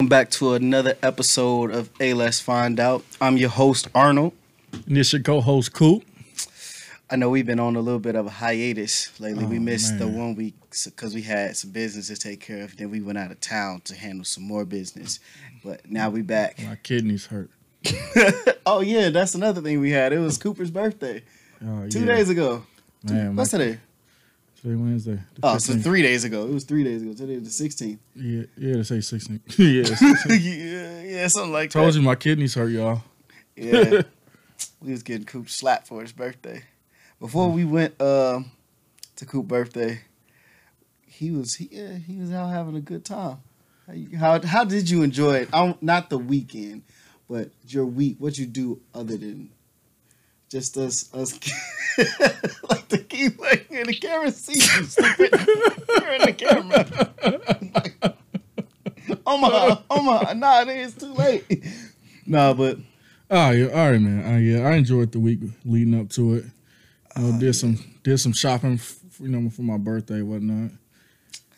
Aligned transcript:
Welcome 0.00 0.10
back 0.10 0.30
to 0.30 0.54
another 0.54 0.96
episode 1.02 1.72
of 1.72 1.90
A 1.98 2.14
Let's 2.14 2.38
Find 2.38 2.78
Out. 2.78 3.04
I'm 3.20 3.36
your 3.36 3.48
host, 3.48 3.88
Arnold. 3.96 4.32
And 4.86 4.96
this 4.96 5.12
your 5.12 5.20
co-host 5.20 5.72
Coop. 5.72 6.04
I 7.10 7.16
know 7.16 7.28
we've 7.30 7.44
been 7.44 7.58
on 7.58 7.74
a 7.74 7.80
little 7.80 7.98
bit 7.98 8.14
of 8.14 8.24
a 8.26 8.30
hiatus 8.30 9.18
lately. 9.18 9.44
we 9.44 9.56
Oh, 9.56 9.60
missed 9.60 9.98
the 9.98 10.06
one 10.06 10.36
week 10.36 10.54
because 10.84 11.16
we 11.16 11.22
had 11.22 11.56
some 11.56 11.72
business 11.72 12.06
to 12.06 12.16
take 12.16 12.38
care 12.38 12.62
of. 12.62 12.76
Then 12.76 12.92
we 12.92 13.00
went 13.00 13.18
out 13.18 13.32
of 13.32 13.40
town 13.40 13.80
to 13.86 13.96
handle 13.96 14.24
some 14.24 14.44
more 14.44 14.64
business. 14.64 15.18
But 15.64 15.90
now 15.90 16.10
we 16.10 16.22
back. 16.22 16.62
My 16.62 16.76
kidneys 16.76 17.26
hurt. 17.26 17.50
oh 18.66 18.78
yeah, 18.82 19.08
that's 19.08 19.34
another 19.34 19.60
thing 19.60 19.80
we 19.80 19.90
had. 19.90 20.12
It 20.12 20.20
was 20.20 20.38
Cooper's 20.38 20.70
birthday 20.70 21.24
Oh, 21.60 21.88
two 21.88 22.00
yeah. 22.04 22.06
days 22.06 22.30
ago. 22.30 22.62
Man, 23.02 23.34
my, 23.34 23.42
What's 23.42 23.52
today? 24.60 24.74
Wednesday. 24.74 25.18
Oh, 25.42 25.58
so 25.58 25.74
three 25.74 26.02
days 26.02 26.24
ago. 26.24 26.46
It 26.46 26.52
was 26.52 26.64
three 26.64 26.84
days 26.84 27.02
ago. 27.02 27.12
Today 27.14 27.38
was 27.38 27.58
the 27.58 27.68
16th. 27.68 27.98
Yeah, 28.14 28.44
yeah, 28.56 28.74
to 28.74 28.84
say 28.84 29.00
16. 29.00 29.40
yeah. 29.56 29.84
16. 29.84 30.40
yeah, 30.40 31.02
yeah, 31.02 31.26
something 31.28 31.52
like 31.52 31.70
Told 31.70 31.92
that. 31.92 31.98
you 31.98 32.02
my 32.02 32.14
kidneys 32.14 32.54
hurt, 32.54 32.68
y'all. 32.68 33.02
Yeah. 33.56 34.02
we 34.80 34.92
was 34.92 35.02
getting 35.02 35.24
Coop 35.24 35.48
slapped 35.48 35.86
for 35.88 36.02
his 36.02 36.12
birthday. 36.12 36.62
Before 37.20 37.50
we 37.50 37.64
went 37.64 38.00
um 38.00 38.52
to 39.16 39.26
Coop 39.26 39.48
birthday, 39.48 40.00
he 41.06 41.30
was 41.30 41.54
he 41.54 41.68
yeah, 41.72 41.96
he 41.98 42.18
was 42.18 42.32
out 42.32 42.48
having 42.48 42.76
a 42.76 42.80
good 42.80 43.04
time. 43.04 43.38
How 43.86 43.92
you, 43.92 44.16
how, 44.18 44.40
how 44.40 44.64
did 44.64 44.88
you 44.88 45.02
enjoy 45.02 45.36
it? 45.38 45.48
Um, 45.52 45.76
not 45.80 46.10
the 46.10 46.18
weekend, 46.18 46.82
but 47.28 47.50
your 47.66 47.86
week. 47.86 48.16
What 48.18 48.38
you 48.38 48.46
do 48.46 48.80
other 48.94 49.16
than 49.16 49.50
just 50.48 50.76
us 50.76 51.12
us 51.14 51.38
like 52.70 52.88
to 52.88 52.98
keep 52.98 53.38
looking 53.38 53.78
in 53.78 53.86
the 53.86 53.94
camera. 53.94 54.30
See 54.30 54.54
you 54.54 54.84
stupid. 54.84 55.30
You're 56.00 56.14
in 56.14 56.22
the 56.22 56.32
camera. 56.36 57.12
oh 59.26 59.38
my, 59.38 59.78
oh 59.90 60.02
my, 60.02 60.32
nah, 60.32 60.62
it 60.62 60.68
is 60.68 60.94
too 60.94 61.12
late. 61.12 61.64
Nah, 62.26 62.52
but 62.54 62.78
Oh, 63.30 63.50
yeah. 63.50 63.66
All 63.66 63.90
right, 63.90 64.00
man. 64.00 64.24
Uh, 64.24 64.38
yeah, 64.38 64.66
I 64.66 64.74
enjoyed 64.76 65.12
the 65.12 65.20
week 65.20 65.40
leading 65.64 65.98
up 65.98 66.08
to 66.10 66.36
it. 66.36 66.44
You 67.16 67.22
know, 67.22 67.38
did 67.38 67.54
some 67.54 67.78
did 68.02 68.18
some 68.18 68.32
shopping, 68.32 68.80
you 69.20 69.28
know, 69.28 69.50
for 69.50 69.62
my 69.62 69.76
birthday, 69.76 70.22
whatnot. 70.22 70.70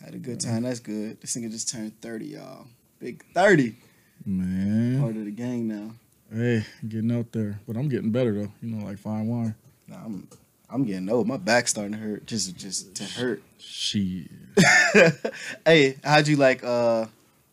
Had 0.03 0.15
a 0.15 0.19
good 0.19 0.41
time. 0.41 0.63
That's 0.63 0.81
good. 0.81 1.21
This 1.21 1.37
nigga 1.37 1.51
just 1.51 1.69
turned 1.69 2.01
30, 2.01 2.25
y'all. 2.27 2.67
Big 2.99 3.23
30. 3.35 3.77
Man, 4.25 5.01
Part 5.01 5.17
of 5.17 5.25
the 5.25 5.31
gang 5.31 5.69
now. 5.69 5.93
Hey, 6.33 6.65
getting 6.89 7.13
out 7.13 7.33
there, 7.33 7.61
but 7.67 7.77
I'm 7.77 7.89
getting 7.89 8.11
better 8.11 8.33
though. 8.35 8.53
You 8.63 8.71
know, 8.77 8.85
like 8.85 8.99
fine 8.99 9.27
wine. 9.27 9.55
Nah, 9.89 10.05
I'm 10.05 10.29
I'm 10.69 10.85
getting 10.85 11.09
old. 11.09 11.27
My 11.27 11.37
back's 11.37 11.71
starting 11.71 11.93
to 11.93 11.99
hurt. 11.99 12.27
Just 12.27 12.57
just 12.57 12.95
to 12.97 13.05
hurt. 13.05 13.43
Shit. 13.59 14.29
hey, 15.67 15.97
how'd 16.05 16.29
you 16.29 16.37
like 16.37 16.63
uh 16.65 17.07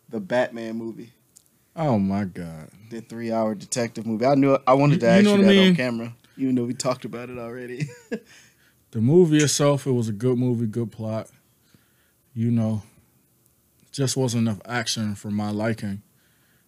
the 0.09 0.19
Batman 0.19 0.75
movie? 0.75 1.11
Oh 1.75 1.99
my 1.99 2.23
god. 2.25 2.69
The 2.89 3.01
three 3.01 3.31
hour 3.31 3.53
detective 3.55 4.05
movie. 4.05 4.25
I 4.25 4.35
knew 4.35 4.57
I 4.65 4.73
wanted 4.73 4.99
to 5.01 5.05
You- 5.05 5.11
you 5.11 5.17
ask 5.17 5.23
know 5.25 5.35
you 5.35 5.41
what 5.41 5.49
I 5.51 5.55
that 5.55 5.67
on 5.69 5.75
camera. 5.75 6.13
Even 6.37 6.55
though 6.55 6.65
we 6.65 6.73
talked 6.73 7.05
about 7.05 7.29
it 7.29 7.37
already. 7.37 7.89
The 8.91 9.01
movie 9.01 9.37
itself, 9.43 9.85
it 9.85 9.91
was 9.91 10.07
a 10.07 10.13
good 10.13 10.37
movie, 10.37 10.65
good 10.65 10.93
plot. 10.93 11.27
You 12.33 12.49
know, 12.51 12.83
just 13.91 14.15
wasn't 14.15 14.47
enough 14.47 14.61
action 14.65 15.13
for 15.13 15.29
my 15.29 15.51
liking. 15.51 16.01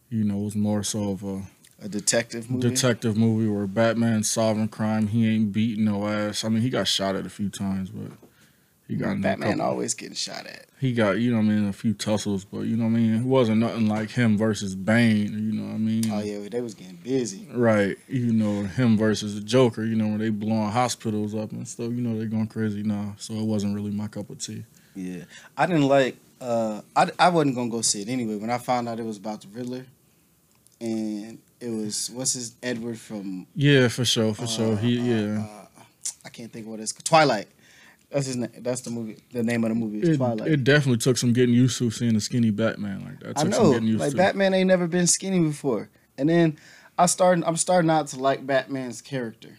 You 0.10 0.26
know, 0.26 0.42
it 0.42 0.44
was 0.44 0.56
more 0.56 0.84
so 0.84 1.12
of 1.12 1.24
a 1.24 1.44
a 1.81 1.89
detective 1.89 2.49
movie. 2.49 2.69
detective 2.69 3.17
movie 3.17 3.47
where 3.47 3.67
Batman's 3.67 4.30
solving 4.30 4.67
crime. 4.67 5.08
He 5.08 5.27
ain't 5.27 5.52
beating 5.52 5.85
no 5.85 6.08
ass. 6.08 6.44
I 6.44 6.49
mean, 6.49 6.61
he 6.61 6.69
got 6.69 6.88
shot 6.88 7.16
at 7.16 7.25
a 7.25 7.30
few 7.30 7.49
times, 7.49 7.89
but 7.89 8.11
he 8.88 8.95
got 8.95 9.22
Batman 9.22 9.58
couple- 9.58 9.66
always 9.66 9.94
getting 9.94 10.16
shot 10.16 10.45
at. 10.45 10.66
He 10.80 10.94
got 10.94 11.19
you 11.19 11.30
know 11.30 11.38
what 11.38 11.44
I 11.44 11.47
mean 11.47 11.67
a 11.67 11.73
few 11.73 11.94
tussles, 11.94 12.45
but 12.45 12.61
you 12.61 12.77
know 12.77 12.85
what 12.85 12.91
I 12.91 12.94
mean. 12.94 13.16
It 13.16 13.23
wasn't 13.23 13.57
nothing 13.57 13.88
like 13.88 14.11
him 14.11 14.38
versus 14.38 14.75
Bane. 14.75 15.33
You 15.33 15.59
know 15.59 15.67
what 15.67 15.75
I 15.75 15.77
mean? 15.77 16.03
Oh 16.11 16.19
yeah, 16.22 16.47
they 16.50 16.61
was 16.61 16.73
getting 16.73 16.95
busy. 16.95 17.47
Right, 17.53 17.97
you 18.07 18.31
know 18.31 18.63
him 18.63 18.97
versus 18.97 19.35
the 19.35 19.41
Joker. 19.41 19.83
You 19.83 19.95
know 19.95 20.07
when 20.07 20.19
they 20.19 20.30
blowing 20.30 20.72
hospitals 20.72 21.35
up 21.35 21.52
and 21.52 21.67
stuff. 21.67 21.91
You 21.91 22.02
know 22.02 22.17
they 22.17 22.25
going 22.25 22.47
crazy 22.47 22.81
now. 22.84 23.16
So 23.18 23.34
it 23.34 23.44
wasn't 23.45 23.75
really 23.75 23.91
my 23.91 24.07
cup 24.07 24.29
of 24.29 24.39
tea. 24.39 24.63
Yeah, 24.95 25.23
I 25.57 25.66
didn't 25.66 25.88
like. 25.88 26.16
Uh, 26.41 26.81
I 26.95 27.12
I 27.19 27.29
wasn't 27.29 27.56
gonna 27.56 27.69
go 27.69 27.81
see 27.81 28.01
it 28.01 28.09
anyway. 28.09 28.38
When 28.38 28.50
I 28.50 28.57
found 28.57 28.88
out 28.88 29.00
it 29.01 29.06
was 29.06 29.18
about 29.18 29.41
the 29.41 29.50
Riddler, 29.50 29.85
and 30.79 31.39
it 31.62 31.70
was 31.70 32.09
what's 32.14 32.34
his 32.34 32.56
Edward 32.64 33.00
from. 33.00 33.47
Yeah, 33.56 33.88
for 33.88 34.06
sure, 34.06 34.34
for 34.34 34.47
sure. 34.47 34.74
uh, 34.74 34.78
He 34.78 35.00
uh, 35.00 35.03
yeah. 35.03 35.42
uh, 35.78 35.84
I 36.25 36.30
can't 36.30 36.52
think 36.52 36.66
of 36.66 36.72
what 36.72 36.80
it's 36.80 36.94
Twilight. 36.94 37.47
That's 38.12 38.25
his 38.25 38.38
name. 38.38 38.50
That's 38.59 38.81
the 38.81 38.90
movie. 38.90 39.18
The 39.31 39.44
name 39.44 39.64
of 39.64 39.69
the 39.69 39.75
movie 39.75 40.00
is 40.02 40.09
It, 40.09 40.18
Twilight. 40.18 40.48
it 40.52 40.64
definitely 40.64 40.98
took 40.98 41.18
some 41.18 41.31
getting 41.34 41.53
used 41.53 41.78
to 41.78 41.92
seeing 41.92 42.16
a 42.16 42.19
skinny 42.22 42.50
Batman 42.50 43.03
like 43.06 43.19
that. 43.19 43.38
I 43.40 43.44
know, 43.44 43.52
some 43.58 43.72
getting 43.74 43.88
used 43.88 44.00
like 44.00 44.12
to. 44.12 44.18
Batman 44.18 44.53
ain't 44.53 44.68
never 44.68 44.88
been 44.88 45.06
skinny 45.08 45.40
before, 45.40 45.90
and 46.18 46.28
then 46.30 46.58
I 46.98 47.06
started. 47.06 47.44
I'm 47.46 47.58
starting 47.58 47.90
out 47.92 48.08
to 48.08 48.19
like 48.19 48.46
Batman's 48.48 49.02
character. 49.02 49.58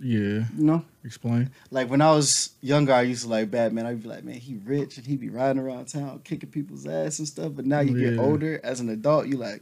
Yeah, 0.00 0.44
You 0.56 0.64
know, 0.64 0.84
explain. 1.04 1.50
like 1.72 1.90
when 1.90 2.00
I 2.00 2.12
was 2.12 2.50
younger, 2.60 2.92
I 2.92 3.02
used 3.02 3.24
to 3.24 3.28
like 3.28 3.50
Batman. 3.50 3.84
I'd 3.84 4.00
be 4.00 4.08
like, 4.08 4.22
man, 4.22 4.36
he 4.36 4.54
rich 4.64 4.96
and 4.96 5.04
he 5.04 5.16
be 5.16 5.28
riding 5.28 5.60
around 5.60 5.86
town 5.88 6.20
kicking 6.22 6.50
people's 6.50 6.86
ass 6.86 7.18
and 7.18 7.26
stuff. 7.26 7.50
But 7.56 7.66
now 7.66 7.80
you 7.80 7.98
get 7.98 8.16
older 8.16 8.60
as 8.62 8.78
an 8.78 8.90
adult, 8.90 9.26
you 9.26 9.38
like, 9.38 9.60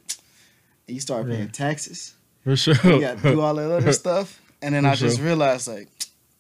you 0.86 1.00
start 1.00 1.26
paying 1.26 1.40
Yeah. 1.46 1.52
taxes. 1.52 2.14
For 2.44 2.56
sure. 2.56 2.74
You 2.84 3.00
got 3.00 3.18
to 3.18 3.32
do 3.32 3.40
all 3.40 3.54
that 3.56 3.70
other 3.70 3.92
stuff, 4.04 4.40
and 4.62 4.74
then 4.74 4.84
For 4.84 4.90
I 4.90 4.94
just 4.94 5.20
realized 5.20 5.66
like, 5.68 5.88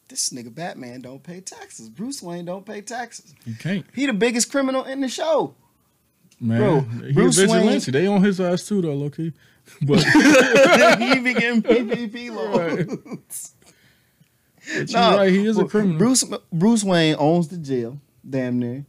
this 0.08 0.30
nigga 0.30 0.54
Batman 0.54 1.00
don't 1.00 1.22
pay 1.22 1.40
taxes. 1.40 1.88
Bruce 1.88 2.22
Wayne 2.22 2.44
don't 2.44 2.64
pay 2.64 2.80
taxes. 2.80 3.34
you 3.44 3.54
can't, 3.56 3.84
He 3.94 4.06
the 4.06 4.12
biggest 4.12 4.50
criminal 4.52 4.84
in 4.84 5.00
the 5.00 5.08
show. 5.08 5.54
man. 6.40 6.58
Bro, 6.60 6.80
he 7.06 7.12
Bruce 7.12 7.38
a 7.38 7.40
vigilante. 7.42 7.68
Wayne- 7.68 7.92
They 7.92 8.06
on 8.06 8.22
his 8.22 8.40
ass 8.40 8.66
too, 8.68 8.82
though, 8.82 8.94
low 8.94 9.10
key. 9.10 9.32
But 9.82 9.98
he 10.04 11.18
be 11.20 11.34
getting 11.34 11.60
PPP 11.60 12.30
loans. 12.34 13.52
No, 14.92 15.16
right, 15.16 15.30
he 15.32 15.44
is 15.44 15.58
a 15.58 15.64
criminal. 15.64 15.98
Bruce 15.98 16.24
Bruce 16.52 16.84
Wayne 16.84 17.16
owns 17.18 17.48
the 17.48 17.56
jail, 17.56 17.98
damn 18.28 18.58
near. 18.60 18.84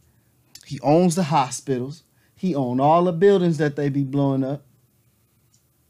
He 0.66 0.78
owns 0.80 1.14
the 1.16 1.24
hospitals. 1.24 2.02
He 2.36 2.54
own 2.54 2.78
all 2.78 3.04
the 3.04 3.12
buildings 3.12 3.58
that 3.58 3.74
they 3.74 3.88
be 3.88 4.04
blowing 4.04 4.44
up. 4.44 4.64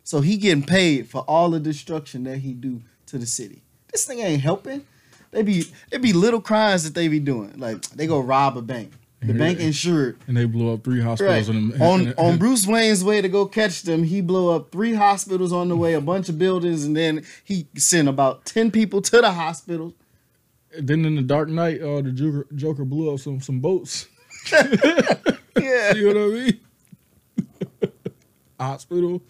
So 0.09 0.23
he 0.23 0.39
getting 0.39 0.63
paid 0.63 1.07
for 1.07 1.21
all 1.29 1.51
the 1.51 1.61
destruction 1.61 2.25
that 2.25 2.39
he 2.39 2.55
do 2.55 2.81
to 3.09 3.19
the 3.19 3.27
city. 3.27 3.61
This 3.93 4.07
thing 4.07 4.21
ain't 4.21 4.41
helping. 4.41 4.87
They 5.33 5.43
be 5.43 5.67
it 5.93 6.01
be 6.01 6.15
little 6.15 6.41
crimes 6.41 6.85
that 6.85 6.95
they 6.95 7.09
be 7.09 7.21
doing. 7.21 7.53
Like 7.59 7.83
they 7.91 8.07
go 8.07 8.19
rob 8.19 8.57
a 8.57 8.63
bank. 8.63 8.93
The 9.21 9.35
bank 9.35 9.61
insured. 9.61 10.17
and 10.27 10.35
they 10.35 10.47
blew 10.47 10.73
up 10.73 10.83
three 10.83 11.01
Right. 11.01 11.09
hospitals 11.09 11.51
in 11.51 11.69
the, 11.69 11.85
On 11.85 12.15
on 12.17 12.39
Bruce 12.39 12.67
Wayne's 12.67 13.05
way 13.05 13.21
to 13.21 13.29
go 13.29 13.45
catch 13.45 13.83
them, 13.83 14.03
he 14.03 14.23
blew 14.23 14.51
up 14.51 14.73
three 14.73 14.95
hospitals 14.95 15.53
on 15.53 15.69
the 15.69 15.77
way, 15.77 15.93
a 15.93 16.01
bunch 16.01 16.31
of 16.31 16.39
buildings, 16.39 16.87
and 16.87 16.97
then 16.97 17.23
he 17.45 17.67
sent 17.77 18.09
about 18.09 18.47
ten 18.47 18.71
people 18.71 19.03
to 19.03 19.21
the 19.21 19.33
hospital. 19.33 19.93
Then 20.81 21.05
in 21.05 21.17
the 21.17 21.23
Dark 21.23 21.51
Knight, 21.51 21.83
uh, 21.83 22.01
the 22.01 22.13
Joker, 22.13 22.47
Joker 22.55 22.87
blew 22.87 23.13
up 23.13 23.21
some 23.21 23.43
some 23.43 23.61
boats. 23.61 24.07
Yeah. 25.61 25.93
You 25.95 26.15
know 26.15 26.31
what 26.31 26.39
I 26.39 26.45
mean? 26.45 26.61
Hospital, 28.59 29.21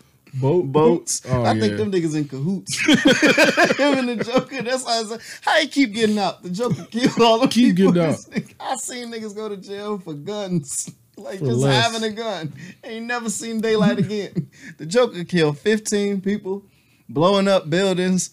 boat, 0.41 0.62
boats. 0.66 1.22
Oh, 1.28 1.43
I 1.43 1.53
yeah. 1.53 1.60
think 1.60 1.76
them 1.76 1.93
niggas 1.93 2.16
in 2.16 2.28
cahoots. 2.28 2.78
Him 3.78 3.99
and 3.99 4.09
the 4.21 4.25
Joker. 4.25 4.62
That's 4.62 4.84
why 4.84 4.99
I 5.00 5.04
said, 5.04 5.21
how 5.43 5.59
he 5.60 5.66
keep 5.69 5.93
getting 5.93 6.19
out? 6.19 6.43
The 6.43 6.50
Joker 6.50 6.84
killed 6.91 7.21
all 7.21 7.38
the 7.41 7.49
Keep 7.49 7.76
people. 7.76 7.93
getting 7.93 8.10
out. 8.15 8.44
I 8.60 8.76
seen 8.76 9.10
niggas 9.12 9.34
go 9.34 9.49
to 9.49 9.56
jail 9.56 9.99
for 9.99 10.15
guns. 10.15 10.91
Like 11.19 11.41
For 11.41 11.47
just 11.47 11.59
less. 11.59 11.82
having 11.93 12.09
a 12.09 12.15
gun. 12.15 12.53
Ain't 12.84 13.06
never 13.06 13.28
seen 13.28 13.60
daylight 13.60 13.99
again. 13.99 14.49
the 14.78 14.87
Joker 14.87 15.25
killed 15.25 15.59
15 15.59 16.21
people, 16.21 16.62
blowing 17.09 17.49
up 17.49 17.69
buildings, 17.69 18.31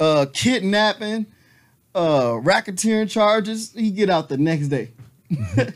uh, 0.00 0.26
kidnapping, 0.32 1.26
uh, 1.94 2.32
racketeering 2.42 3.08
charges. 3.08 3.72
He 3.72 3.92
get 3.92 4.10
out 4.10 4.28
the 4.28 4.36
next 4.36 4.66
day. 4.66 4.90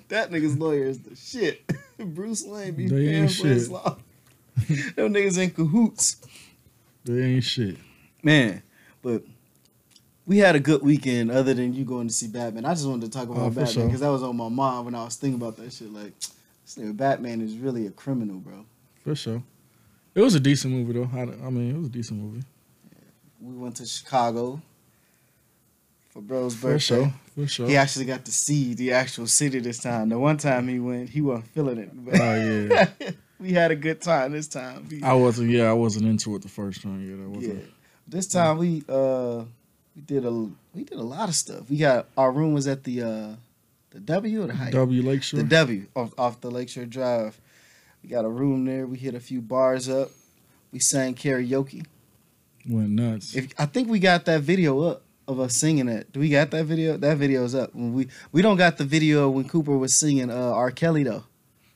that 0.09 0.33
nigga's 0.33 0.59
lawyer 0.59 0.87
is 0.87 0.99
the 0.99 1.15
shit. 1.15 1.63
Bruce 1.97 2.43
Wayne 2.45 2.75
be 2.75 2.89
paying 2.89 3.29
for 3.29 3.47
his 3.47 3.71
law. 3.71 3.97
Them 4.97 5.13
niggas 5.15 5.39
in 5.43 5.51
cahoots. 5.51 6.17
They 7.05 7.23
ain't 7.23 7.45
shit. 7.45 7.77
Man, 8.23 8.63
but 9.03 9.23
we 10.27 10.39
had 10.39 10.57
a 10.57 10.61
good 10.61 10.83
weekend 10.83 11.31
other 11.31 11.55
than 11.55 11.73
you 11.73 11.85
going 11.85 12.09
to 12.09 12.13
see 12.15 12.29
Batman. 12.29 12.65
I 12.65 12.75
just 12.75 12.87
wanted 12.87 13.11
to 13.11 13.19
talk 13.19 13.29
about 13.29 13.39
Oh, 13.41 13.49
Batman 13.49 13.67
sure. 13.67 13.85
because 13.87 14.01
that 14.01 14.09
was 14.09 14.23
on 14.23 14.37
my 14.37 14.49
mind 14.49 14.85
when 14.87 14.95
I 14.95 15.05
was 15.05 15.17
thinking 15.17 15.41
about 15.41 15.57
that 15.57 15.73
shit. 15.73 15.93
Like, 15.93 16.13
this 16.19 16.77
nigga 16.77 16.97
Batman 16.97 17.41
is 17.41 17.57
really 17.57 17.87
a 17.87 17.91
criminal, 17.91 18.37
bro. 18.39 18.65
For 19.05 19.15
sure. 19.15 19.43
It 20.15 20.21
was 20.21 20.35
a 20.35 20.41
decent 20.41 20.75
movie 20.75 20.93
though. 20.95 21.09
I, 21.15 21.21
I 21.23 21.51
mean, 21.51 21.71
it 21.71 21.79
was 21.79 21.87
a 21.87 21.91
decent 21.91 22.21
movie. 22.21 22.45
We 23.41 23.55
went 23.55 23.77
to 23.77 23.87
Chicago 23.87 24.61
for 26.11 26.21
bro's 26.21 26.55
birthday. 26.57 26.73
For 26.73 26.79
sure. 26.81 27.15
For 27.37 27.47
sure. 27.47 27.69
He 27.69 27.77
actually 27.77 28.07
got 28.07 28.25
to 28.25 28.33
see 28.33 28.75
the 28.75 28.93
actual 28.93 29.29
city 29.29 29.61
this 29.61 29.79
time. 29.79 30.09
The 30.09 30.19
one 30.19 30.37
time 30.37 30.67
he 30.67 30.81
went, 30.81 31.09
he 31.11 31.21
wasn't 31.21 31.47
feeling 31.51 31.79
it. 31.79 31.91
But 31.95 32.21
Oh 32.21 32.35
yeah. 32.35 32.89
we 33.41 33.53
had 33.53 33.71
a 33.71 33.77
good 33.77 34.01
time 34.01 34.33
this 34.33 34.49
time. 34.49 34.87
We- 34.91 35.03
I 35.03 35.13
wasn't. 35.15 35.51
Yeah, 35.51 35.71
I 35.71 35.73
wasn't 35.75 36.07
into 36.07 36.35
it 36.37 36.43
the 36.43 36.49
first 36.49 36.83
time. 36.83 37.03
Yeah, 37.05 37.25
I 37.25 37.29
wasn't. 37.29 37.65
This 38.07 38.27
time 38.27 38.59
we 38.59 38.83
uh 38.89 39.45
we 39.95 40.03
did 40.03 40.25
a 40.25 40.31
we 40.33 40.85
did 40.85 40.99
a 40.99 41.03
lot 41.03 41.29
of 41.29 41.35
stuff. 41.35 41.69
We 41.71 41.77
got 41.77 42.07
our 42.17 42.33
room 42.33 42.53
was 42.55 42.67
at 42.67 42.85
the 42.85 43.03
uh 43.03 43.29
the 43.91 44.01
W 44.01 44.43
or 44.45 44.47
the 44.47 44.55
Hyatt? 44.55 44.73
W 44.73 45.03
Lakeshore. 45.03 45.41
The 45.43 45.47
W 45.49 45.87
off, 45.95 46.13
off 46.19 46.41
the 46.41 46.51
Lakeshore 46.51 46.87
Drive. 46.87 47.41
We 48.03 48.09
got 48.09 48.25
a 48.25 48.29
room 48.29 48.65
there. 48.65 48.87
We 48.87 48.97
hit 48.99 49.15
a 49.15 49.21
few 49.21 49.41
bars 49.41 49.89
up. 49.89 50.11
We 50.73 50.79
sang 50.79 51.15
karaoke. 51.15 51.85
Went 52.69 52.91
nuts. 52.91 53.35
If 53.35 53.53
I 53.59 53.67
think 53.67 53.89
we 53.89 53.99
got 53.99 54.25
that 54.27 54.43
video 54.43 54.81
up 54.83 55.03
of 55.27 55.41
us 55.41 55.57
singing 55.57 55.89
it. 55.89 56.11
Do 56.13 56.21
we 56.21 56.29
got 56.31 56.51
that 56.53 56.65
video? 56.65 56.97
That 56.97 57.19
video's 57.19 57.55
up. 57.55 57.75
When 57.75 57.93
we 57.93 58.09
we 58.33 58.41
don't 58.43 58.57
got 58.57 58.79
the 58.79 58.85
video 58.85 59.29
when 59.31 59.47
Cooper 59.49 59.77
was 59.77 59.99
singing 59.99 60.31
uh, 60.31 60.35
R. 60.53 60.71
Kelly 60.71 61.03
though 61.03 61.25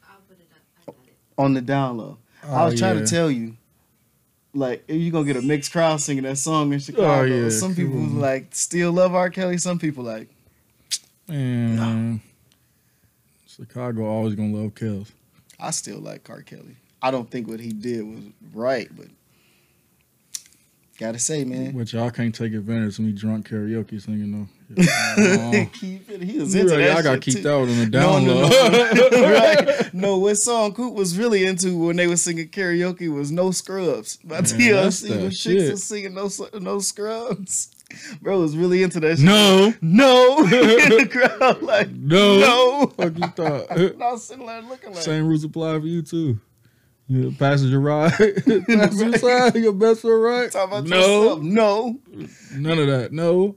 I'll 0.08 0.20
put 0.28 0.38
it 0.38 0.48
up. 0.54 0.62
I 0.88 0.92
got 0.92 0.98
it. 1.06 1.16
On 1.42 1.54
the 1.54 1.60
down 1.60 1.98
low. 1.98 2.18
I 2.44 2.62
Oh, 2.62 2.64
was 2.66 2.78
trying 2.78 2.98
yeah. 2.98 3.04
to 3.04 3.10
tell 3.10 3.30
you, 3.30 3.56
like, 4.54 4.84
if 4.88 4.96
you 5.00 5.10
gonna 5.10 5.24
get 5.26 5.36
a 5.36 5.42
mixed 5.42 5.72
crowd 5.72 6.00
singing 6.00 6.24
that 6.24 6.38
song 6.38 6.68
in 6.72 6.76
oh, 6.76 6.78
Chicago. 6.78 7.24
yeah, 7.24 7.48
some 7.50 7.74
people 7.74 7.94
cool. 7.94 8.06
like 8.20 8.48
still 8.54 8.92
love 8.92 9.14
R. 9.14 9.30
Kelly. 9.30 9.58
Some 9.58 9.78
people 9.78 10.04
like, 10.04 10.28
Man, 11.28 12.20
Chicago 13.46 14.04
always 14.06 14.34
gonna 14.34 14.54
love 14.56 14.74
Kells. 14.74 15.12
I 15.60 15.70
still 15.70 15.98
like 15.98 16.28
R. 16.28 16.42
Kelly. 16.42 16.76
I 17.00 17.10
don't 17.10 17.30
think 17.30 17.48
what 17.48 17.60
he 17.60 17.72
did 17.72 18.02
was 18.02 18.20
right, 18.52 18.88
but 18.96 19.06
gotta 21.02 21.18
say, 21.18 21.44
man, 21.44 21.76
But 21.76 21.92
y'all 21.92 22.10
can't 22.10 22.34
take 22.34 22.52
advantage 22.54 22.98
of 22.98 23.04
me 23.04 23.12
drunk 23.12 23.48
karaoke 23.48 24.00
singing 24.00 24.32
though. 24.32 24.48
Yeah. 24.82 25.64
keep 25.66 26.08
it. 26.10 26.22
He 26.22 26.38
was 26.38 26.54
into 26.54 26.74
that. 26.76 26.96
I 26.96 27.02
gotta 27.02 27.16
shit, 27.16 27.22
keep 27.22 27.34
too. 27.36 27.42
that 27.42 27.54
on 27.54 27.68
the 27.68 27.74
No, 27.74 27.90
down 27.90 28.24
no, 28.24 28.34
low. 28.34 28.48
no. 28.48 29.32
right. 29.32 29.68
No, 29.94 30.16
what 30.18 30.36
song 30.38 30.72
Coop 30.72 30.94
was 30.94 31.18
really 31.18 31.44
into 31.44 31.76
when 31.76 31.96
they 31.96 32.06
were 32.06 32.16
singing 32.16 32.48
karaoke 32.48 33.12
was 33.14 33.30
No 33.30 33.50
Scrubs. 33.50 34.16
By 34.24 34.36
Man, 34.36 34.44
TLC, 34.44 35.10
when 35.10 35.20
chicks 35.30 35.36
shit. 35.36 35.70
was 35.72 35.84
singing 35.84 36.14
No 36.14 36.30
No 36.58 36.78
Scrubs. 36.78 37.70
Bro 38.22 38.40
was 38.40 38.56
really 38.56 38.82
into 38.82 39.00
that 39.00 39.16
shit. 39.18 39.26
No, 39.26 39.74
No. 39.82 40.38
In 40.38 40.48
the 40.48 41.08
crowd, 41.10 41.60
like, 41.60 41.90
no, 41.90 42.38
no. 42.38 42.86
Fuck 42.96 43.18
you 43.18 43.26
thought. 43.26 43.98
Was 43.98 44.24
sitting 44.26 44.46
there 44.46 44.62
looking 44.62 44.94
like, 44.94 45.02
Same 45.02 45.26
rules 45.28 45.44
apply 45.44 45.78
for 45.80 45.86
you 45.86 46.00
too. 46.00 46.40
You 47.08 47.28
a 47.28 47.32
passenger 47.32 47.80
ride, 47.80 48.12
passenger 48.66 49.18
side, 49.18 49.56
your 49.56 49.72
best 49.72 50.00
friend 50.00 50.22
ride. 50.22 50.52
talking 50.52 50.78
about 50.78 50.88
no, 50.88 50.96
yourself. 50.98 51.42
No. 51.42 51.98
none 52.54 52.78
of 52.78 52.86
that. 52.86 53.12
No, 53.12 53.56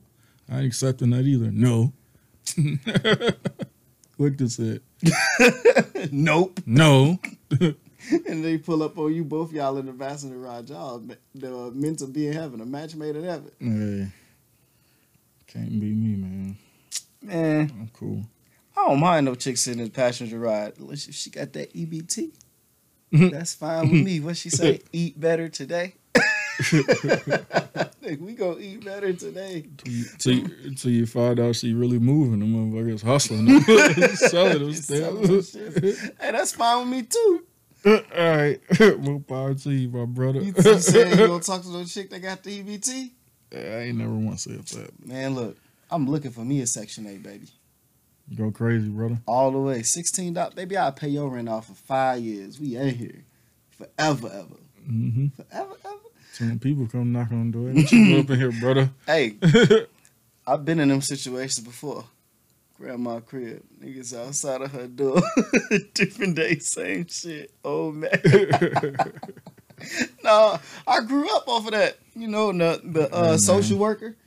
I 0.49 0.57
ain't 0.57 0.65
accepting 0.65 1.11
that 1.11 1.21
either. 1.21 1.51
No. 1.51 1.93
Quick 4.17 4.37
to 4.37 4.49
say 4.49 4.79
it. 5.01 6.11
nope. 6.11 6.59
No. 6.65 7.19
And 8.27 8.45
they 8.45 8.59
pull 8.59 8.83
up 8.83 8.99
on 8.99 9.15
you, 9.15 9.23
both 9.23 9.51
y'all 9.51 9.77
in 9.77 9.87
the 9.87 9.93
passenger 9.93 10.37
ride. 10.37 10.69
Y'all 10.69 11.01
the 11.33 11.71
meant 11.73 11.97
to 11.99 12.05
be 12.05 12.27
in 12.27 12.33
heaven, 12.33 12.61
a 12.61 12.65
match 12.65 12.95
made 12.95 13.15
in 13.15 13.23
heaven. 13.23 13.51
Hey, 13.59 14.11
can't 15.47 15.79
be 15.79 15.91
me, 15.91 16.15
man. 16.15 16.57
Man, 17.23 17.71
I'm 17.71 17.89
cool. 17.93 18.23
I 18.77 18.89
don't 18.89 18.99
mind 18.99 19.25
no 19.25 19.33
chick 19.33 19.57
sitting 19.57 19.79
in 19.79 19.85
the 19.85 19.91
passenger 19.91 20.37
ride. 20.37 20.73
Unless 20.77 21.07
if 21.07 21.15
she 21.15 21.31
got 21.31 21.51
that 21.53 21.73
EBT. 21.73 22.31
Mm-hmm. 23.13 23.29
That's 23.29 23.53
fine 23.53 23.89
with 23.89 24.03
me. 24.03 24.17
Mm-hmm. 24.17 24.25
What 24.25 24.37
she 24.37 24.49
say? 24.49 24.81
Eat 24.91 25.19
better 25.19 25.49
today. 25.49 25.95
we 28.01 28.33
gonna 28.33 28.59
eat 28.59 28.85
better 28.85 29.11
today. 29.11 29.65
Until 29.85 30.33
you, 30.33 30.99
you 30.99 31.05
find 31.05 31.39
out 31.39 31.55
she 31.55 31.73
really 31.73 31.99
moving, 31.99 32.39
the 32.39 32.45
motherfuckers 32.45 33.03
hustling, 33.03 33.59
selling 34.15 34.59
them 34.59 34.73
Selling 34.73 35.21
them 35.23 35.41
stuff. 35.41 35.73
Hey, 35.83 36.31
that's 36.31 36.53
fine 36.53 36.79
with 36.79 36.97
me 36.97 37.03
too. 37.03 37.43
All 37.85 38.01
right, 38.17 38.59
more 38.99 39.19
power 39.19 39.53
to 39.53 39.71
you, 39.71 39.89
my 39.89 40.05
brother. 40.05 40.39
You, 40.39 40.53
you 40.55 40.79
saying 40.79 41.11
you 41.11 41.27
gonna 41.27 41.43
talk 41.43 41.61
to 41.63 41.69
no 41.69 41.83
chick 41.83 42.09
that 42.09 42.19
got 42.19 42.41
the 42.41 42.63
EBT? 42.63 43.11
I 43.53 43.57
ain't 43.57 43.97
never 43.97 44.13
once 44.13 44.43
said 44.43 44.65
that. 44.65 45.05
Man, 45.05 45.35
look, 45.35 45.57
I'm 45.91 46.09
looking 46.09 46.31
for 46.31 46.45
me 46.45 46.61
a 46.61 46.67
Section 46.67 47.05
8, 47.05 47.21
baby. 47.21 47.47
Go 48.33 48.49
crazy, 48.51 48.89
brother. 48.89 49.19
All 49.27 49.51
the 49.51 49.59
way. 49.59 49.83
16 49.83 50.33
dollars. 50.33 50.53
Baby, 50.55 50.77
I'll 50.77 50.91
pay 50.91 51.09
your 51.09 51.29
rent 51.29 51.47
off 51.47 51.67
for 51.67 51.73
five 51.73 52.19
years. 52.19 52.59
We 52.59 52.75
ain't 52.75 52.97
here. 52.97 53.23
Forever, 53.69 54.27
ever. 54.27 54.59
Mm-hmm. 54.89 55.27
Forever, 55.27 55.75
ever. 55.85 55.95
So 56.31 56.45
when 56.45 56.59
people 56.59 56.87
come 56.87 57.11
knock 57.11 57.31
on 57.31 57.51
the 57.51 57.57
door, 57.57 57.71
what 57.71 57.91
you 57.91 58.19
up 58.19 58.29
in 58.29 58.39
here, 58.39 58.51
brother? 58.51 58.89
Hey, 59.05 59.35
I've 60.47 60.65
been 60.65 60.79
in 60.79 60.89
them 60.89 61.01
situations 61.01 61.65
before. 61.65 62.03
Grandma 62.77 63.21
crib, 63.21 63.63
niggas 63.81 64.13
outside 64.17 64.61
of 64.61 64.71
her 64.71 64.87
door. 64.87 65.21
Different 65.93 66.35
day, 66.35 66.57
same 66.57 67.07
shit. 67.07 67.51
Oh 67.63 67.91
man. 67.91 68.11
no, 70.23 70.59
I 70.85 70.99
grew 71.01 71.33
up 71.33 71.47
off 71.47 71.67
of 71.67 71.71
that. 71.71 71.99
You 72.15 72.27
know, 72.27 72.51
the 72.51 72.81
the 72.83 73.15
uh, 73.15 73.21
man. 73.21 73.39
social 73.39 73.77
worker. 73.77 74.17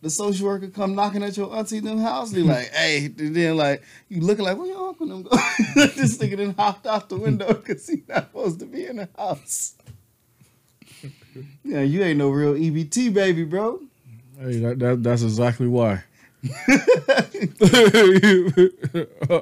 The 0.00 0.10
social 0.10 0.46
worker 0.46 0.68
come 0.68 0.94
knocking 0.94 1.24
at 1.24 1.36
your 1.36 1.54
auntie 1.54 1.80
them 1.80 1.98
house. 1.98 2.30
They 2.30 2.42
like, 2.42 2.72
hey, 2.72 3.06
and 3.06 3.34
then 3.34 3.56
like 3.56 3.82
you 4.08 4.20
looking 4.20 4.44
like, 4.44 4.56
where 4.56 4.68
your 4.68 4.88
uncle 4.88 5.06
them 5.06 5.22
go? 5.22 5.30
this 5.74 6.18
nigga 6.18 6.36
then 6.36 6.54
hopped 6.54 6.86
out 6.86 7.08
the 7.08 7.16
window 7.16 7.52
because 7.52 7.86
he 7.88 8.02
not 8.08 8.28
supposed 8.28 8.60
to 8.60 8.66
be 8.66 8.86
in 8.86 8.96
the 8.96 9.08
house. 9.16 9.74
Yeah, 11.64 11.80
you 11.80 12.02
ain't 12.02 12.18
no 12.18 12.30
real 12.30 12.54
EBT 12.54 13.12
baby, 13.12 13.44
bro. 13.44 13.80
hey, 14.40 14.58
that, 14.60 14.78
that 14.78 15.02
that's 15.02 15.22
exactly 15.22 15.66
why. 15.66 16.04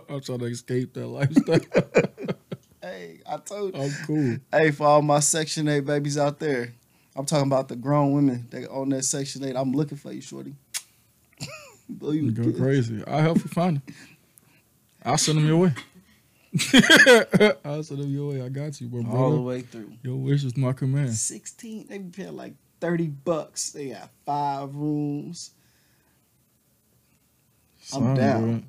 I'm 0.09 0.21
trying 0.23 0.39
to 0.39 0.47
escape 0.47 0.95
that 0.95 1.07
lifestyle. 1.07 1.61
Hey, 2.83 3.21
I 3.29 3.37
told 3.39 3.77
you. 3.77 3.83
I'm 3.83 3.93
cool. 4.07 4.37
Hey, 4.53 4.71
for 4.71 4.87
all 4.87 5.03
my 5.03 5.21
Section 5.21 5.69
8 5.69 5.81
babies 5.81 6.17
out 6.17 6.39
there, 6.39 6.73
I'm 7.17 7.25
talking 7.25 7.47
about 7.47 7.69
the 7.69 7.77
grown 7.77 8.13
women 8.13 8.47
that 8.51 8.69
on 8.69 8.91
that 8.91 9.05
Section 9.05 9.43
8. 9.45 9.57
I'm 9.57 9.73
looking 9.73 9.97
for 9.99 10.13
you, 10.13 10.21
shorty. 10.21 10.55
You 11.89 12.33
go 12.33 12.51
crazy. 12.53 13.03
I'll 13.07 13.21
help 13.21 13.37
you 13.39 13.45
find 13.45 13.77
them. 13.77 13.95
I'll 15.05 15.17
send 15.17 15.39
them 15.39 15.47
your 15.47 15.59
way. 15.59 15.73
I'll 17.65 17.85
send 17.85 18.01
them 18.01 18.13
your 18.13 18.31
way. 18.31 18.43
I 18.43 18.49
got 18.49 18.81
you, 18.81 18.89
bro. 18.89 19.05
All 19.09 19.31
the 19.31 19.41
way 19.41 19.61
through. 19.63 19.93
Your 20.03 20.17
wish 20.17 20.43
is 20.43 20.57
my 20.57 20.73
command. 20.73 21.15
16, 21.15 21.87
they 21.89 21.99
be 21.99 22.11
paying 22.11 22.35
like 22.35 22.55
30 22.81 23.07
bucks. 23.07 23.71
They 23.71 23.91
got 23.91 24.11
five 24.25 24.75
rooms. 24.75 25.53
I'm 27.95 28.03
Sound 28.03 28.17
down. 28.17 28.45
Good. 28.45 28.65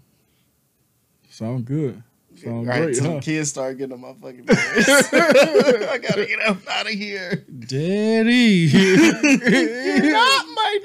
Sound 1.31 1.65
good. 1.65 2.03
Sound 2.37 2.67
right, 2.67 2.83
great, 2.83 2.99
huh? 2.99 3.13
the 3.15 3.19
kids 3.19 3.49
start 3.49 3.77
getting 3.77 3.93
on 3.93 4.01
my 4.01 4.13
fucking 4.13 4.45
nerves. 4.45 4.87
I 5.13 5.97
gotta 5.97 6.25
get 6.25 6.39
up 6.47 6.57
out 6.69 6.85
of 6.85 6.91
here. 6.91 7.45
Daddy. 7.59 8.69
You're 8.71 10.11
not 10.11 10.45
my 10.53 10.79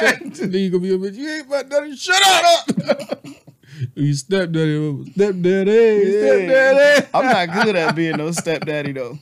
dad. 0.00 0.34
then 0.34 0.52
you 0.52 0.70
gonna 0.70 0.82
be 0.82 0.94
a 0.94 0.98
bitch. 0.98 1.14
You 1.14 1.28
ain't 1.28 1.48
my 1.48 1.62
daddy. 1.62 1.94
Shut 1.94 2.22
up. 2.24 3.26
you 3.94 4.14
stepdaddy. 4.14 5.12
Stepdaddy. 5.12 6.10
Stepdaddy. 6.10 7.08
I'm 7.12 7.24
not 7.26 7.64
good 7.64 7.76
at 7.76 7.94
being 7.94 8.16
no 8.16 8.30
stepdaddy 8.30 8.92
though. 8.92 9.18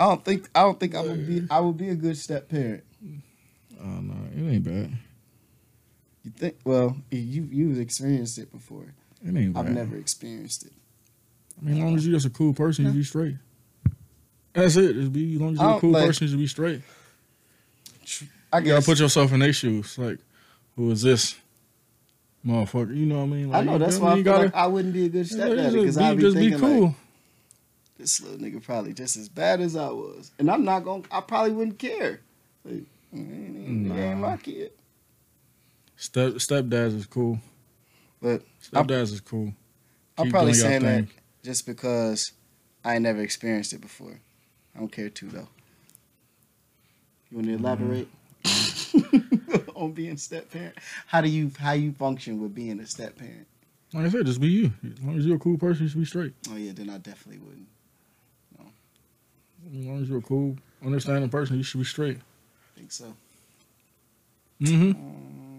I 0.00 0.04
don't 0.06 0.24
think 0.24 0.48
I 0.54 0.62
don't 0.62 0.80
think 0.80 0.94
I 0.94 1.02
would 1.02 1.26
be 1.26 1.46
I 1.50 1.60
would 1.60 1.76
be 1.76 1.90
a 1.90 1.94
good 1.94 2.16
step 2.16 2.48
parent. 2.48 2.84
Oh 3.82 4.00
no, 4.00 4.14
it 4.34 4.50
ain't 4.50 4.64
bad. 4.64 4.92
You 6.24 6.30
think? 6.30 6.56
Well, 6.64 6.96
you 7.10 7.48
you've 7.50 7.78
experienced 7.80 8.38
it 8.38 8.50
before. 8.50 8.94
It 9.24 9.36
ain't 9.36 9.52
bad. 9.52 9.66
I've 9.66 9.72
never 9.72 9.96
experienced 9.96 10.64
it. 10.64 10.72
I 11.62 11.68
mean, 11.68 11.76
as 11.76 11.82
long 11.84 11.94
as 11.96 12.06
you're 12.06 12.16
just 12.16 12.26
a 12.26 12.30
cool 12.30 12.52
person, 12.52 12.86
you 12.86 12.90
be 12.90 13.04
straight. 13.04 13.36
That's 14.52 14.76
it. 14.76 14.94
Just 14.94 15.12
be 15.12 15.34
as 15.34 15.40
long 15.40 15.52
as 15.54 15.60
you're 15.60 15.76
a 15.76 15.80
cool 15.80 15.90
like- 15.92 16.06
person, 16.06 16.28
you 16.28 16.36
be 16.36 16.46
straight. 16.46 16.82
I 18.52 18.58
You 18.58 18.66
gotta 18.66 18.84
put 18.84 18.98
yourself 18.98 19.32
in 19.32 19.40
their 19.40 19.52
shoes. 19.52 19.96
Like, 19.96 20.18
who 20.76 20.90
is 20.90 21.02
this 21.02 21.36
motherfucker? 22.44 22.94
You 22.94 23.06
know 23.06 23.18
what 23.18 23.22
I 23.22 23.26
mean? 23.26 23.54
I 23.54 23.62
know 23.62 23.78
that's 23.78 23.96
why 23.98 24.12
I 24.12 24.16
You 24.16 24.24
like 24.24 24.54
I 24.54 24.66
wouldn't 24.66 24.92
be 24.92 25.06
a 25.06 25.08
good 25.08 25.24
just 25.24 25.34
stepdaddy 25.38 25.76
because 25.80 25.96
be- 25.96 26.02
I'd 26.04 26.16
be 26.16 26.22
just 26.22 26.36
be 26.36 26.50
thinking 26.50 26.60
cool. 26.60 26.84
like 26.86 26.94
this 27.98 28.20
little 28.20 28.38
nigga 28.38 28.62
probably 28.62 28.92
just 28.92 29.16
as 29.16 29.28
bad 29.28 29.60
as 29.60 29.76
I 29.76 29.88
was, 29.88 30.32
and 30.38 30.50
I'm 30.50 30.64
not 30.64 30.80
gonna. 30.80 31.04
I 31.10 31.20
probably 31.20 31.52
wouldn't 31.52 31.78
care. 31.78 32.20
Like, 32.64 32.82
it 33.12 33.16
ain't, 33.16 33.86
it 33.90 33.98
ain't 33.98 34.18
my 34.18 34.36
kid. 34.36 34.72
Step 35.96 36.32
stepdads 36.34 36.96
is 36.96 37.06
cool. 37.06 37.38
But 38.20 38.42
Stepdads 38.62 39.12
is 39.12 39.20
cool. 39.20 39.54
I'm 40.18 40.30
probably 40.30 40.54
saying 40.54 40.82
that. 40.82 41.06
Just 41.42 41.66
because 41.66 42.32
I 42.84 42.98
never 42.98 43.20
experienced 43.20 43.72
it 43.72 43.80
before. 43.80 44.20
I 44.74 44.78
don't 44.78 44.92
care 44.92 45.08
too 45.08 45.28
though. 45.28 45.48
You 47.30 47.38
want 47.38 47.46
to 47.48 47.54
elaborate 47.54 48.08
on 49.74 49.92
being 49.92 50.12
a 50.12 50.18
step 50.18 50.50
parent? 50.50 50.76
How 51.06 51.20
do 51.20 51.28
you 51.28 51.50
how 51.58 51.72
you 51.72 51.92
function 51.92 52.40
with 52.40 52.54
being 52.54 52.80
a 52.80 52.86
step 52.86 53.16
parent? 53.16 53.46
Like 53.94 54.06
I 54.06 54.08
said, 54.08 54.26
just 54.26 54.40
be 54.40 54.48
you. 54.48 54.72
As 54.84 55.02
long 55.02 55.18
as 55.18 55.26
you're 55.26 55.36
a 55.36 55.40
cool 55.40 55.58
person, 55.58 55.82
you 55.84 55.88
should 55.88 56.00
be 56.00 56.06
straight. 56.06 56.34
Oh 56.50 56.56
yeah, 56.56 56.72
then 56.72 56.88
I 56.88 56.98
definitely 56.98 57.40
wouldn't. 57.40 57.68
As 59.66 59.86
long 59.86 60.02
as 60.02 60.08
you're 60.08 60.18
a 60.18 60.22
cool, 60.22 60.56
understanding 60.84 61.30
person, 61.30 61.56
you 61.56 61.62
should 61.62 61.78
be 61.78 61.84
straight. 61.84 62.16
I 62.16 62.78
think 62.78 62.90
so. 62.90 63.14
Mm-hmm. 64.60 65.51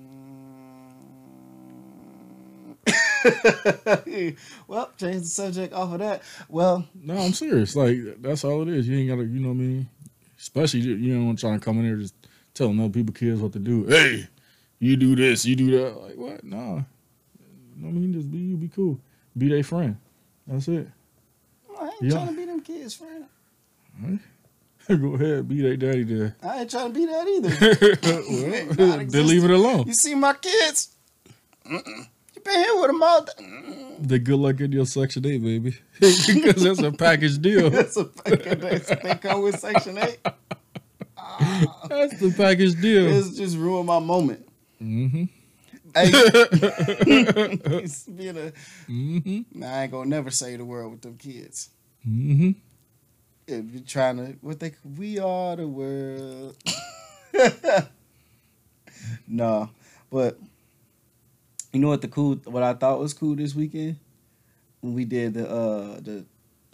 well, 4.68 4.92
change 4.98 5.22
the 5.24 5.28
subject 5.28 5.74
off 5.74 5.94
of 5.94 6.00
that. 6.00 6.22
Well, 6.50 6.86
No, 6.96 7.18
I'm 7.18 7.34
serious. 7.34 7.76
Like 7.76 7.98
that's 8.22 8.44
all 8.44 8.62
it 8.64 8.70
is. 8.70 8.88
You 8.88 8.98
ain't 8.98 9.10
gotta, 9.10 9.24
you 9.24 9.40
know 9.40 9.50
what 9.50 9.56
I 9.56 9.58
mean. 9.58 9.90
Especially 10.40 10.82
you, 10.82 10.96
you 10.96 11.14
don't 11.16 11.40
trying 11.40 11.60
to 11.60 11.64
come 11.64 11.80
in 11.80 11.86
here 11.86 11.96
just 11.98 12.16
telling 12.54 12.80
other 12.80 12.90
people 12.90 13.14
kids 13.14 13.42
what 13.42 13.54
to 13.54 13.60
do. 13.60 13.86
Hey, 13.86 14.28
you 14.80 14.96
do 14.96 15.16
this, 15.16 15.46
you 15.46 15.56
do 15.56 15.72
that. 15.72 16.02
Like 16.02 16.16
what? 16.16 16.44
Nah. 16.44 16.76
You 16.76 16.84
know 17.78 17.88
I 17.88 17.92
mean? 17.92 18.14
Just 18.14 18.32
be 18.32 18.38
you, 18.38 18.58
be 18.58 18.68
cool. 18.68 19.00
Be 19.38 19.50
their 19.50 19.64
friend. 19.64 19.98
That's 20.48 20.68
it. 20.68 20.88
I 21.80 21.86
ain't 21.86 22.02
Yeah. 22.02 22.12
trying 22.12 22.28
to 22.28 22.34
be 22.34 22.46
them 22.46 22.62
kids, 22.62 22.94
friend. 22.94 23.26
Go 24.88 25.14
ahead, 25.16 25.48
be 25.48 25.62
that 25.62 25.78
daddy 25.80 26.04
there. 26.04 26.36
I 26.44 26.60
ain't 26.62 26.70
trying 26.72 26.92
to 26.92 27.00
be 27.00 27.06
that 27.06 27.28
either. 27.28 28.78
well, 28.78 29.06
then 29.08 29.28
leave 29.28 29.46
it 29.46 29.52
alone. 29.52 29.86
You 29.88 29.94
see 29.94 30.14
my 30.14 30.34
kids? 30.34 30.90
Mm-mm. 31.66 32.08
Been 32.44 32.60
here 32.64 32.76
with 32.76 32.88
them 32.88 33.04
all 33.04 33.26
The 34.00 34.20
good 34.20 34.38
luck 34.40 34.60
in 34.60 34.72
your 34.72 34.86
section 34.86 35.26
eight, 35.26 35.42
baby, 35.42 35.76
because 36.00 36.64
that's 36.64 36.80
a 36.82 36.92
package 36.92 37.40
deal. 37.42 37.70
That's 37.72 37.96
a 37.98 38.10
They 39.04 39.16
come 39.16 39.42
with 39.42 39.58
Section 39.60 39.98
8. 39.98 40.18
Ah, 41.18 41.86
That's 41.90 42.20
the 42.20 42.34
package 42.36 42.80
deal. 42.82 43.08
it's 43.08 43.38
just 43.38 43.56
ruined 43.58 43.88
my 43.88 44.00
moment. 44.00 44.46
Mm-hmm. 44.82 45.24
Hey, 45.96 46.10
it's 47.84 48.04
being 48.04 48.38
a, 48.38 48.52
Mm-hmm. 48.90 49.42
nah, 49.60 49.68
I 49.68 49.84
ain't 49.84 49.92
gonna 49.92 50.10
never 50.10 50.32
save 50.32 50.58
the 50.58 50.66
world 50.66 50.92
with 50.92 51.02
them 51.02 51.18
kids. 51.18 51.70
Mm-hmm. 52.08 52.52
If 53.48 53.66
you're 53.72 53.84
trying 53.84 54.18
to, 54.18 54.38
what 54.42 54.60
they, 54.60 54.74
we 54.98 55.20
are 55.20 55.56
the 55.56 55.68
world. 55.68 56.56
no, 59.28 59.70
but 60.12 60.38
you 61.74 61.80
know 61.80 61.90
what 61.90 62.02
the 62.02 62.08
cool, 62.08 62.36
what 62.46 62.64
I 62.64 62.74
thought 62.74 63.00
was 63.00 63.14
cool 63.14 63.36
this 63.36 63.54
weekend 63.56 63.98
when 64.82 64.94
we 64.94 65.06
did 65.06 65.34
the, 65.34 65.50
uh, 65.50 66.00
the, 66.00 66.26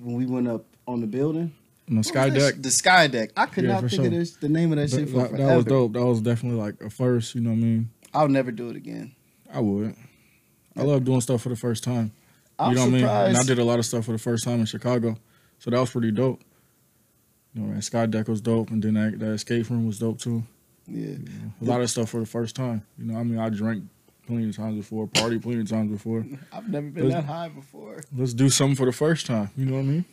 when 0.02 0.16
we 0.16 0.26
went 0.26 0.48
up 0.48 0.66
on 0.88 1.02
the 1.02 1.08
building. 1.08 1.54
On 1.90 1.96
the 1.96 2.04
sky 2.04 2.30
deck. 2.30 2.56
The 2.60 2.70
sky 2.72 3.08
deck. 3.08 3.32
I 3.36 3.46
could 3.48 3.64
Yeah, 3.64 3.80
not 3.82 3.90
think 3.90 4.06
of 4.06 4.12
this, 4.12 4.36
the 4.36 4.50
name 4.50 4.72
of 4.72 4.78
that, 4.78 4.90
That, 4.92 4.98
shit 4.98 5.10
for 5.10 5.18
that- 5.22 5.30
forever. 5.32 5.48
that 5.48 5.56
was 5.56 5.66
dope. 5.66 5.94
That 5.94 6.06
was 6.06 6.22
definitely 6.22 6.60
like 6.62 6.80
a 6.82 6.90
first. 6.90 7.34
You 7.34 7.42
know 7.42 7.50
what 7.52 7.56
I 7.58 7.60
mean? 7.62 7.90
I'll 8.14 8.28
never 8.28 8.52
do 8.52 8.70
it 8.70 8.76
again. 8.76 9.14
I 9.52 9.60
would. 9.60 9.96
I 10.76 10.84
love 10.84 11.04
doing 11.04 11.22
stuff 11.22 11.42
for 11.42 11.50
the 11.50 11.56
first 11.56 11.84
time. 11.84 12.12
I'm 12.60 12.72
you 12.72 12.76
know 12.76 12.82
what 12.82 12.88
I 12.90 12.92
mean? 12.92 13.04
And 13.06 13.38
I 13.38 13.44
did 13.44 13.58
a 13.60 13.64
lot 13.64 13.80
of 13.80 13.86
stuff 13.86 14.06
for 14.06 14.12
the 14.12 14.18
first 14.20 14.44
time 14.44 14.60
in 14.60 14.66
Chicago, 14.66 15.18
so 15.60 15.72
that 15.72 15.80
was 15.80 15.90
pretty 15.92 16.12
dope. 16.12 16.42
You 17.54 17.62
know, 17.62 17.68
man, 17.70 17.82
Sky 17.82 18.06
Deck 18.06 18.28
was 18.28 18.42
dope, 18.42 18.70
and 18.70 18.84
then 18.84 18.94
that, 18.96 19.18
that 19.20 19.32
escape 19.32 19.70
room 19.70 19.88
was 19.88 19.98
dope 19.98 20.20
too. 20.20 20.44
Yeah. 20.88 21.08
You 21.08 21.18
know, 21.18 21.54
a 21.62 21.66
lot 21.66 21.82
of 21.82 21.90
stuff 21.90 22.10
for 22.10 22.20
the 22.20 22.26
first 22.26 22.56
time. 22.56 22.84
You 22.98 23.06
know, 23.06 23.18
I 23.20 23.24
mean, 23.24 23.40
I 23.40 23.50
drank 23.50 23.84
plenty 24.30 24.48
of 24.50 24.56
times 24.56 24.78
before, 24.78 25.08
party 25.08 25.40
plenty 25.40 25.62
of 25.62 25.70
times 25.70 25.92
before. 25.92 26.26
I've 26.54 26.70
never 26.70 26.88
been 26.88 27.10
Let's- 27.10 27.26
that 27.26 27.32
high 27.34 27.50
before. 27.50 28.02
Let's 28.16 28.34
do 28.34 28.50
something 28.50 28.76
for 28.76 28.86
the 28.86 28.92
first 28.94 29.26
time. 29.26 29.50
You 29.58 29.66
know 29.66 29.74
what 29.74 29.80
I 29.80 29.84
mean? 29.84 30.06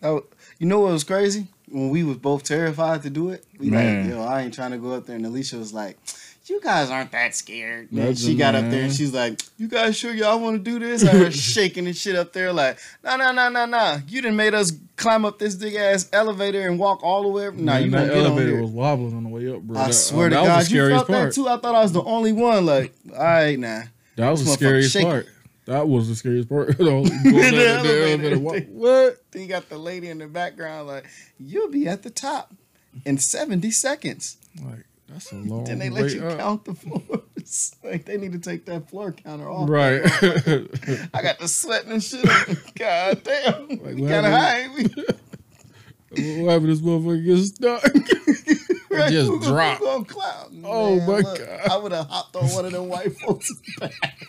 That 0.00 0.10
wa- 0.12 0.20
you 0.58 0.66
know 0.66 0.80
what 0.80 0.92
was 0.92 1.04
crazy? 1.04 1.48
When 1.68 1.88
we 1.88 2.04
was 2.04 2.18
both 2.18 2.42
terrified 2.44 3.02
to 3.02 3.10
do 3.10 3.30
it, 3.30 3.44
we 3.58 3.70
Man. 3.70 4.04
like, 4.04 4.10
yo, 4.14 4.22
I 4.22 4.42
ain't 4.42 4.52
trying 4.54 4.70
to 4.72 4.78
go 4.78 4.92
up 4.92 5.06
there. 5.06 5.16
And 5.16 5.24
Alicia 5.26 5.56
was 5.56 5.72
like, 5.72 5.98
you 6.46 6.60
guys 6.60 6.90
aren't 6.90 7.10
that 7.12 7.34
scared. 7.34 7.90
And 7.92 8.18
she 8.18 8.34
got 8.36 8.54
up 8.54 8.70
there 8.70 8.84
and 8.84 8.92
she's 8.92 9.14
like, 9.14 9.40
you 9.56 9.66
guys 9.68 9.96
sure 9.96 10.12
y'all 10.12 10.38
want 10.40 10.62
to 10.62 10.62
do 10.70 10.78
this? 10.78 11.04
I 11.06 11.24
was 11.24 11.34
shaking 11.40 11.86
and 11.86 11.96
shit 11.96 12.16
up 12.16 12.32
there 12.32 12.52
like, 12.52 12.78
no, 13.02 13.16
no, 13.16 13.32
no, 13.32 13.48
no, 13.48 13.64
no. 13.66 13.98
You 14.08 14.20
didn't 14.22 14.36
made 14.36 14.52
us 14.54 14.72
climb 14.96 15.24
up 15.24 15.38
this 15.38 15.54
big 15.54 15.74
ass 15.74 16.08
elevator 16.12 16.68
and 16.68 16.78
walk 16.78 17.02
all 17.02 17.22
the 17.22 17.28
way 17.28 17.46
up. 17.46 17.54
Nah, 17.54 17.72
Man, 17.74 17.84
you 17.84 17.90
that 17.92 18.10
elevator 18.16 18.60
was 18.60 18.70
wobbling 18.70 19.16
on 19.16 19.24
the 19.24 19.30
way 19.30 19.50
up, 19.50 19.62
bro. 19.62 19.78
I 19.80 19.86
That- 19.86 19.92
swear 19.94 20.26
uh, 20.26 20.30
to 20.30 20.34
God, 20.36 20.70
you 20.70 20.88
felt 20.88 21.08
that 21.08 21.32
too. 21.32 21.48
I 21.48 21.56
thought 21.58 21.74
I 21.74 21.82
was 21.82 21.92
the 21.92 22.02
only 22.02 22.32
one. 22.32 22.66
Like, 22.66 22.94
all 23.12 23.18
right, 23.22 23.58
nah. 23.58 23.82
That 24.16 24.30
was 24.30 24.44
the 24.44 24.50
scariest 24.52 24.92
shaking. 24.92 25.08
part. 25.10 25.26
That 25.66 25.88
was 25.88 26.08
the 26.08 26.14
scariest 26.14 26.48
part. 26.48 26.68
The 26.78 26.84
going 26.84 27.04
the 27.04 27.68
elevator. 27.68 28.04
elevator. 28.04 28.38
What? 28.38 28.66
what? 28.68 29.22
Then 29.30 29.42
you 29.42 29.48
got 29.48 29.68
the 29.70 29.78
lady 29.78 30.08
in 30.10 30.18
the 30.18 30.26
background 30.26 30.88
like, 30.88 31.06
you'll 31.38 31.70
be 31.70 31.88
at 31.88 32.02
the 32.02 32.10
top 32.10 32.52
in 33.06 33.16
70 33.18 33.70
seconds. 33.70 34.36
Like 34.62 34.84
that's 35.14 35.32
a 35.32 35.36
long 35.36 35.64
Then 35.64 35.78
they 35.78 35.90
let 35.90 36.12
you 36.12 36.26
up. 36.26 36.38
count 36.38 36.64
the 36.64 36.74
floors. 36.74 37.76
like 37.84 38.04
they 38.04 38.16
need 38.18 38.32
to 38.32 38.38
take 38.38 38.66
that 38.66 38.90
floor 38.90 39.12
counter 39.12 39.48
off. 39.48 39.68
Right. 39.68 40.02
I 41.14 41.22
got 41.22 41.38
the 41.38 41.46
sweating 41.48 41.92
and 41.92 42.02
shit. 42.02 42.24
God 42.74 43.22
damn. 43.22 43.68
Like, 43.68 43.80
we 43.94 44.02
what 44.02 44.10
kind 44.10 44.26
of 44.26 44.32
happened? 44.32 44.94
high. 44.96 45.14
ain't 46.16 46.44
what 46.44 46.52
happened? 46.52 46.70
This 46.72 46.80
motherfucker 46.80 47.24
gets 47.24 47.46
stuck. 47.54 47.82
Right? 48.90 49.10
just 49.10 49.28
Who 49.28 49.40
dropped. 49.40 49.80
Gonna 49.80 50.04
clown? 50.04 50.62
Oh, 50.64 50.96
Man, 50.96 51.06
my 51.06 51.18
look, 51.18 51.38
God. 51.38 51.60
I 51.70 51.76
would 51.76 51.92
have 51.92 52.06
hopped 52.08 52.36
on 52.36 52.48
one 52.50 52.64
of 52.64 52.72
them 52.72 52.88
white 52.88 53.16
folks' 53.16 53.52
back. 53.78 54.28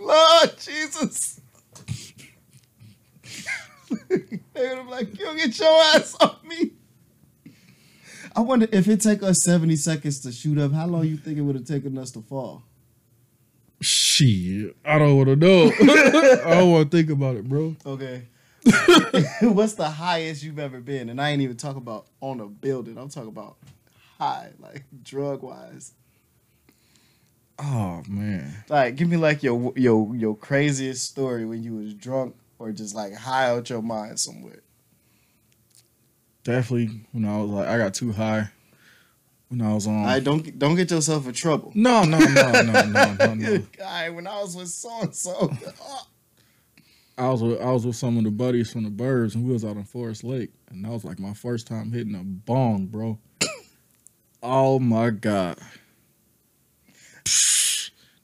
Lord 0.00 0.58
Jesus. 0.58 1.40
They 4.08 4.68
would 4.68 4.78
have 4.78 4.88
like, 4.88 5.18
you 5.18 5.36
get 5.36 5.58
your 5.58 5.68
ass 5.94 6.16
off 6.20 6.42
me. 6.44 6.72
I 8.36 8.40
wonder 8.40 8.68
if 8.70 8.86
it 8.88 9.00
take 9.00 9.22
us 9.22 9.42
70 9.42 9.76
seconds 9.76 10.20
to 10.20 10.32
shoot 10.32 10.58
up, 10.58 10.72
how 10.72 10.86
long 10.86 11.06
you 11.06 11.16
think 11.16 11.38
it 11.38 11.42
would 11.42 11.56
have 11.56 11.64
taken 11.64 11.98
us 11.98 12.10
to 12.12 12.20
fall? 12.22 12.62
Shit, 13.80 14.76
I 14.84 14.98
don't 14.98 15.16
want 15.16 15.28
to 15.28 15.36
know. 15.36 15.72
I 15.80 16.58
don't 16.58 16.72
want 16.72 16.90
to 16.90 16.96
think 16.96 17.10
about 17.10 17.36
it, 17.36 17.48
bro. 17.48 17.76
Okay. 17.86 18.24
What's 19.40 19.74
the 19.74 19.88
highest 19.88 20.42
you've 20.42 20.58
ever 20.58 20.80
been? 20.80 21.08
And 21.08 21.20
I 21.20 21.30
ain't 21.30 21.42
even 21.42 21.56
talking 21.56 21.80
about 21.80 22.06
on 22.20 22.40
a 22.40 22.46
building. 22.46 22.98
I'm 22.98 23.08
talking 23.08 23.28
about 23.28 23.56
high, 24.18 24.50
like 24.58 24.84
drug 25.02 25.42
wise. 25.42 25.92
Oh 27.60 28.02
man, 28.08 28.54
Like, 28.68 28.94
give 28.94 29.08
me 29.08 29.16
like 29.16 29.42
your 29.42 29.72
your 29.74 30.14
your 30.14 30.36
craziest 30.36 31.08
story 31.08 31.44
when 31.44 31.64
you 31.64 31.74
was 31.74 31.92
drunk 31.92 32.36
or 32.58 32.72
just 32.72 32.94
like 32.94 33.14
high 33.14 33.46
out 33.46 33.70
your 33.70 33.82
mind 33.82 34.18
somewhere. 34.18 34.62
definitely. 36.44 37.00
When 37.12 37.24
I 37.24 37.38
was 37.38 37.50
like, 37.50 37.68
I 37.68 37.78
got 37.78 37.94
too 37.94 38.12
high. 38.12 38.50
When 39.48 39.62
I 39.62 39.74
was 39.74 39.86
on. 39.86 39.96
All 39.96 40.04
right, 40.04 40.22
don't 40.22 40.58
don't 40.58 40.76
get 40.76 40.90
yourself 40.90 41.26
in 41.26 41.32
trouble. 41.32 41.72
no, 41.74 42.04
no, 42.04 42.18
no, 42.18 42.62
no, 42.62 42.82
no, 42.82 43.14
no, 43.14 43.34
no. 43.34 43.62
Right, 43.80 44.10
when 44.10 44.26
I 44.26 44.40
was 44.42 44.54
with 44.54 44.68
so 44.68 45.00
and 45.00 45.14
so, 45.14 45.50
I 47.16 47.28
was 47.30 47.42
with, 47.42 47.60
I 47.60 47.70
was 47.72 47.86
with 47.86 47.96
some 47.96 48.18
of 48.18 48.24
the 48.24 48.30
buddies 48.30 48.70
from 48.70 48.84
the 48.84 48.90
Birds, 48.90 49.34
and 49.34 49.44
we 49.44 49.52
was 49.52 49.64
out 49.64 49.76
in 49.76 49.84
Forest 49.84 50.22
Lake, 50.22 50.50
and 50.68 50.84
that 50.84 50.90
was 50.90 51.04
like 51.04 51.18
my 51.18 51.32
first 51.32 51.66
time 51.66 51.90
hitting 51.92 52.14
a 52.14 52.22
bong, 52.22 52.86
bro. 52.86 53.18
oh 54.42 54.78
my 54.78 55.10
god, 55.10 55.58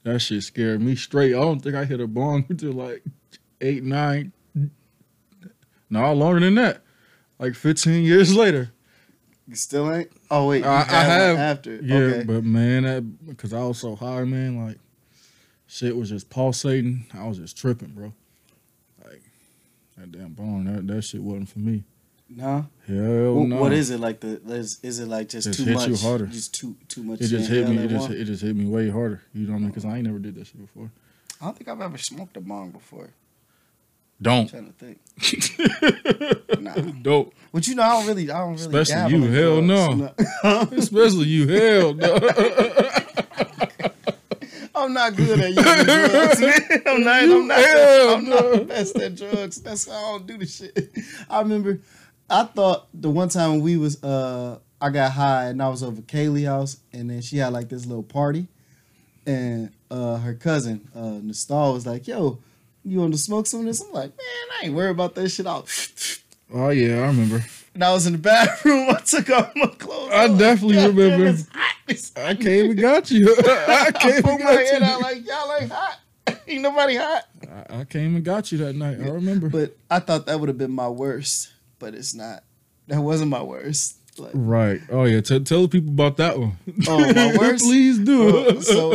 that 0.02 0.18
shit 0.20 0.42
scared 0.42 0.82
me 0.82 0.94
straight. 0.94 1.34
I 1.34 1.40
don't 1.40 1.60
think 1.60 1.74
I 1.74 1.86
hit 1.86 2.00
a 2.00 2.06
bong 2.06 2.44
until 2.50 2.72
like 2.72 3.02
eight, 3.60 3.82
nine, 3.84 4.32
no 5.90 6.12
longer 6.12 6.40
than 6.40 6.54
that, 6.56 6.82
like 7.38 7.54
fifteen 7.54 8.04
years 8.04 8.34
later. 8.36 8.70
you 9.46 9.54
still 9.56 9.92
ain't. 9.92 10.10
Oh 10.30 10.48
wait, 10.48 10.64
you 10.64 10.68
I, 10.70 10.80
I 10.80 11.04
have 11.04 11.36
after. 11.38 11.76
yeah, 11.82 11.96
okay. 11.96 12.24
but 12.24 12.44
man, 12.44 12.82
that 12.84 13.26
because 13.26 13.52
I 13.52 13.62
was 13.64 13.78
so 13.78 13.94
high, 13.96 14.24
man, 14.24 14.64
like 14.66 14.78
shit 15.66 15.96
was 15.96 16.08
just 16.10 16.30
pulsating. 16.30 17.06
I 17.14 17.26
was 17.26 17.38
just 17.38 17.56
tripping, 17.56 17.90
bro. 17.90 18.12
Like 19.04 19.22
that 19.98 20.12
damn 20.12 20.32
bong, 20.32 20.64
that 20.64 20.86
that 20.86 21.02
shit 21.02 21.22
wasn't 21.22 21.48
for 21.48 21.58
me. 21.60 21.84
no. 22.28 22.66
Hell 22.86 23.34
What- 23.34 23.48
no. 23.48 23.60
What 23.60 23.72
is 23.72 23.90
it 23.90 24.00
like? 24.00 24.20
The 24.20 24.40
is, 24.46 24.78
is 24.82 24.98
it 24.98 25.06
like 25.08 25.28
just, 25.28 25.46
Just 25.46 25.58
too 25.60 25.64
hit 25.66 25.74
much? 25.74 25.88
you 25.88 25.96
harder. 25.96 26.26
Just 26.26 26.54
too 26.54 26.76
too 26.88 27.02
much. 27.02 27.20
It 27.20 27.28
just 27.28 27.48
hit 27.50 27.68
me. 27.68 27.78
It 27.78 27.88
just 27.88 28.10
it 28.10 28.24
just 28.24 28.42
hit 28.42 28.56
me 28.56 28.66
way 28.66 28.88
harder. 28.90 29.22
You 29.32 29.46
know 29.46 29.52
what 29.52 29.58
I 29.58 29.60
mean? 29.60 29.68
Because 29.68 29.84
I 29.84 29.96
ain't 29.96 30.06
never 30.06 30.18
did 30.18 30.34
that 30.36 30.46
shit 30.46 30.60
before. 30.60 30.90
I 31.40 31.46
don't 31.46 31.56
think 31.58 31.68
I've 31.68 31.80
ever 31.80 31.98
smoked 31.98 32.36
a 32.36 32.40
bong 32.40 32.70
before. 32.70 33.10
I'm 34.20 34.22
Don't. 34.22 34.48
trying 34.48 34.66
to 34.66 34.72
think. 34.72 34.98
Nah. 36.60 36.72
Dope. 37.02 37.34
But 37.52 37.66
you 37.68 37.74
know, 37.74 37.82
I 37.82 37.88
don't 37.90 38.06
really, 38.06 38.30
I 38.30 38.38
don't 38.38 38.54
really. 38.56 38.80
Especially 38.80 39.12
you, 39.16 39.30
hell 39.30 39.60
drugs. 39.60 40.22
no. 40.42 40.68
Especially 40.78 41.26
you. 41.26 41.46
Hell 41.48 41.94
no. 41.94 42.14
I'm 44.74 44.92
not 44.92 45.14
good 45.14 45.40
at 45.40 45.50
using 45.50 45.84
drugs. 45.84 46.40
man. 46.40 46.82
I'm 46.86 47.04
not. 47.04 47.22
I'm 47.22 47.46
not. 47.46 47.58
hell 47.58 48.14
I'm 48.14 48.28
not 48.28 48.44
no. 48.44 48.56
the 48.56 48.64
best 48.64 48.96
at 48.96 49.14
drugs. 49.14 49.60
That's 49.60 49.86
why 49.86 49.94
I 49.94 50.00
don't 50.00 50.26
do 50.26 50.38
the 50.38 50.46
shit. 50.46 50.90
I 51.28 51.40
remember, 51.40 51.80
I 52.30 52.44
thought 52.44 52.88
the 52.94 53.10
one 53.10 53.28
time 53.28 53.60
we 53.60 53.76
was, 53.76 54.02
uh, 54.02 54.58
I 54.80 54.90
got 54.90 55.12
high 55.12 55.46
and 55.46 55.62
I 55.62 55.68
was 55.68 55.82
over 55.82 56.00
Kaylee 56.02 56.46
house, 56.46 56.78
and 56.92 57.10
then 57.10 57.20
she 57.20 57.38
had 57.38 57.52
like 57.52 57.68
this 57.68 57.86
little 57.86 58.02
party, 58.02 58.48
and 59.26 59.70
uh, 59.90 60.16
her 60.18 60.34
cousin, 60.34 60.88
uh, 60.94 61.20
Nastal 61.22 61.74
was 61.74 61.86
like, 61.86 62.08
"Yo, 62.08 62.38
you 62.84 63.00
want 63.00 63.12
to 63.14 63.18
smoke 63.18 63.46
some 63.46 63.60
of 63.60 63.66
this?" 63.66 63.80
I'm 63.82 63.92
like, 63.92 64.10
"Man, 64.10 64.58
I 64.60 64.66
ain't 64.66 64.74
worried 64.74 64.90
about 64.90 65.14
that 65.16 65.28
shit." 65.30 65.46
I'll 65.46 65.66
oh 66.52 66.68
yeah, 66.70 67.02
I 67.02 67.06
remember. 67.06 67.44
And 67.74 67.82
I 67.82 67.92
was 67.92 68.06
in 68.06 68.12
the 68.12 68.18
bathroom. 68.20 68.88
I 68.90 69.00
took 69.00 69.28
off 69.30 69.50
my 69.56 69.66
clothes. 69.66 70.12
I 70.12 70.28
was 70.28 70.38
definitely 70.38 70.76
"God 70.76 70.86
damn, 70.86 70.96
remember." 70.96 71.26
it's 71.26 71.48
hot. 71.48 71.74
It's 71.88 72.12
hot." 72.16 72.24
I 72.26 72.34
came 72.36 72.70
and 72.70 72.80
got 72.80 73.10
you. 73.10 73.34
I 73.36 73.90
came 73.90 74.12
I 74.12 74.20
put 74.20 74.30
and 74.30 74.44
my 74.44 74.54
got 74.54 74.64
head 74.64 74.80
you. 74.80 74.86
out 74.86 75.00
like 75.00 75.26
y'all 75.26 75.56
ain't 75.60 75.72
hot. 75.72 75.98
ain't 76.46 76.62
nobody 76.62 76.94
hot. 76.94 77.24
I, 77.70 77.80
I 77.80 77.84
came 77.84 78.14
and 78.14 78.24
got 78.24 78.52
you 78.52 78.58
that 78.58 78.74
night. 78.76 78.98
I 79.00 79.08
remember. 79.08 79.48
But 79.48 79.76
I 79.90 79.98
thought 79.98 80.26
that 80.26 80.38
would 80.38 80.48
have 80.48 80.56
been 80.56 80.70
my 80.70 80.88
worst, 80.88 81.52
but 81.80 81.94
it's 81.94 82.14
not. 82.14 82.44
That 82.86 83.00
wasn't 83.00 83.30
my 83.30 83.42
worst. 83.42 83.96
Like, 84.20 84.30
Right. 84.34 84.80
Oh 84.88 85.02
yeah. 85.02 85.20
T- 85.20 85.40
tell 85.40 85.62
the 85.62 85.68
people 85.68 85.90
about 85.92 86.16
that 86.18 86.38
one. 86.38 86.56
Oh, 86.86 87.12
my 87.12 87.36
worst? 87.36 87.64
Please 87.64 87.98
do. 87.98 88.38
Uh, 88.50 88.60
so 88.60 88.92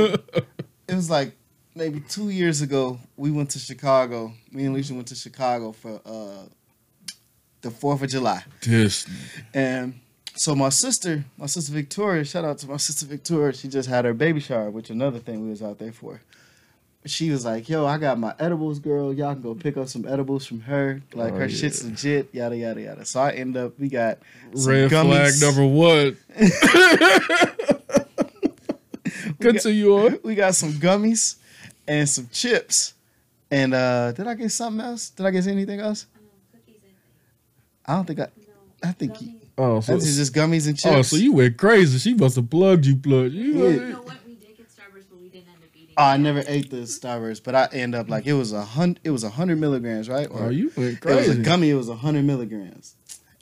it 0.87 0.95
was 0.95 1.09
like 1.09 1.33
maybe 1.75 1.99
two 2.01 2.29
years 2.29 2.61
ago. 2.61 2.99
We 3.17 3.31
went 3.31 3.49
to 3.51 3.59
Chicago. 3.59 4.33
Me 4.51 4.65
and 4.65 4.73
Alicia 4.75 4.93
went 4.93 5.07
to 5.07 5.15
Chicago 5.15 5.71
for 5.71 5.99
uh, 6.05 6.43
the 7.61 7.71
Fourth 7.71 8.03
of 8.03 8.09
July. 8.09 8.43
this. 8.61 9.07
And 9.53 9.99
so 10.35 10.55
my 10.55 10.69
sister, 10.69 11.23
my 11.37 11.45
sister 11.47 11.71
Victoria, 11.73 12.23
shout 12.25 12.45
out 12.45 12.57
to 12.59 12.67
my 12.67 12.77
sister 12.77 13.05
Victoria. 13.05 13.53
She 13.53 13.67
just 13.67 13.89
had 13.89 14.05
her 14.05 14.13
baby 14.13 14.39
shower, 14.39 14.69
which 14.69 14.89
another 14.89 15.19
thing 15.19 15.43
we 15.43 15.49
was 15.49 15.61
out 15.61 15.79
there 15.79 15.91
for. 15.91 16.21
she 17.05 17.31
was 17.31 17.45
like, 17.45 17.67
"Yo, 17.69 17.85
I 17.85 17.97
got 17.97 18.19
my 18.19 18.33
edibles, 18.39 18.79
girl. 18.79 19.13
Y'all 19.13 19.33
can 19.33 19.41
go 19.41 19.55
pick 19.55 19.77
up 19.77 19.87
some 19.87 20.05
edibles 20.07 20.45
from 20.45 20.61
her. 20.61 21.01
Like 21.13 21.33
Oh, 21.33 21.37
her 21.37 21.45
yeah. 21.47 21.55
shit's 21.55 21.83
legit. 21.83 22.29
Yada 22.33 22.55
yada 22.57 22.81
yada." 22.81 23.05
So 23.05 23.21
I 23.21 23.31
end 23.31 23.57
up, 23.57 23.77
we 23.79 23.89
got 23.89 24.19
Red 24.53 24.89
flag 24.89 25.33
number 25.41 25.65
one. 25.65 26.17
Continue 29.39 29.93
on. 29.95 30.19
we 30.23 30.35
got 30.35 30.55
some 30.55 30.73
gummies 30.73 31.37
and 31.89 32.07
some 32.07 32.29
chips. 32.31 32.93
And 33.51 33.73
uh 33.73 34.11
did 34.13 34.27
I 34.27 34.35
get 34.35 34.51
something 34.51 34.85
else? 34.85 35.09
Did 35.09 35.25
I 35.25 35.31
get 35.31 35.47
anything 35.47 35.79
else? 35.79 36.05
Um, 36.15 36.21
cookies 36.53 36.81
and 36.83 36.93
I 37.85 37.95
don't 37.95 38.05
think 38.05 38.19
I. 38.19 38.23
no. 38.23 38.89
I 38.89 38.91
think 38.93 39.21
you- 39.21 39.33
Oh, 39.61 39.81
so, 39.81 39.91
That's 39.91 40.15
just 40.15 40.33
gummies 40.33 40.67
and 40.69 40.79
chips. 40.79 40.95
oh, 40.95 41.01
so 41.01 41.17
you 41.17 41.33
went 41.33 41.57
crazy. 41.57 41.97
She 41.99 42.13
must 42.13 42.37
have 42.37 42.49
plugged 42.49 42.85
you, 42.85 42.95
plugged 42.95 43.33
you. 43.33 43.43
Yeah. 43.61 43.69
You 43.71 43.79
know 43.89 44.01
what? 44.03 44.15
We 44.25 44.35
did 44.35 44.55
get 44.55 44.69
Starburst, 44.69 45.09
but 45.09 45.19
we 45.19 45.27
didn't 45.27 45.49
end 45.49 45.57
up 45.61 45.69
eating. 45.75 45.95
Oh, 45.97 46.03
I 46.03 46.15
never 46.15 46.43
ate 46.47 46.69
the 46.69 46.77
Starburst, 46.77 47.43
but 47.43 47.55
I 47.55 47.67
end 47.73 47.93
up 47.93 48.07
like 48.09 48.25
it 48.25 48.31
was 48.31 48.53
a 48.53 48.63
hundred. 48.63 49.01
It 49.03 49.09
was 49.09 49.25
a 49.25 49.29
hundred 49.29 49.59
milligrams, 49.59 50.07
right? 50.07 50.29
Oh, 50.31 50.47
you 50.47 50.71
went 50.77 51.01
crazy. 51.01 51.17
It 51.25 51.27
was 51.27 51.37
a 51.39 51.41
gummy. 51.41 51.71
It 51.71 51.73
was 51.73 51.89
a 51.89 51.95
hundred 51.95 52.23
milligrams, 52.23 52.95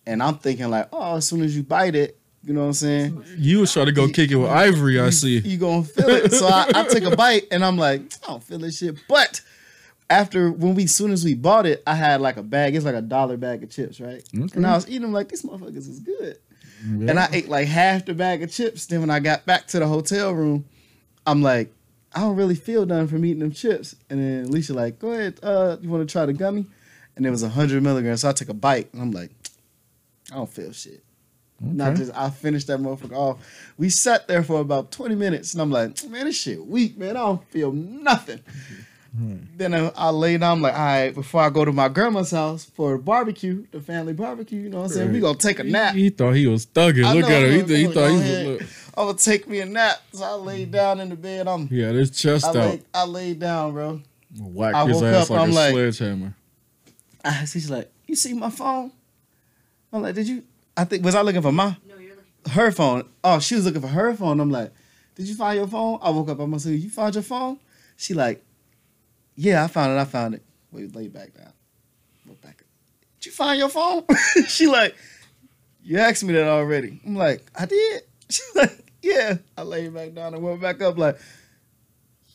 and 0.07 0.23
I'm 0.23 0.39
thinking 0.39 0.71
like, 0.71 0.87
oh, 0.91 1.17
as 1.17 1.27
soon 1.27 1.43
as 1.43 1.55
you 1.55 1.61
bite 1.61 1.93
it, 1.93 2.17
you 2.47 2.53
know 2.53 2.61
what 2.61 2.67
I'm 2.67 2.73
saying? 2.73 3.25
You 3.37 3.59
was 3.59 3.73
trying 3.73 3.87
to 3.87 3.91
go 3.91 4.07
kick 4.07 4.31
it 4.31 4.37
with 4.37 4.49
Ivory, 4.49 5.01
I 5.01 5.09
see. 5.09 5.39
You 5.39 5.57
gonna 5.57 5.83
feel 5.83 6.07
it. 6.07 6.31
So 6.31 6.47
I, 6.47 6.71
I 6.73 6.87
take 6.87 7.03
a 7.03 7.13
bite, 7.13 7.47
and 7.51 7.63
I'm 7.63 7.77
like, 7.77 8.01
I 8.23 8.27
don't 8.27 8.41
feel 8.41 8.59
this 8.59 8.77
shit. 8.77 8.95
But 9.09 9.41
after 10.09 10.49
when 10.49 10.73
we, 10.73 10.87
soon 10.87 11.11
as 11.11 11.25
we 11.25 11.33
bought 11.33 11.65
it, 11.65 11.83
I 11.85 11.95
had 11.95 12.21
like 12.21 12.37
a 12.37 12.43
bag. 12.43 12.75
It's 12.75 12.85
like 12.85 12.95
a 12.95 13.01
dollar 13.01 13.35
bag 13.35 13.63
of 13.63 13.69
chips, 13.69 13.99
right? 13.99 14.23
Okay. 14.33 14.55
And 14.55 14.65
I 14.65 14.75
was 14.75 14.87
eating 14.87 15.01
them 15.01 15.11
like 15.11 15.27
these 15.27 15.43
motherfuckers 15.43 15.89
is 15.89 15.99
good. 15.99 16.37
Yeah. 16.85 17.09
And 17.09 17.19
I 17.19 17.27
ate 17.33 17.49
like 17.49 17.67
half 17.67 18.05
the 18.05 18.13
bag 18.13 18.41
of 18.43 18.49
chips. 18.49 18.85
Then 18.85 19.01
when 19.01 19.09
I 19.09 19.19
got 19.19 19.45
back 19.45 19.67
to 19.67 19.79
the 19.79 19.87
hotel 19.87 20.31
room, 20.31 20.63
I'm 21.25 21.41
like, 21.41 21.73
I 22.15 22.21
don't 22.21 22.37
really 22.37 22.55
feel 22.55 22.85
done 22.85 23.09
from 23.09 23.25
eating 23.25 23.39
them 23.39 23.51
chips. 23.51 23.93
And 24.09 24.21
then 24.21 24.45
Alicia 24.45 24.73
like, 24.73 24.99
go 24.99 25.11
ahead, 25.11 25.37
uh, 25.43 25.75
you 25.81 25.89
want 25.89 26.07
to 26.07 26.11
try 26.11 26.25
the 26.25 26.31
gummy? 26.31 26.65
And 27.17 27.25
it 27.25 27.29
was 27.29 27.43
hundred 27.43 27.83
milligrams. 27.83 28.21
So 28.21 28.29
I 28.29 28.31
took 28.31 28.47
a 28.47 28.53
bite, 28.53 28.93
and 28.93 29.01
I'm 29.01 29.11
like, 29.11 29.31
I 30.31 30.35
don't 30.35 30.49
feel 30.49 30.71
shit. 30.71 31.03
Not 31.59 31.95
just 31.95 32.15
I 32.15 32.29
finished 32.29 32.67
that 32.67 32.79
motherfucker 32.79 33.15
off. 33.15 33.71
We 33.77 33.89
sat 33.89 34.27
there 34.27 34.43
for 34.43 34.59
about 34.61 34.91
20 34.91 35.15
minutes, 35.15 35.53
and 35.53 35.61
I'm 35.61 35.71
like, 35.71 36.03
man, 36.07 36.25
this 36.25 36.39
shit 36.39 36.63
weak, 36.63 36.97
man. 36.97 37.17
I 37.17 37.21
don't 37.21 37.43
feel 37.49 37.71
nothing. 37.71 38.41
Mm-hmm. 39.17 39.57
Then 39.57 39.73
I, 39.73 39.91
I 39.95 40.09
lay 40.09 40.37
down, 40.37 40.57
I'm 40.57 40.61
like, 40.61 40.73
all 40.73 40.79
right, 40.79 41.15
before 41.15 41.41
I 41.41 41.49
go 41.49 41.65
to 41.65 41.71
my 41.71 41.87
grandma's 41.89 42.31
house 42.31 42.65
for 42.65 42.97
barbecue, 42.99 43.65
the 43.71 43.79
family 43.81 44.13
barbecue, 44.13 44.59
you 44.59 44.69
know 44.69 44.79
what 44.79 44.83
I'm 44.85 44.89
saying? 44.91 45.07
We 45.07 45.15
Right. 45.15 45.21
gonna 45.21 45.37
take 45.39 45.59
a 45.59 45.63
nap. 45.63 45.95
He, 45.95 46.03
he 46.03 46.09
thought 46.11 46.33
he 46.33 46.45
was 46.45 46.67
thugging. 46.67 47.03
I 47.03 47.13
Look 47.13 47.27
know, 47.27 47.35
at 47.35 47.43
him. 47.43 47.51
He, 47.51 47.63
th- 47.63 47.79
he 47.79 47.85
thought 47.87 47.93
go 47.95 48.19
he 48.19 48.47
was. 48.47 48.61
Look. 48.61 48.61
I'm 48.95 49.05
gonna 49.07 49.17
take 49.17 49.47
me 49.47 49.59
a 49.61 49.65
nap. 49.65 50.01
So 50.13 50.23
I 50.23 50.33
laid 50.33 50.67
mm-hmm. 50.67 50.71
down 50.71 50.99
in 50.99 51.09
the 51.09 51.15
bed. 51.15 51.47
I'm 51.47 51.67
Yeah, 51.71 51.87
had 51.87 51.95
his 51.95 52.11
chest 52.11 52.45
I 52.45 52.59
out. 52.59 52.79
I 52.93 53.05
laid 53.05 53.39
down, 53.39 53.73
bro. 53.73 54.01
Whack 54.39 54.75
I 54.75 54.85
his 54.85 54.95
woke 54.95 55.05
ass 55.05 55.23
up, 55.23 55.29
like 55.31 55.39
I'm 55.39 55.49
a 55.49 55.53
like- 55.53 55.71
sledgehammer. 55.71 56.35
I, 57.25 57.45
she's 57.45 57.69
like, 57.69 57.91
you 58.05 58.15
see 58.15 58.33
my 58.33 58.49
phone? 58.49 58.91
I'm 59.91 60.01
like, 60.03 60.15
did 60.15 60.27
you? 60.27 60.43
I 60.77 60.83
think 60.85 61.03
was 61.03 61.15
I 61.15 61.21
looking 61.21 61.41
for 61.41 61.51
my 61.51 61.75
No, 61.87 61.95
you're 61.97 62.15
looking. 62.15 62.51
her 62.53 62.71
phone? 62.71 63.03
Oh, 63.23 63.39
she 63.39 63.55
was 63.55 63.65
looking 63.65 63.81
for 63.81 63.87
her 63.87 64.13
phone. 64.15 64.39
I'm 64.39 64.51
like, 64.51 64.71
did 65.15 65.27
you 65.27 65.35
find 65.35 65.57
your 65.57 65.67
phone? 65.67 65.99
I 66.01 66.09
woke 66.11 66.29
up. 66.29 66.39
I'm 66.39 66.51
gonna 66.51 66.59
say, 66.59 66.71
you 66.71 66.89
found 66.89 67.15
your 67.15 67.23
phone? 67.23 67.59
She 67.95 68.13
like, 68.13 68.43
yeah, 69.35 69.63
I 69.63 69.67
found 69.67 69.91
it. 69.97 69.99
I 69.99 70.05
found 70.05 70.35
it. 70.35 70.43
Wait, 70.71 70.95
lay 70.95 71.07
back 71.07 71.33
down. 71.33 71.51
Look 72.27 72.39
back. 72.41 72.61
Up. 72.61 72.67
Did 73.19 73.25
you 73.27 73.31
find 73.31 73.57
your 73.59 73.69
phone? 73.69 74.03
she 74.47 74.67
like, 74.67 74.95
you 75.83 75.97
asked 75.97 76.23
me 76.23 76.33
that 76.33 76.47
already. 76.47 77.01
I'm 77.05 77.15
like, 77.15 77.43
I 77.55 77.65
did. 77.65 78.03
She 78.29 78.43
like, 78.55 78.83
yeah. 79.01 79.37
I 79.57 79.61
laid 79.61 79.93
back 79.93 80.13
down 80.13 80.33
and 80.33 80.43
went 80.43 80.59
back 80.61 80.81
up 80.81 80.97
like, 80.97 81.17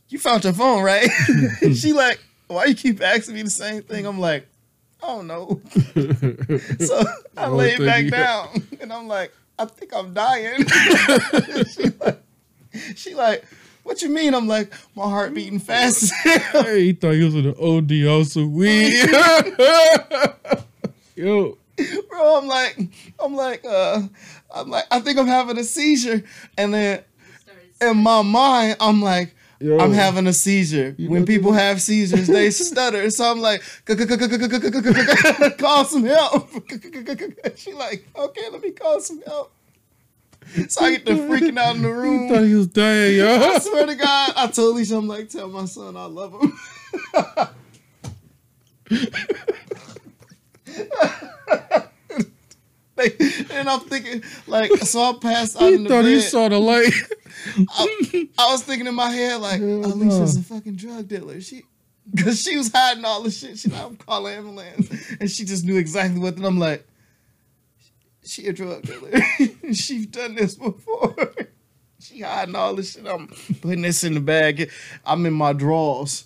you 0.08 0.18
found 0.18 0.42
your 0.44 0.54
phone, 0.54 0.82
right? 0.82 1.06
she 1.74 1.92
like, 1.92 2.18
why 2.48 2.64
you 2.64 2.74
keep 2.74 3.02
asking 3.02 3.34
me 3.34 3.42
the 3.42 3.50
same 3.50 3.82
thing? 3.82 4.06
I'm 4.06 4.18
like, 4.18 4.48
I 5.02 5.06
don't 5.06 5.26
know. 5.26 5.60
So 6.86 7.04
I 7.36 7.46
Oh, 7.46 7.56
laid 7.56 7.78
back 7.78 8.04
you. 8.04 8.10
down 8.10 8.48
and 8.80 8.92
I'm 8.92 9.08
like, 9.08 9.32
I 9.58 9.64
think 9.64 9.92
I'm 9.94 10.14
dying. 10.14 10.64
she 11.74 11.88
like, 12.00 12.22
she 12.94 13.14
like, 13.14 13.44
what 13.82 14.00
you 14.02 14.08
mean? 14.10 14.34
I'm 14.34 14.46
like, 14.46 14.72
my 14.94 15.04
heart 15.04 15.34
beating 15.34 15.58
fast. 15.58 16.12
as 16.24 16.42
hey, 16.52 16.84
he 16.84 16.92
thought 16.92 17.12
he 17.14 17.24
was 17.24 17.34
in 17.34 17.42
the 17.44 17.56
OD 17.58 17.92
on 18.18 18.24
some 18.24 18.52
weed. 18.54 18.94
Yo, 21.16 21.58
Bro, 22.08 22.38
I'm 22.38 22.46
like, 22.46 22.78
I'm 23.22 23.34
like, 23.34 23.64
uh, 23.64 24.02
I'm 24.54 24.70
like, 24.70 24.84
I 24.90 25.00
think 25.00 25.18
I'm 25.18 25.26
having 25.26 25.58
a 25.58 25.64
seizure. 25.64 26.22
And 26.56 26.72
then 26.74 27.02
in 27.80 27.96
my 27.98 28.22
mind, 28.22 28.76
I'm 28.80 29.02
like, 29.02 29.34
yo. 29.62 29.78
I'm 29.78 29.92
having 29.92 30.26
a 30.26 30.32
seizure. 30.32 30.94
You 30.98 31.08
When 31.10 31.24
people 31.24 31.52
have 31.52 31.80
seizures, 31.80 32.26
they 32.26 32.50
stutter. 32.66 33.08
So 33.10 33.30
I'm 33.30 33.40
like, 33.40 33.62
call 35.58 35.84
some 35.84 36.04
help. 36.04 36.48
She 37.56 37.72
like, 37.72 38.06
okay, 38.16 38.48
let 38.50 38.60
me 38.62 38.70
call 38.72 39.00
some 39.00 39.22
help. 39.22 39.52
So 40.68 40.84
I 40.84 40.90
get 40.92 41.06
to 41.06 41.12
freaking 41.12 41.56
out 41.58 41.76
in 41.76 41.82
the 41.82 41.88
He 41.88 41.94
room. 41.94 42.28
thought 42.28 42.42
he 42.44 42.54
was 42.54 42.66
dying, 42.66 43.16
yo. 43.16 43.26
I 43.36 43.58
swear 43.60 43.86
to 43.86 43.94
God, 43.94 44.32
I 44.36 44.46
told 44.48 44.74
Alicia, 44.74 44.96
I'm 44.96 45.06
like, 45.08 45.28
tell 45.28 45.48
my 45.48 45.64
son 45.66 45.96
I 45.96 46.04
love 46.06 46.34
him. 46.40 46.52
Like, 53.02 53.20
and 53.50 53.68
I'm 53.68 53.80
thinking, 53.80 54.22
like, 54.46 54.70
so 54.82 55.02
I 55.02 55.12
passed 55.20 55.56
out 55.56 55.68
He 55.68 55.74
in 55.74 55.84
the 55.84 55.88
thought 55.90 56.02
bed. 56.02 56.10
he 56.12 56.20
saw 56.20 56.48
the 56.48 56.58
light. 56.58 56.92
I, 57.70 58.28
I 58.38 58.52
was 58.52 58.62
thinking 58.62 58.86
in 58.86 58.94
my 58.94 59.10
head, 59.10 59.40
like, 59.40 59.60
Hell 59.60 59.86
Alicia's 59.86 60.36
no. 60.36 60.40
a 60.40 60.44
fucking 60.44 60.76
drug 60.76 61.08
dealer. 61.08 61.40
She, 61.40 61.62
because 62.14 62.40
she 62.42 62.56
was 62.56 62.70
hiding 62.72 63.04
all 63.04 63.22
the 63.22 63.30
shit. 63.30 63.58
She 63.58 63.68
like, 63.70 63.82
I'm 63.84 63.96
calling 63.96 64.34
ambulance, 64.34 65.12
and 65.20 65.30
she 65.30 65.44
just 65.44 65.64
knew 65.64 65.76
exactly 65.78 66.20
what. 66.20 66.36
And 66.36 66.44
I'm 66.44 66.58
like, 66.58 66.86
she 68.24 68.46
a 68.46 68.52
drug 68.52 68.82
dealer. 68.82 69.20
She's 69.72 70.06
done 70.06 70.34
this 70.34 70.54
before. 70.54 71.14
she 71.98 72.20
hiding 72.20 72.54
all 72.54 72.74
the 72.74 72.82
shit. 72.82 73.06
I'm 73.06 73.28
putting 73.60 73.82
this 73.82 74.04
in 74.04 74.14
the 74.14 74.20
bag. 74.20 74.70
I'm 75.04 75.24
in 75.26 75.32
my 75.32 75.52
drawers, 75.52 76.24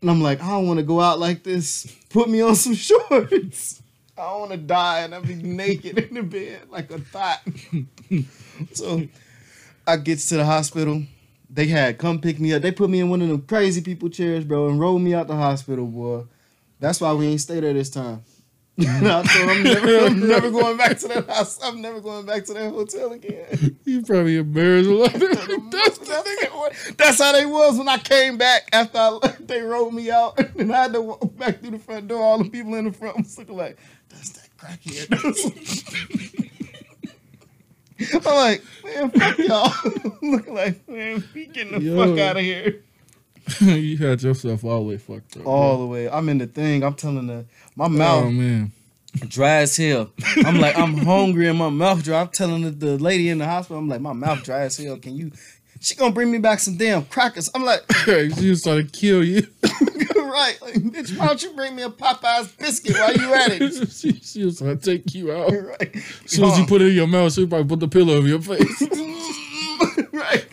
and 0.00 0.10
I'm 0.10 0.20
like, 0.20 0.42
I 0.42 0.48
don't 0.50 0.66
want 0.66 0.78
to 0.78 0.84
go 0.84 1.00
out 1.00 1.18
like 1.18 1.42
this. 1.42 1.86
Put 2.08 2.28
me 2.28 2.40
on 2.40 2.56
some 2.56 2.74
shorts. 2.74 3.82
I 4.20 4.30
don't 4.32 4.40
want 4.40 4.52
to 4.52 4.58
die 4.58 5.00
and 5.00 5.14
I'll 5.14 5.22
be 5.22 5.34
naked 5.34 5.98
in 5.98 6.14
the 6.14 6.22
bed 6.22 6.62
like 6.70 6.90
a 6.90 6.98
thought. 6.98 7.40
so 8.72 9.06
I 9.86 9.96
gets 9.96 10.28
to 10.28 10.36
the 10.36 10.44
hospital. 10.44 11.02
They 11.48 11.66
had 11.66 11.98
come 11.98 12.20
pick 12.20 12.38
me 12.38 12.52
up. 12.52 12.62
They 12.62 12.70
put 12.70 12.90
me 12.90 13.00
in 13.00 13.08
one 13.08 13.22
of 13.22 13.28
them 13.28 13.42
crazy 13.42 13.80
people 13.80 14.08
chairs, 14.08 14.44
bro, 14.44 14.68
and 14.68 14.78
rolled 14.78 15.02
me 15.02 15.14
out 15.14 15.26
the 15.26 15.36
hospital, 15.36 15.86
boy. 15.86 16.24
That's 16.78 17.00
why 17.00 17.12
we 17.12 17.26
ain't 17.26 17.40
stay 17.40 17.60
there 17.60 17.72
this 17.72 17.90
time. 17.90 18.22
And 18.86 19.08
I 19.08 19.22
told 19.22 19.50
I'm 19.50 19.62
never, 19.62 19.98
I'm 19.98 20.28
never 20.28 20.50
going 20.50 20.78
back 20.78 20.98
to 21.00 21.08
that 21.08 21.28
house. 21.28 21.58
I'm 21.62 21.82
never 21.82 22.00
going 22.00 22.24
back 22.24 22.44
to 22.46 22.54
that 22.54 22.70
hotel 22.70 23.12
again. 23.12 23.76
You 23.84 24.02
probably 24.02 24.38
embarrassed 24.38 24.88
a 24.88 24.94
lot. 24.94 25.12
That's, 25.12 25.98
That's 25.98 25.98
that's, 25.98 26.92
that's 26.92 27.18
how 27.18 27.32
they 27.32 27.44
was 27.44 27.76
when 27.76 27.88
I 27.88 27.98
came 27.98 28.38
back 28.38 28.68
after 28.72 28.98
I, 28.98 29.08
left. 29.08 29.46
they 29.48 29.60
rolled 29.60 29.92
me 29.92 30.10
out 30.10 30.38
and 30.58 30.72
I 30.72 30.82
had 30.82 30.92
to 30.94 31.02
walk 31.02 31.36
back 31.36 31.60
through 31.60 31.72
the 31.72 31.78
front 31.78 32.08
door. 32.08 32.22
All 32.22 32.38
the 32.38 32.48
people 32.48 32.74
in 32.76 32.86
the 32.86 32.92
front 32.92 33.18
was 33.18 33.36
looking 33.36 33.56
like, 33.56 33.78
that's 34.10 34.30
that 34.30 34.48
crackhead. 34.58 35.08
I'm 38.14 38.22
like, 38.24 38.62
man, 38.84 39.10
fuck 39.10 39.38
y'all. 39.38 39.72
Look 40.22 40.48
like, 40.48 40.88
man, 40.88 41.22
we 41.34 41.46
getting 41.46 41.78
the 41.78 41.80
Yo. 41.80 41.96
fuck 41.96 42.18
out 42.18 42.36
of 42.36 42.42
here. 42.42 42.82
you 43.60 43.96
had 43.98 44.22
yourself 44.22 44.64
all 44.64 44.84
the 44.84 44.90
way 44.90 44.96
fucked 44.96 45.36
up. 45.38 45.46
All 45.46 45.76
bro. 45.76 45.84
the 45.84 45.86
way. 45.86 46.08
I'm 46.08 46.28
in 46.28 46.38
the 46.38 46.46
thing. 46.46 46.82
I'm 46.82 46.94
telling 46.94 47.26
the 47.26 47.44
my 47.76 47.88
mouth. 47.88 48.24
Oh 48.24 48.30
mouth 48.30 48.34
man. 48.34 48.72
dry 49.28 49.56
as 49.56 49.76
hell. 49.76 50.10
I'm 50.44 50.60
like, 50.60 50.78
I'm 50.78 50.96
hungry 50.98 51.48
and 51.48 51.58
my 51.58 51.68
mouth 51.68 52.02
dry. 52.02 52.20
I'm 52.20 52.28
telling 52.28 52.62
the, 52.62 52.70
the 52.70 52.98
lady 52.98 53.28
in 53.28 53.38
the 53.38 53.46
hospital, 53.46 53.78
I'm 53.78 53.88
like, 53.88 54.00
my 54.00 54.12
mouth 54.12 54.42
dry 54.44 54.60
as 54.60 54.76
hell. 54.78 54.96
Can 54.96 55.16
you? 55.16 55.32
She 55.80 55.94
gonna 55.94 56.12
bring 56.12 56.30
me 56.30 56.38
back 56.38 56.60
some 56.60 56.76
damn 56.76 57.04
crackers. 57.06 57.50
I'm 57.54 57.64
like, 57.64 57.80
she 58.04 58.50
was 58.50 58.62
trying 58.62 58.86
to 58.86 58.92
kill 58.92 59.24
you. 59.24 59.46
right, 60.30 60.60
like, 60.62 60.74
bitch, 60.74 61.16
why 61.16 61.26
don't 61.28 61.42
you 61.42 61.52
bring 61.52 61.76
me 61.76 61.82
a 61.82 61.90
Popeyes 61.90 62.56
biscuit 62.58 62.96
while 62.96 63.14
you 63.14 63.34
at 63.34 63.52
it? 63.52 63.88
she, 63.90 64.12
she 64.14 64.44
was 64.44 64.58
trying 64.58 64.78
to 64.78 64.84
take 64.84 65.14
you 65.14 65.32
out. 65.32 65.50
right. 65.52 65.96
As 66.24 66.30
soon 66.30 66.44
as 66.46 66.58
you 66.58 66.64
oh. 66.64 66.66
put 66.66 66.82
it 66.82 66.88
in 66.88 66.94
your 66.94 67.06
mouth, 67.06 67.32
she 67.32 67.46
probably 67.46 67.68
put 67.68 67.80
the 67.80 67.88
pillow 67.88 68.14
over 68.14 68.28
your 68.28 68.40
face. 68.40 68.82
right. 70.12 70.46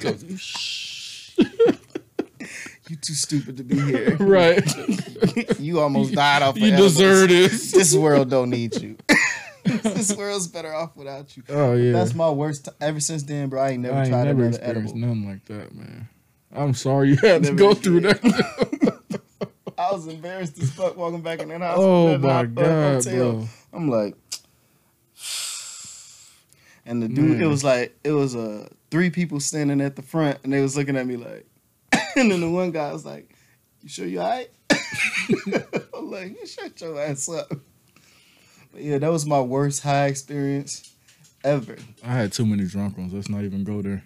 You 2.90 2.96
too 2.96 3.14
stupid 3.14 3.58
to 3.58 3.64
be 3.64 3.80
here. 3.80 4.16
right. 4.18 5.60
You 5.60 5.82
almost 5.82 6.14
died 6.14 6.42
off. 6.42 6.56
of 6.56 6.62
You 6.62 6.68
edibles. 6.68 6.94
deserve 6.94 7.30
this. 7.30 7.72
This 7.72 7.94
world 7.94 8.30
don't 8.30 8.50
need 8.50 8.82
you. 8.82 8.98
this 9.66 10.16
world's 10.16 10.48
better 10.48 10.74
off 10.74 10.96
without 10.96 11.36
you. 11.36 11.44
Oh 11.50 11.74
yeah. 11.74 11.92
That's 11.92 12.16
my 12.16 12.30
worst. 12.30 12.66
T- 12.66 12.72
ever 12.80 13.02
since 13.02 13.24
then, 13.24 13.50
bro, 13.50 13.62
I 13.62 13.72
ain't 13.72 13.82
never 13.82 13.96
I 13.96 14.00
ain't 14.02 14.10
tried 14.10 14.24
never 14.24 14.46
another 14.46 14.64
edible. 14.64 14.96
nothing 14.96 15.28
like 15.28 15.46
that, 15.46 15.76
man. 15.76 16.08
I'm 16.54 16.74
sorry 16.74 17.10
you 17.10 17.18
had 17.18 17.44
to 17.44 17.54
go 17.54 17.74
through 17.74 18.02
that. 18.02 18.94
I 19.88 19.94
was 19.94 20.08
embarrassed 20.08 20.62
as 20.62 20.72
fuck 20.72 20.98
walking 20.98 21.22
back 21.22 21.40
in 21.40 21.48
that 21.48 21.62
house. 21.62 21.78
oh 21.80 22.18
my 22.18 22.44
god, 22.44 23.04
hotel. 23.06 23.34
bro. 23.34 23.48
I'm 23.72 23.90
like, 23.90 24.16
and 26.86 27.02
the 27.02 27.08
dude, 27.08 27.42
it 27.42 27.48
was 27.48 27.64
like 27.64 27.98
it 28.04 28.12
was 28.12 28.36
uh, 28.36 28.68
three 28.92 29.10
people 29.10 29.40
standing 29.40 29.80
at 29.80 29.96
the 29.96 30.02
front, 30.02 30.40
and 30.44 30.52
they 30.52 30.62
was 30.62 30.76
looking 30.76 30.98
at 30.98 31.08
me 31.08 31.16
like, 31.16 31.46
and 32.18 32.32
then 32.32 32.42
the 32.42 32.50
one 32.50 32.72
guy 32.72 32.92
was 32.92 33.06
like, 33.06 33.34
You 33.82 33.88
sure 33.88 34.06
you 34.06 34.20
alright? 34.20 34.50
I'm 35.98 36.12
like, 36.12 36.38
you 36.38 36.46
shut 36.46 36.80
your 36.82 37.00
ass 37.00 37.30
up. 37.30 37.50
But 38.74 38.82
yeah, 38.82 38.98
that 38.98 39.12
was 39.12 39.26
my 39.26 39.40
worst 39.40 39.84
high 39.84 40.08
experience 40.08 40.94
ever. 41.46 41.78
I 42.04 42.12
had 42.12 42.34
too 42.34 42.46
many 42.46 42.66
drunk 42.66 42.98
ones. 42.98 43.14
Let's 43.14 43.30
not 43.30 43.44
even 43.44 43.64
go 43.64 43.82
there. 43.82 44.04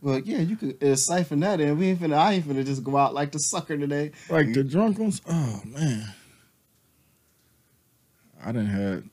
Well, 0.00 0.20
yeah, 0.20 0.38
you 0.38 0.56
could 0.56 0.82
uh, 0.82 0.94
siphon 0.96 1.40
that 1.40 1.60
in. 1.60 1.76
We 1.78 1.88
ain't 1.88 2.00
finna, 2.00 2.16
I 2.16 2.34
ain't 2.34 2.46
finna 2.48 2.64
just 2.64 2.84
go 2.84 2.96
out 2.96 3.14
like 3.14 3.32
the 3.32 3.38
sucker 3.38 3.76
today. 3.76 4.12
Like 4.30 4.52
the 4.52 4.62
drunk 4.62 4.98
ones. 4.98 5.20
Oh 5.28 5.60
man, 5.66 6.12
I 8.44 8.52
didn't 8.52 8.66
had. 8.66 9.04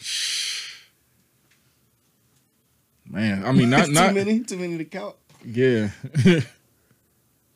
Man, 3.06 3.44
I 3.44 3.52
mean 3.52 3.70
not 3.70 3.86
too 3.86 3.92
not 3.92 4.14
many, 4.14 4.40
too 4.40 4.56
many 4.56 4.78
to 4.78 4.84
count. 4.84 5.14
yeah. 5.44 5.90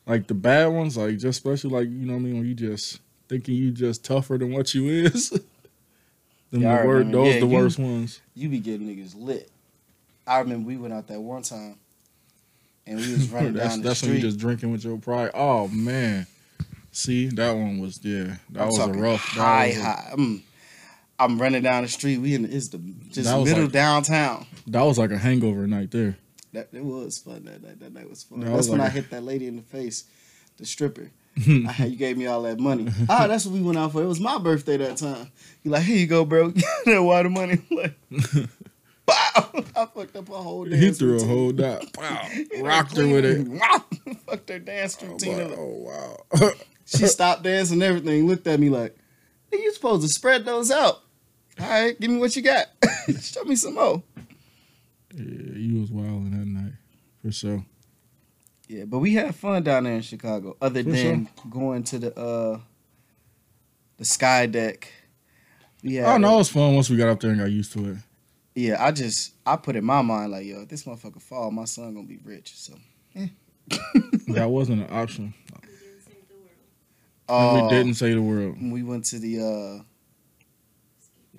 like 0.05 0.27
the 0.27 0.33
bad 0.35 0.67
ones, 0.67 0.95
like 0.95 1.13
just 1.17 1.39
especially 1.45 1.71
like 1.71 1.89
you 1.89 2.05
know 2.05 2.13
what 2.13 2.19
I 2.19 2.23
mean 2.23 2.37
when 2.37 2.45
you 2.47 2.53
just 2.53 3.01
thinking 3.27 3.55
you 3.55 3.71
just 3.71 4.05
tougher 4.05 4.37
than 4.37 4.53
what 4.53 4.73
you 4.73 4.87
is. 4.87 5.29
Them 6.51 6.61
Yeah, 6.61 6.81
the 6.81 6.85
wor- 6.87 6.93
remember. 6.97 7.17
those 7.17 7.33
Yeah, 7.33 7.39
the 7.41 7.47
you- 7.47 7.55
worst 7.57 7.79
ones. 7.79 8.21
You 8.35 8.49
be 8.49 8.59
getting 8.59 8.87
niggas 8.87 9.13
lit. 9.19 9.49
I 10.25 10.39
remember 10.39 10.67
we 10.67 10.77
went 10.77 10.93
out 10.93 11.07
that 11.07 11.19
one 11.19 11.41
time, 11.41 11.77
and 12.89 12.99
we 12.99 13.11
was 13.13 13.29
running 13.31 13.53
that's 13.53 13.69
down 13.75 13.81
the 13.81 13.87
that's 13.87 14.01
when 14.01 14.11
you 14.11 14.17
street. 14.17 14.27
just 14.29 14.39
drinking 14.39 14.71
with 14.71 14.83
your 14.83 14.97
pride. 14.97 15.31
Oh 15.33 15.67
man, 15.69 16.27
see 16.91 17.27
that 17.29 17.51
one 17.55 17.79
was 17.79 17.99
yeah. 18.03 18.35
That 18.49 18.63
I'm 18.63 18.67
was 18.69 18.79
a 18.79 18.91
rough. 18.91 19.21
High, 19.21 19.67
was 19.69 19.77
a- 19.77 19.81
high. 19.81 20.11
Mm. 20.15 20.41
I'm 21.21 21.39
running 21.41 21.63
down 21.63 21.83
the 21.83 21.89
street. 21.89 22.17
We 22.17 22.33
in 22.35 22.45
it's 22.45 22.69
the 22.69 22.77
just 23.11 23.29
middle 23.45 23.63
like- 23.63 23.71
downtown. 23.71 24.45
That 24.67 24.81
was 24.83 24.97
like 24.97 25.11
a 25.11 25.17
hangover 25.17 25.67
night 25.67 25.91
there. 25.91 26.17
That 26.53 26.69
it 26.73 26.83
was 26.83 27.17
fun. 27.19 27.45
That 27.45 27.61
night. 27.63 27.79
That 27.79 27.93
night 27.93 28.09
was 28.09 28.23
fun. 28.23 28.39
That 28.39 28.47
that's 28.47 28.57
was 28.57 28.69
when 28.69 28.79
like 28.79 28.91
I 28.91 28.93
hit 28.93 29.09
that 29.11 29.23
lady 29.23 29.47
in 29.47 29.55
the 29.57 29.61
face, 29.61 30.05
the 30.57 30.65
stripper. 30.65 31.11
I 31.47 31.85
you 31.89 31.95
gave 31.95 32.17
me 32.17 32.25
all 32.25 32.41
that 32.41 32.59
money. 32.59 32.87
Ah, 33.09 33.27
that's 33.27 33.45
what 33.45 33.53
we 33.53 33.61
went 33.61 33.77
out 33.77 33.91
for. 33.91 34.01
It 34.01 34.07
was 34.07 34.19
my 34.19 34.37
birthday 34.39 34.77
that 34.77 34.97
time. 34.97 35.31
You 35.63 35.71
like, 35.71 35.83
here 35.83 35.97
you 35.97 36.07
go, 36.07 36.25
bro. 36.25 36.49
that 36.85 37.01
water 37.03 37.29
money. 37.29 37.59
I'm 37.69 37.77
like. 37.77 37.93
I 39.75 39.85
fucked 39.85 40.15
up 40.15 40.29
a 40.29 40.33
whole 40.33 40.65
dance. 40.65 40.81
he 40.83 40.91
threw 40.91 41.19
a 41.19 41.23
whole 41.25 41.51
dot. 41.51 41.85
Wow. 41.97 42.27
Rocked 42.61 42.97
her 42.97 43.07
with 43.07 43.25
it. 43.25 43.47
Wow. 43.47 43.83
Fucked 44.27 44.49
her 44.49 44.59
dance 44.59 44.97
Oh, 45.01 45.07
routine. 45.07 45.39
up. 45.51 45.57
wow. 45.57 46.17
wow. 46.33 46.51
She 46.85 47.05
stopped 47.05 47.43
dancing 47.43 47.83
everything, 47.83 48.25
looked 48.27 48.47
at 48.47 48.59
me 48.59 48.69
like, 48.71 48.95
"Nigga, 49.51 49.61
you 49.61 49.73
supposed 49.73 50.01
to 50.01 50.09
spread 50.11 50.43
those 50.43 50.71
out. 50.71 50.95
All 51.59 51.69
right, 51.69 51.99
give 51.99 52.09
me 52.09 52.17
what 52.17 52.35
you 52.35 52.41
got. 52.41 52.65
Show 53.21 53.43
me 53.43 53.55
some 53.55 53.75
more. 53.75 54.01
yeah, 55.13 55.55
you 55.55 55.81
was 55.81 55.91
wilding 55.91 56.31
that 56.31 56.47
night. 56.47 56.73
For 57.21 57.31
sure. 57.31 57.63
Yeah, 58.67 58.85
but 58.85 58.99
we 58.99 59.13
had 59.13 59.35
fun 59.35 59.61
down 59.61 59.83
there 59.83 59.93
in 59.93 60.01
Chicago. 60.01 60.57
Other 60.61 60.83
For 60.83 60.89
than 60.89 61.29
going 61.49 61.83
to 61.83 61.99
the 61.99 62.19
uh 62.19 62.59
the 63.97 64.05
sky 64.05 64.47
deck. 64.47 64.91
Had, 65.83 66.05
Oh 66.05 66.17
no, 66.17 66.35
it 66.35 66.37
was 66.39 66.49
fun 66.49 66.73
once 66.73 66.89
we 66.89 66.97
got 66.97 67.09
up 67.09 67.19
there 67.19 67.29
and 67.29 67.39
got 67.39 67.51
used 67.51 67.71
to 67.73 67.91
it. 67.91 67.97
Yeah, 68.55 68.83
I 68.83 68.91
just 68.91 69.33
I 69.45 69.55
put 69.55 69.75
in 69.75 69.85
my 69.85 70.01
mind 70.01 70.31
like, 70.31 70.45
yo, 70.45 70.61
if 70.61 70.69
this 70.69 70.83
motherfucker 70.83 71.21
fall, 71.21 71.51
my 71.51 71.65
son 71.65 71.93
gonna 71.93 72.07
be 72.07 72.19
rich. 72.23 72.53
So 72.55 72.73
That 74.29 74.49
wasn't 74.49 74.81
an 74.89 74.93
option. 74.95 75.33
We 75.51 75.67
didn't 75.69 76.01
save 76.05 76.25
the 76.29 76.35
world. 76.35 77.57
Uh, 77.57 77.61
we 77.63 77.69
didn't 77.69 77.93
say 77.95 78.13
the 78.13 78.21
word. 78.21 78.57
We 78.71 78.83
went 78.83 79.05
to 79.05 79.19
the 79.19 79.39
uh 79.39 79.83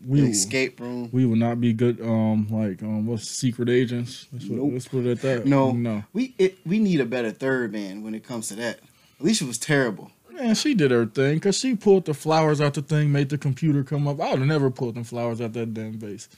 We 0.06 0.20
the 0.22 0.28
escape 0.30 0.80
room. 0.80 1.10
we 1.12 1.26
would 1.26 1.38
not 1.38 1.60
be 1.60 1.72
good 1.72 2.00
um 2.00 2.46
like 2.50 2.82
um 2.82 3.06
what's 3.06 3.28
secret 3.28 3.68
agents. 3.68 4.26
Let's, 4.32 4.46
put- 4.46 4.56
Nope. 4.56 4.70
let's 4.72 4.88
put 4.88 5.04
it 5.06 5.10
at 5.10 5.20
that. 5.22 5.46
No. 5.46 5.72
No. 5.72 6.04
We 6.12 6.34
it, 6.38 6.58
we 6.64 6.78
need 6.78 7.00
a 7.00 7.06
better 7.06 7.32
third 7.32 7.72
man 7.72 8.02
when 8.02 8.14
it 8.14 8.24
comes 8.24 8.48
to 8.48 8.54
that. 8.56 8.80
Alicia 9.20 9.44
was 9.44 9.58
terrible. 9.58 10.10
Man, 10.32 10.54
she 10.54 10.74
did 10.74 10.90
her 10.92 11.04
thing 11.04 11.34
because 11.34 11.58
she 11.58 11.74
pulled 11.76 12.06
the 12.06 12.14
flowers 12.14 12.60
out 12.62 12.72
the 12.74 12.80
thing, 12.82 13.12
made 13.12 13.28
the 13.28 13.36
computer 13.36 13.82
come 13.84 14.08
up. 14.08 14.18
I 14.20 14.30
would 14.30 14.38
have 14.38 14.48
never 14.48 14.70
pulled 14.70 14.94
them 14.94 15.04
flowers 15.04 15.40
out 15.40 15.52
that 15.52 15.74
damn 15.74 15.98
base. 15.98 16.28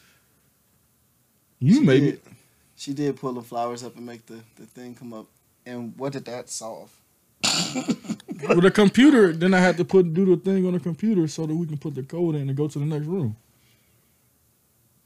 You 1.63 1.75
She 1.77 1.81
maybe 1.81 2.11
did. 2.13 2.21
She 2.77 2.93
did 2.93 3.17
pull 3.17 3.35
the 3.35 3.43
flowers 3.43 3.85
up 3.85 3.97
and 3.97 4.05
make 4.05 4.27
the, 4.27 4.41
the 4.57 4.67
thing 4.67 4.95
come 4.95 5.13
up. 5.13 5.27
And 5.65 5.97
what 5.97 6.13
did 6.13 6.25
that 6.25 6.51
solve? 6.51 6.91
with 8.49 8.65
a 8.65 8.71
computer. 8.75 9.33
Then 9.33 9.55
I 9.55 9.59
had 9.61 9.77
to 9.77 9.85
put 9.85 10.13
do 10.13 10.25
the 10.25 10.37
thing 10.37 10.67
on 10.67 10.73
the 10.73 10.81
computer 10.81 11.29
so 11.29 11.47
that 11.47 11.55
we 11.55 11.67
can 11.67 11.79
put 11.79 11.95
the 11.95 12.03
code 12.03 12.35
in 12.35 12.49
and 12.49 12.57
go 12.57 12.67
to 12.67 12.79
the 12.79 12.85
next 12.85 13.07
room. 13.07 13.37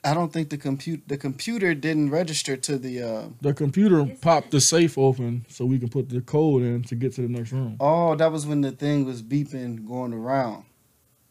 I 0.04 0.14
don't 0.14 0.32
think 0.32 0.50
the 0.50 0.56
compute 0.56 1.02
the 1.08 1.16
computer 1.18 1.74
didn't 1.74 2.10
register 2.10 2.56
to 2.56 2.78
the 2.78 3.02
uh 3.02 3.22
The 3.42 3.52
computer 3.52 4.06
popped 4.20 4.52
the 4.52 4.60
safe 4.60 4.96
open 4.96 5.44
so 5.48 5.64
we 5.66 5.78
can 5.78 5.88
put 5.88 6.08
the 6.08 6.20
code 6.20 6.62
in 6.62 6.82
to 6.84 6.94
get 6.94 7.12
to 7.14 7.22
the 7.22 7.28
next 7.28 7.52
room. 7.52 7.76
oh 7.80 8.14
that 8.14 8.30
was 8.32 8.46
when 8.46 8.60
the 8.60 8.70
thing 8.72 9.04
was 9.04 9.20
beeping 9.20 9.86
going 9.86 10.12
around. 10.14 10.64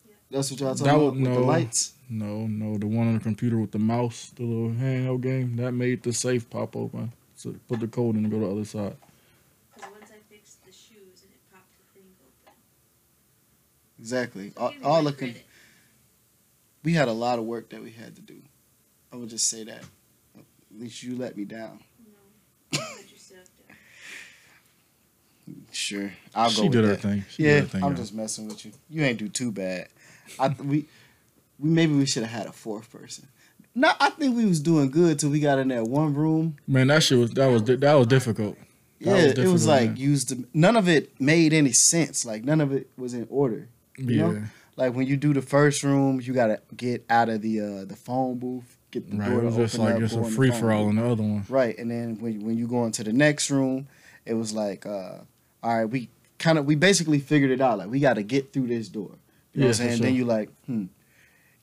Yeah. 0.08 0.14
That's 0.30 0.52
what 0.52 0.60
y'all 0.60 0.76
talking 0.76 0.86
That 0.86 0.96
about 0.96 1.14
was- 1.14 1.22
with 1.22 1.34
the 1.34 1.40
lights. 1.40 1.94
No, 2.10 2.46
no, 2.48 2.78
the 2.78 2.86
one 2.88 3.08
on 3.08 3.13
the 3.15 3.20
computer 3.20 3.58
with 3.58 3.72
the 3.72 3.80
mouse, 3.80 4.32
the 4.36 4.44
little 4.44 4.70
handheld 4.72 5.22
game, 5.22 5.56
that 5.58 5.72
made 5.72 6.04
the 6.04 6.13
safe 6.13 6.50
pop 6.50 6.76
open. 6.76 7.12
So 7.36 7.56
put 7.68 7.80
the 7.80 7.88
code 7.88 8.15
in 8.15 8.24
and 8.26 8.32
go 8.32 8.39
to 8.39 8.46
the 8.46 8.52
other 8.52 8.65
side. 8.65 8.96
Because 9.76 9.91
once 9.91 10.12
I 10.12 10.18
fixed 10.34 10.63
the 10.65 10.72
shoes 10.72 11.24
and 11.24 11.32
it 11.32 11.39
popped 11.52 11.72
the 11.78 12.00
thing 12.00 12.10
open. 12.22 12.54
Exactly. 14.00 14.52
So 14.56 14.62
All, 14.62 14.70
give 14.72 14.82
me 14.82 14.86
all 14.88 15.02
my 15.02 15.12
the 15.12 15.18
con- 15.18 15.30
credit. 15.30 15.46
we 16.84 16.94
had 16.94 17.08
a 17.08 17.13
lot 17.13 17.39
of 17.39 17.46
work 17.46 17.70
that 17.70 17.82
we 17.84 17.91
had 17.91 18.15
to 18.15 18.22
do. 18.22 18.36
I 19.12 19.15
would 19.18 19.30
just 19.30 19.50
say 19.50 19.63
that. 19.63 19.82
At 20.38 20.44
least 20.80 21.02
you 21.04 21.15
let 21.18 21.36
me 21.36 21.46
down. 21.46 21.80
No. 22.72 22.80
Let 22.98 23.12
yourself 23.12 23.46
down. 23.68 23.78
Sure, 25.72 26.12
I'll 26.34 26.50
go. 26.50 26.62
she 26.63 26.70
did 26.70 26.84
her 26.84 26.91
that. 26.91 27.02
thing. 27.02 27.26
She 27.30 27.44
Yeah, 27.44 27.50
did 27.56 27.62
her 27.63 27.68
thing. 27.68 27.84
I'm 27.84 27.89
y'all. 27.91 27.98
just 27.98 28.13
messing 28.13 28.48
with 28.48 28.65
you. 28.65 28.72
You 28.89 29.04
ain't 29.04 29.20
do 29.20 29.28
too 29.30 29.52
bad. 29.52 29.88
I 30.39 30.48
we 30.50 30.65
we 30.65 30.88
maybe 31.60 31.94
we 31.94 32.06
should 32.06 32.24
have 32.24 32.32
had 32.32 32.48
a 32.48 32.52
fourth 32.52 32.89
person. 32.91 33.28
No, 33.74 33.91
I 34.00 34.10
think 34.12 34.36
we 34.38 34.46
was 34.46 34.60
doing 34.62 34.89
good 34.89 35.20
till 35.20 35.30
we 35.30 35.39
got 35.39 35.60
in 35.60 35.68
that 35.70 35.84
one 35.86 36.13
room. 36.13 36.56
Man, 36.68 36.88
that 36.88 37.04
shit 37.04 37.18
was 37.18 37.32
that 37.32 37.48
was 37.48 37.63
that 37.63 37.94
was 37.94 38.08
difficult. 38.08 38.58
That 38.58 38.65
Yeah, 39.00 39.13
was 39.15 39.32
it 39.34 39.48
was 39.52 39.68
like 39.68 39.88
man. 39.89 39.98
used 39.98 40.30
to. 40.30 40.48
None 40.54 40.78
of 40.78 40.88
it 40.88 41.20
made 41.20 41.52
any 41.54 41.74
sense. 41.74 42.26
Like 42.26 42.44
none 42.46 42.62
of 42.62 42.72
it 42.72 42.89
was 42.98 43.13
in 43.13 43.28
order. 43.30 43.68
You 43.98 44.15
Yeah, 44.15 44.22
know? 44.32 44.44
Like 44.78 44.94
when 44.94 45.08
you 45.08 45.18
do 45.18 45.34
the 45.34 45.41
first 45.41 45.84
room, 45.84 46.22
you 46.22 46.34
gotta 46.34 46.62
get 46.76 47.06
out 47.10 47.28
of 47.30 47.41
the 47.41 47.60
uh 47.62 47.86
the 47.86 47.96
phone 47.98 48.38
booth, 48.39 48.78
get 48.91 49.10
the 49.12 49.18
right. 49.18 49.30
door 49.30 49.41
It 49.41 49.46
was 49.46 49.56
to 49.56 49.62
just 49.62 49.76
open 49.76 49.86
like 49.86 49.96
up, 49.96 50.00
just 50.02 50.15
a 50.18 50.24
free 50.24 50.52
for 50.52 50.72
all 50.72 50.89
in 50.89 50.96
the 50.96 51.06
other 51.06 51.24
one. 51.24 51.46
Right, 51.50 51.78
and 51.78 51.91
then 51.91 52.18
when 52.20 52.46
when 52.46 52.58
you 52.58 52.68
go 52.68 52.86
into 52.86 53.04
the 53.04 53.13
next 53.13 53.52
room, 53.52 53.88
it 54.26 54.34
was 54.36 54.54
like, 54.54 54.86
uh, 54.86 55.20
all 55.63 55.78
right, 55.78 55.86
we 55.86 56.10
kind 56.39 56.58
of 56.58 56.65
we 56.65 56.76
basically 56.76 57.20
figured 57.20 57.52
it 57.52 57.60
out. 57.62 57.78
Like 57.80 57.89
we 57.89 58.00
got 58.00 58.13
to 58.15 58.24
get 58.24 58.54
through 58.54 58.68
this 58.68 58.88
door. 58.88 59.12
You 59.54 59.62
know 59.62 59.65
Yeah, 59.65 59.65
what 59.65 59.68
I'm 59.68 59.74
saying? 59.74 59.91
And 59.91 60.02
then 60.02 60.12
sure. 60.12 60.18
you 60.18 60.26
like, 60.26 60.50
hmm. 60.65 60.86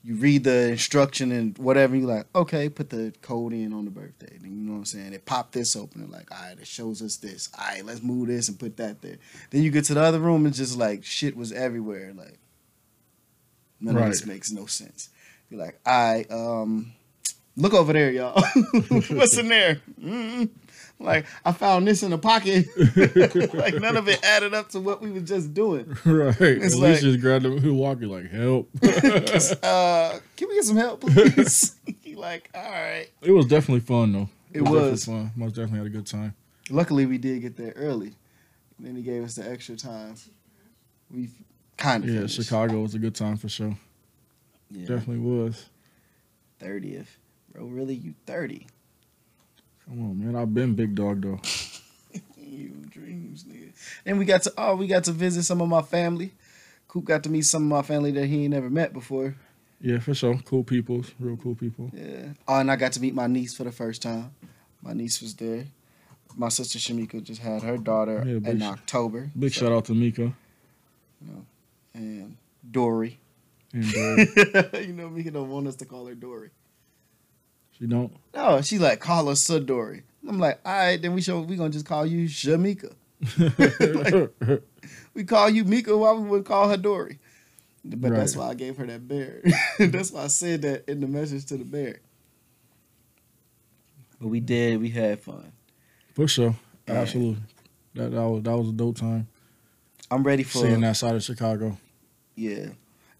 You 0.05 0.15
read 0.15 0.43
the 0.43 0.69
instruction 0.71 1.31
and 1.31 1.57
whatever. 1.57 1.95
You 1.95 2.05
like, 2.05 2.25
okay, 2.35 2.67
put 2.67 2.89
the 2.89 3.13
code 3.21 3.53
in 3.53 3.71
on 3.71 3.85
the 3.85 3.91
birthday. 3.91 4.37
Then 4.41 4.51
you 4.51 4.63
know 4.63 4.73
what 4.73 4.79
I'm 4.79 4.85
saying? 4.85 5.13
It 5.13 5.25
popped 5.25 5.53
this 5.53 5.75
open. 5.77 6.01
And 6.01 6.11
like, 6.11 6.29
all 6.29 6.45
right, 6.49 6.59
it 6.59 6.67
shows 6.67 7.01
us 7.01 7.15
this. 7.17 7.49
All 7.57 7.65
right, 7.65 7.85
let's 7.85 8.01
move 8.03 8.27
this 8.27 8.49
and 8.49 8.59
put 8.59 8.75
that 8.77 9.01
there. 9.01 9.17
Then 9.49 9.63
you 9.63 9.71
get 9.71 9.85
to 9.85 9.93
the 9.93 10.01
other 10.01 10.19
room. 10.19 10.45
and 10.45 10.53
just 10.53 10.77
like 10.77 11.05
shit 11.05 11.37
was 11.37 11.53
everywhere. 11.53 12.11
Like 12.13 12.37
none 13.79 13.95
of 13.97 14.09
this 14.09 14.25
makes 14.25 14.51
no 14.51 14.65
sense. 14.65 15.09
You're 15.49 15.61
like, 15.61 15.79
all 15.85 16.13
right, 16.13 16.31
um, 16.31 16.93
look 17.55 17.73
over 17.73 17.93
there, 17.93 18.11
y'all. 18.11 18.41
What's 19.09 19.37
in 19.37 19.47
there? 19.47 19.81
mm 20.01 20.49
Like 20.99 21.25
I 21.43 21.51
found 21.51 21.85
this 21.85 22.01
in 22.03 22.11
the 22.11 22.17
pocket. 22.17 22.65
like 23.53 23.73
none 23.75 23.97
of 23.97 24.07
it 24.07 24.23
added 24.23 24.53
up 24.53 24.69
to 24.69 24.79
what 24.79 25.01
we 25.01 25.11
were 25.11 25.19
just 25.19 25.53
doing. 25.53 25.97
right. 26.05 26.35
It's 26.39 26.75
At 26.75 26.79
like- 26.79 26.89
least 26.91 27.01
just 27.03 27.19
grabbed 27.19 27.43
the 27.43 27.73
walkie 27.73 28.05
like 28.05 28.29
help. 28.31 28.69
uh, 28.83 30.19
can 30.37 30.47
we 30.47 30.55
get 30.55 30.63
some 30.63 30.77
help, 30.77 31.01
please? 31.01 31.75
He 32.01 32.15
like, 32.15 32.49
all 32.55 32.61
right. 32.71 33.07
it 33.21 33.31
was 33.31 33.47
definitely 33.47 33.81
fun 33.81 34.13
though. 34.13 34.29
It 34.53 34.59
definitely 34.63 34.91
was. 34.91 35.05
fun. 35.05 35.31
Most 35.35 35.55
definitely 35.55 35.79
had 35.79 35.87
a 35.87 35.89
good 35.89 36.05
time. 36.07 36.35
Luckily, 36.69 37.05
we 37.05 37.17
did 37.17 37.41
get 37.41 37.57
there 37.57 37.73
early. 37.75 38.13
Then 38.79 38.95
he 38.95 39.01
gave 39.01 39.23
us 39.23 39.35
the 39.35 39.49
extra 39.49 39.75
time. 39.75 40.15
We 41.11 41.27
kind 41.75 42.03
of 42.03 42.09
Yeah, 42.09 42.15
finished. 42.17 42.35
Chicago 42.41 42.79
was 42.81 42.95
a 42.95 42.99
good 42.99 43.15
time 43.15 43.35
for 43.35 43.49
sure. 43.49 43.75
Yeah, 44.71 44.87
Definitely 44.87 45.17
was. 45.19 45.65
thirtieth, 46.59 47.17
bro. 47.51 47.65
Really, 47.65 47.95
you 47.95 48.13
thirty? 48.25 48.67
Come 49.85 49.99
on, 50.01 50.19
man. 50.25 50.35
I've 50.35 50.53
been 50.53 50.73
big 50.75 50.95
dog 50.95 51.21
though. 51.21 51.39
You 52.37 52.69
dreams, 52.91 53.45
nigga. 53.45 53.71
Then 54.03 54.17
we 54.19 54.25
got 54.25 54.43
to 54.43 54.53
oh, 54.57 54.75
we 54.75 54.85
got 54.85 55.03
to 55.05 55.11
visit 55.11 55.43
some 55.43 55.59
of 55.59 55.67
my 55.67 55.81
family. 55.81 56.31
Coop 56.87 57.05
got 57.05 57.23
to 57.23 57.29
meet 57.29 57.41
some 57.41 57.63
of 57.63 57.69
my 57.69 57.81
family 57.81 58.11
that 58.11 58.27
he 58.27 58.43
ain't 58.43 58.51
never 58.53 58.69
met 58.69 58.93
before. 58.93 59.35
Yeah, 59.81 59.97
for 59.99 60.13
sure. 60.13 60.37
Cool 60.45 60.63
people, 60.63 61.03
real 61.19 61.35
cool 61.37 61.55
people. 61.55 61.89
Yeah. 61.93 62.33
Oh, 62.47 62.59
and 62.59 62.69
I 62.71 62.75
got 62.75 62.91
to 62.93 63.01
meet 63.01 63.15
my 63.15 63.25
niece 63.25 63.55
for 63.55 63.63
the 63.63 63.71
first 63.71 64.03
time. 64.03 64.31
My 64.83 64.93
niece 64.93 65.19
was 65.19 65.33
there. 65.33 65.65
My 66.37 66.49
sister 66.49 66.77
Shamika 66.77 67.23
just 67.23 67.41
had 67.41 67.63
her 67.63 67.77
daughter 67.77 68.23
Yeah, 68.25 68.49
in 68.51 68.59
sh- 68.59 68.63
October. 68.63 69.31
Big 69.37 69.51
So- 69.53 69.61
shout 69.65 69.71
out 69.71 69.85
to 69.85 69.93
Mika 69.95 70.31
And 71.95 72.37
Dory. 72.69 73.19
and 73.73 73.85
uh, 73.97 74.77
you 74.77 74.93
know, 74.93 75.09
Mika 75.09 75.31
don't 75.31 75.49
want 75.49 75.67
us 75.67 75.75
to 75.77 75.85
call 75.85 76.05
her 76.05 76.15
Dory. 76.15 76.51
She 77.77 77.87
don't. 77.87 78.13
No, 78.33 78.61
she 78.61 78.79
like 78.79 78.99
call 78.99 79.27
her 79.27 79.35
Sir 79.35 79.59
Dory. 79.59 80.03
I'm 80.27 80.39
like, 80.39 80.59
all 80.65 80.73
right, 80.73 81.01
then 81.01 81.13
we 81.13 81.21
show 81.21 81.41
we 81.41 81.55
gonna 81.55 81.69
just 81.69 81.85
call 81.85 82.05
you 82.05 82.27
Shamika. 82.27 82.93
We 85.13 85.23
call 85.23 85.49
you 85.49 85.63
Mika, 85.63 85.95
why 85.95 86.13
we 86.13 86.27
would 86.27 86.45
call 86.45 86.69
her 86.69 86.77
Dory? 86.77 87.19
But 87.85 88.13
that's 88.13 88.35
why 88.35 88.49
I 88.49 88.53
gave 88.53 88.77
her 88.77 88.85
that 88.85 89.07
bear. 89.07 89.43
that's 89.79 90.11
why 90.11 90.23
I 90.23 90.27
said 90.27 90.61
that 90.61 90.89
in 90.89 91.01
the 91.01 91.07
message 91.07 91.45
to 91.47 91.57
the 91.57 91.65
bear. 91.65 91.99
But 94.19 94.29
we 94.29 94.39
did. 94.39 94.79
We 94.79 94.89
had 94.89 95.19
fun. 95.19 95.51
For 96.13 96.27
sure. 96.27 96.55
Yeah. 96.87 96.93
Absolutely. 96.95 97.43
That, 97.95 98.11
that 98.11 98.21
was 98.21 98.43
that 98.43 98.57
was 98.57 98.69
a 98.69 98.71
dope 98.71 98.97
time. 98.97 99.27
I'm 100.09 100.23
ready 100.23 100.43
for. 100.43 100.59
Seeing 100.59 100.81
that 100.81 100.95
side 100.95 101.15
of 101.15 101.23
Chicago. 101.23 101.77
Yeah, 102.35 102.69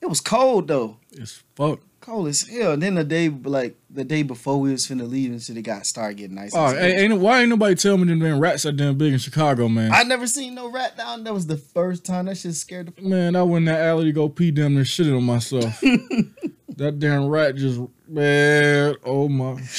it 0.03 0.09
was 0.09 0.19
cold 0.19 0.67
though. 0.67 0.97
It's 1.13 1.41
fuck. 1.55 1.79
Cold 2.01 2.27
as 2.27 2.41
hell. 2.41 2.73
And 2.73 2.83
then 2.83 2.95
the 2.95 3.05
day, 3.05 3.29
like 3.29 3.77
the 3.89 4.03
day 4.03 4.21
before 4.23 4.59
we 4.59 4.73
was 4.73 4.85
finna 4.85 5.09
leave, 5.09 5.31
and 5.31 5.41
shit, 5.41 5.55
it 5.55 5.61
got 5.61 5.85
started 5.85 6.17
getting 6.17 6.35
nice. 6.35 6.51
Oh, 6.53 6.65
and 6.65 6.77
ain't 6.77 7.21
why 7.21 7.39
ain't 7.39 7.49
nobody 7.49 7.75
tell 7.75 7.97
me 7.97 8.03
them 8.03 8.19
damn 8.19 8.37
rats 8.37 8.63
that 8.63 8.73
damn 8.73 8.97
big 8.97 9.13
in 9.13 9.19
Chicago, 9.19 9.69
man? 9.69 9.93
I 9.93 10.03
never 10.03 10.27
seen 10.27 10.55
no 10.55 10.69
rat 10.69 10.97
down. 10.97 11.23
That 11.23 11.33
was 11.33 11.47
the 11.47 11.55
first 11.55 12.03
time. 12.03 12.25
That 12.25 12.35
shit 12.35 12.53
scared 12.55 12.93
the. 12.93 13.01
man, 13.01 13.37
I 13.37 13.43
went 13.43 13.61
in 13.61 13.73
that 13.73 13.79
alley 13.79 14.03
to 14.03 14.11
go 14.11 14.27
pee 14.27 14.51
damn 14.51 14.75
near 14.75 14.83
shitting 14.83 15.15
on 15.15 15.23
myself. 15.23 15.79
that 16.77 16.99
damn 16.99 17.29
rat 17.29 17.55
just 17.55 17.79
man, 18.05 18.95
oh 19.05 19.29
my. 19.29 19.61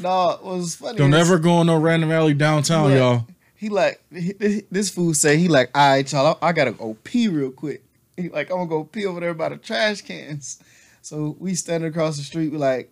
No, 0.00 0.30
it 0.30 0.42
was 0.42 0.74
funny. 0.74 0.98
Don't 0.98 1.14
ever 1.14 1.38
go 1.38 1.60
in 1.60 1.68
no 1.68 1.78
random 1.78 2.10
alley 2.10 2.34
downtown, 2.34 2.90
y'all. 2.92 3.26
He 3.54 3.70
like 3.70 4.02
this 4.10 4.90
fool 4.90 5.14
say 5.14 5.38
he 5.38 5.48
like, 5.48 5.70
all 5.74 5.90
right, 5.90 6.12
y'all, 6.12 6.38
I 6.42 6.52
gotta 6.52 6.72
go 6.72 6.96
pee 7.04 7.28
real 7.28 7.50
quick. 7.50 7.82
He 8.22 8.30
like, 8.30 8.50
I'm 8.50 8.56
gonna 8.56 8.68
go 8.68 8.84
pee 8.84 9.04
over 9.04 9.20
there 9.20 9.34
by 9.34 9.50
the 9.50 9.58
trash 9.58 10.00
cans. 10.00 10.62
So 11.02 11.36
we 11.38 11.54
standing 11.54 11.90
across 11.90 12.16
the 12.16 12.22
street. 12.22 12.50
We 12.50 12.58
like, 12.58 12.90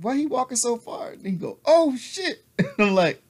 why 0.00 0.16
he 0.16 0.26
walking 0.26 0.56
so 0.56 0.76
far? 0.76 1.10
And 1.10 1.24
he 1.24 1.32
go, 1.32 1.58
oh 1.64 1.96
shit. 1.96 2.44
And 2.58 2.88
I'm 2.88 2.94
like, 2.94 3.22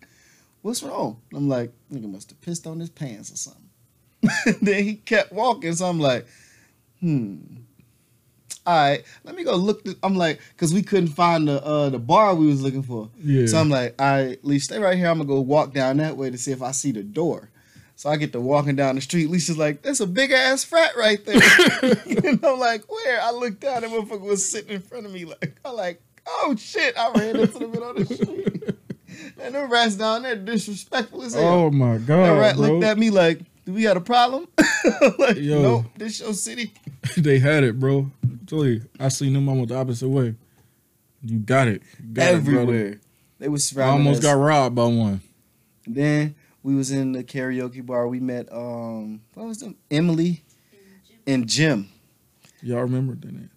what's 0.63 0.83
wrong? 0.83 1.21
I'm 1.35 1.49
like, 1.49 1.73
nigga 1.93 2.11
must 2.11 2.31
have 2.31 2.41
pissed 2.41 2.67
on 2.67 2.81
his 2.81 2.91
pants 2.91 3.33
or 3.33 3.37
something. 3.37 4.59
then 4.63 4.85
he 4.85 4.95
kept 4.95 5.33
walking. 5.33 5.75
So 5.75 5.87
I'm 5.87 6.01
like, 6.01 6.27
hmm. 7.01 7.39
All 8.67 8.77
right, 8.77 9.03
let 9.25 9.35
me 9.35 9.45
go 9.45 9.57
look. 9.57 9.83
This. 9.83 9.95
I'm 10.03 10.15
like, 10.15 10.41
cause 10.59 10.75
we 10.75 10.83
couldn't 10.83 11.09
find 11.09 11.49
the 11.49 11.65
uh 11.65 11.89
the 11.89 11.99
bar 11.99 12.35
we 12.35 12.47
was 12.47 12.63
looking 12.63 12.83
for. 12.83 13.09
Yeah. 13.19 13.47
So 13.47 13.59
I'm 13.59 13.71
like, 13.71 13.95
all 13.99 14.11
right, 14.11 14.45
Lee, 14.45 14.59
stay 14.59 14.79
right 14.79 14.97
here. 14.97 15.09
I'm 15.09 15.17
gonna 15.17 15.27
go 15.27 15.41
walk 15.41 15.73
down 15.73 15.97
that 15.99 16.19
way 16.19 16.29
to 16.29 16.37
see 16.37 16.53
if 16.53 16.61
I 16.61 16.73
see 16.73 16.93
the 16.93 17.03
door. 17.03 17.49
So 17.99 18.09
I 18.09 18.17
get 18.17 18.31
to 18.31 18.41
walking 18.41 18.77
down 18.77 18.95
the 18.95 19.01
street. 19.01 19.29
Lisa's 19.29 19.59
like, 19.59 19.83
that's 19.83 19.99
a 19.99 20.07
big 20.07 20.31
ass 20.31 20.63
frat 20.63 20.97
right 20.97 21.19
there. 21.27 21.35
and 21.83 22.45
I'm 22.45 22.57
like, 22.61 22.89
where? 22.89 23.21
I 23.21 23.33
looked 23.33 23.59
down 23.59 23.83
and 23.83 23.93
motherfucker 23.93 24.21
was 24.21 24.49
sitting 24.49 24.71
in 24.71 24.83
front 24.83 25.05
of 25.05 25.11
me. 25.13 25.25
Like, 25.25 25.59
I'm 25.65 25.75
like, 25.75 26.01
oh 26.25 26.55
shit. 26.57 26.97
I 26.97 27.11
ran 27.11 27.35
into 27.35 27.59
the 27.59 27.67
middle 27.67 27.91
of 27.91 27.97
the 27.97 28.15
street. 28.15 28.77
and 29.43 29.53
the 29.53 29.67
rats 29.67 29.97
down 29.97 30.23
there 30.23 30.37
disrespectful 30.37 31.25
as 31.25 31.35
hell. 31.35 31.43
oh 31.43 31.71
my 31.73 31.99
God. 31.99 32.23
that 32.23 32.41
rat 32.41 32.55
bro. 32.55 32.69
looked 32.69 32.85
at 32.85 32.99
me 32.99 33.11
like, 33.11 33.41
do 33.65 33.73
we 33.73 33.83
got 33.83 33.97
a 33.97 34.01
problem? 34.01 34.47
Like, 35.19 35.37
Yo. 35.37 35.61
nope, 35.61 35.87
this 35.97 36.21
your 36.21 36.35
city. 36.35 36.73
they 37.17 37.41
had 37.41 37.65
it, 37.65 37.81
bro. 37.81 38.13
Tell 38.47 38.65
you, 38.65 38.83
I 39.01 39.09
seen 39.09 39.33
them 39.33 39.49
almost 39.49 39.71
the 39.71 39.77
opposite 39.77 40.09
way. 40.09 40.37
You 41.25 41.41
got 41.41 41.67
it. 41.67 41.83
You 41.99 42.15
got 42.15 42.29
It. 42.29 42.35
Everywhere. 42.37 43.01
they 43.41 43.49
was 43.49 43.77
I 43.77 43.89
almost 43.89 44.19
us. 44.19 44.25
got 44.25 44.35
robbed 44.35 44.77
by 44.77 44.85
one. 44.85 45.21
Then 45.85 46.37
we 46.69 46.75
was 46.75 46.91
in 46.91 47.13
the 47.13 47.25
karaoke 47.25 47.85
bar. 47.85 48.07
We 48.09 48.21
met 48.21 48.47
um 48.53 49.23
what 49.33 49.47
was 49.47 49.61
them? 49.61 49.75
Emily 49.91 50.43
And 50.71 50.79
Jim, 51.09 51.19
and 51.27 51.49
Jim. 51.49 51.89
Y'all 52.63 52.83
remember 52.83 53.15
that? 53.15 53.33
name? 53.33 53.51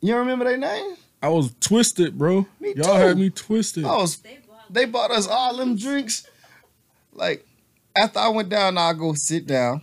You 0.00 0.08
don't 0.14 0.20
remember 0.20 0.44
their 0.46 0.56
name? 0.56 0.96
I 1.22 1.28
was 1.28 1.54
twisted, 1.60 2.18
bro. 2.18 2.46
Me 2.58 2.74
Y'all 2.74 2.86
too. 2.96 3.00
had 3.00 3.18
me 3.18 3.30
twisted. 3.30 3.84
I 3.84 3.96
was 3.96 4.16
they 4.16 4.38
bought 4.48 4.72
they 4.72 4.84
bought 4.84 5.10
us 5.12 5.28
all 5.28 5.56
them 5.56 5.76
drinks. 5.76 6.26
Like 7.12 7.46
after 7.96 8.18
I 8.18 8.28
went 8.28 8.48
down, 8.48 8.76
I 8.78 8.92
go 8.94 9.14
sit 9.14 9.46
down. 9.46 9.82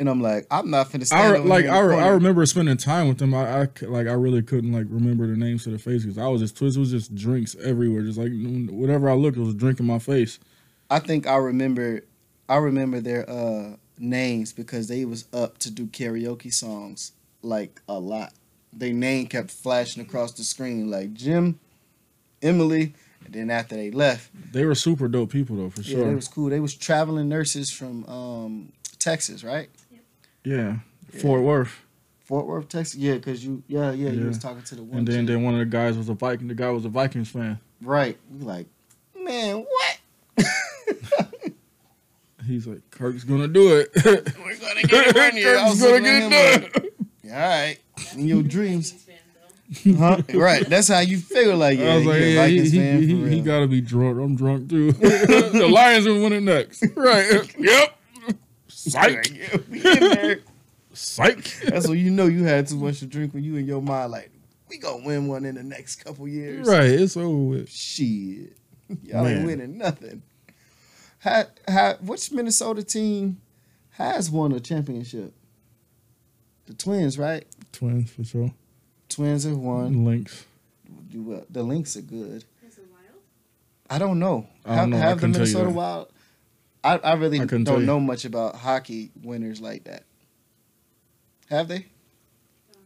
And 0.00 0.08
I'm 0.08 0.20
like, 0.22 0.46
I'm 0.50 0.70
not 0.70 0.88
finna 0.88 1.02
I 1.02 1.04
stand 1.04 1.32
re- 1.44 1.48
like 1.50 1.66
I, 1.66 1.78
re- 1.80 1.96
I 1.96 2.08
remember 2.08 2.44
spending 2.46 2.78
time 2.78 3.06
with 3.06 3.18
them. 3.18 3.34
I, 3.34 3.60
I 3.60 3.68
c- 3.78 3.84
like 3.86 4.06
I 4.08 4.12
really 4.14 4.42
couldn't 4.42 4.72
like 4.72 4.86
remember 4.88 5.26
the 5.26 5.36
names 5.36 5.64
to 5.64 5.70
the 5.70 5.78
face 5.78 6.02
because 6.02 6.16
I 6.18 6.26
was 6.26 6.40
just 6.40 6.56
twisted. 6.56 6.78
It 6.78 6.80
was 6.80 6.90
just 6.90 7.14
drinks 7.14 7.54
everywhere. 7.62 8.02
Just 8.02 8.18
like 8.18 8.32
whatever 8.70 9.10
I 9.10 9.12
looked, 9.12 9.36
it 9.36 9.40
was 9.40 9.54
a 9.54 9.58
drink 9.58 9.78
in 9.78 9.84
my 9.86 9.98
face. 9.98 10.38
I 10.90 10.98
think 10.98 11.26
I 11.26 11.36
remember 11.36 12.02
I 12.48 12.56
remember 12.56 13.00
their 13.00 13.28
uh 13.28 13.76
names 13.98 14.52
because 14.52 14.88
they 14.88 15.04
was 15.04 15.26
up 15.32 15.58
to 15.58 15.70
do 15.70 15.86
karaoke 15.86 16.52
songs 16.52 17.12
like 17.42 17.80
a 17.88 17.98
lot. 17.98 18.32
Their 18.72 18.92
name 18.92 19.26
kept 19.26 19.50
flashing 19.50 20.02
across 20.02 20.32
the 20.32 20.44
screen 20.44 20.90
like 20.90 21.12
Jim, 21.12 21.58
Emily, 22.42 22.94
and 23.24 23.34
then 23.34 23.50
after 23.50 23.74
they 23.76 23.90
left, 23.90 24.30
They 24.52 24.64
were 24.64 24.74
super 24.74 25.08
dope 25.08 25.30
people 25.30 25.56
though, 25.56 25.70
for 25.70 25.80
yeah, 25.82 25.92
sure. 25.92 26.00
Yeah, 26.02 26.08
they 26.08 26.14
was 26.14 26.28
cool. 26.28 26.48
They 26.50 26.60
was 26.60 26.74
traveling 26.74 27.28
nurses 27.28 27.70
from 27.70 28.04
um 28.06 28.72
Texas, 28.98 29.44
right? 29.44 29.68
yeah, 30.44 30.76
Fort 31.20 31.42
Worth. 31.42 31.80
Fort 32.24 32.46
Worth, 32.46 32.68
Texas. 32.68 32.96
Yeah, 32.96 33.18
cause 33.18 33.42
you 33.44 33.62
yeah, 33.66 33.90
yeah, 33.92 34.10
you 34.10 34.26
was 34.26 34.38
talking 34.38 34.62
to 34.62 34.74
the 34.76 34.82
one. 34.82 34.98
And 34.98 35.08
then, 35.08 35.20
chick. 35.20 35.34
then 35.34 35.42
one 35.42 35.54
of 35.54 35.60
the 35.60 35.66
guys 35.66 35.96
was 35.96 36.08
a 36.08 36.14
Viking. 36.14 36.48
The 36.48 36.54
guy 36.54 36.70
was 36.70 36.84
a 36.84 36.88
Vikings 36.88 37.28
fan. 37.30 37.58
right. 37.82 38.16
We 38.30 38.44
like, 38.44 38.66
man, 39.16 39.56
what? 39.58 39.89
He's 42.50 42.66
like, 42.66 42.90
Kirk's 42.90 43.24
gonna 43.24 43.48
do 43.48 43.76
it. 43.78 43.90
We're 44.04 44.56
gonna 44.56 44.82
get 44.82 45.06
it 45.08 45.16
right 45.16 45.32
here. 45.32 45.54
Kirk's 45.54 45.80
gonna 45.80 46.00
get 46.00 46.22
it 46.22 46.30
done. 46.30 46.82
like, 46.82 47.32
All 47.32 47.38
right, 47.38 47.78
in 48.14 48.26
your 48.26 48.42
dreams. 48.42 48.90
Vikings 48.90 49.04
fan, 49.04 49.94
though. 49.94 49.96
Huh? 49.96 50.22
right. 50.34 50.66
That's 50.68 50.88
how 50.88 50.98
you 50.98 51.18
feel 51.18 51.56
like, 51.56 51.78
yeah, 51.78 51.92
I 51.92 51.96
was 51.98 52.06
like, 52.06 52.18
he 52.18 52.24
a 52.24 52.34
yeah, 52.34 52.46
he, 52.46 52.68
he, 52.68 53.06
he, 53.06 53.28
he 53.36 53.40
gotta 53.40 53.68
be 53.68 53.80
drunk. 53.80 54.18
I'm 54.18 54.34
drunk 54.34 54.68
too. 54.68 54.92
the 54.92 55.68
Lions 55.70 56.06
are 56.06 56.14
winning 56.14 56.44
next. 56.44 56.84
Right. 56.96 57.56
Yep. 57.56 57.96
Psych. 58.68 59.30
Yeah, 59.32 59.56
we 59.70 59.78
in 59.78 60.00
there. 60.00 60.40
Psych. 60.92 61.60
That's 61.66 61.86
when 61.86 61.98
you 61.98 62.10
know 62.10 62.26
you 62.26 62.44
had 62.44 62.66
too 62.66 62.76
much 62.76 62.98
to 62.98 63.06
drink 63.06 63.32
when 63.32 63.44
you 63.44 63.56
in 63.56 63.66
your 63.66 63.80
mind 63.80 64.10
like, 64.12 64.30
we 64.68 64.78
gonna 64.78 65.04
win 65.04 65.28
one 65.28 65.44
in 65.44 65.54
the 65.54 65.62
next 65.62 66.04
couple 66.04 66.26
years. 66.26 66.66
Right. 66.66 66.86
It's 66.90 67.16
over 67.16 67.28
with. 67.36 67.70
Shit. 67.70 68.56
Y'all 69.04 69.26
ain't 69.26 69.46
winning 69.46 69.78
nothing. 69.78 70.22
Ha, 71.24 71.44
ha, 71.68 71.94
which 72.00 72.32
Minnesota 72.32 72.82
team 72.82 73.40
has 73.92 74.30
won 74.30 74.52
a 74.52 74.60
championship? 74.60 75.34
The 76.66 76.74
Twins, 76.74 77.18
right? 77.18 77.44
Twins 77.72 78.10
for 78.10 78.24
sure. 78.24 78.52
Twins 79.08 79.44
have 79.44 79.56
won. 79.56 80.04
Lynx. 80.04 80.46
Well, 81.14 81.44
The 81.50 81.62
Lynx 81.62 81.96
are 81.96 82.00
good. 82.02 82.44
Has 82.62 82.78
wild? 82.78 83.20
I 83.90 83.98
don't 83.98 84.18
know. 84.18 84.46
I 84.64 84.76
don't 84.76 84.78
have 84.78 84.88
know. 84.90 84.96
I 84.96 85.00
have 85.00 85.16
the 85.16 85.20
couldn't 85.26 85.34
tell 85.34 85.46
you 85.46 85.54
Minnesota. 85.54 85.70
Wild? 85.76 86.08
I, 86.82 86.96
I 86.98 87.12
really 87.14 87.40
I 87.40 87.44
don't 87.44 87.84
know 87.84 88.00
much 88.00 88.24
about 88.24 88.54
hockey 88.56 89.10
winners 89.22 89.60
like 89.60 89.84
that. 89.84 90.04
Have 91.50 91.68
they? 91.68 91.76
Um, 92.74 92.80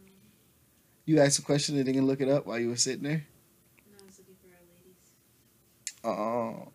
You 1.05 1.21
asked 1.21 1.39
a 1.39 1.43
question 1.43 1.77
and 1.77 1.87
they 1.87 1.93
can 1.93 2.07
look 2.07 2.21
it 2.21 2.29
up 2.29 2.47
while 2.47 2.59
you 2.59 2.71
were 2.71 2.77
sitting 2.77 3.05
there? 3.05 3.13
and 3.13 3.95
I 4.01 4.05
was 4.07 4.19
looking 4.19 4.35
for 4.43 4.49
our 6.09 6.15
ladies. 6.17 6.67
Uh, 6.67 6.74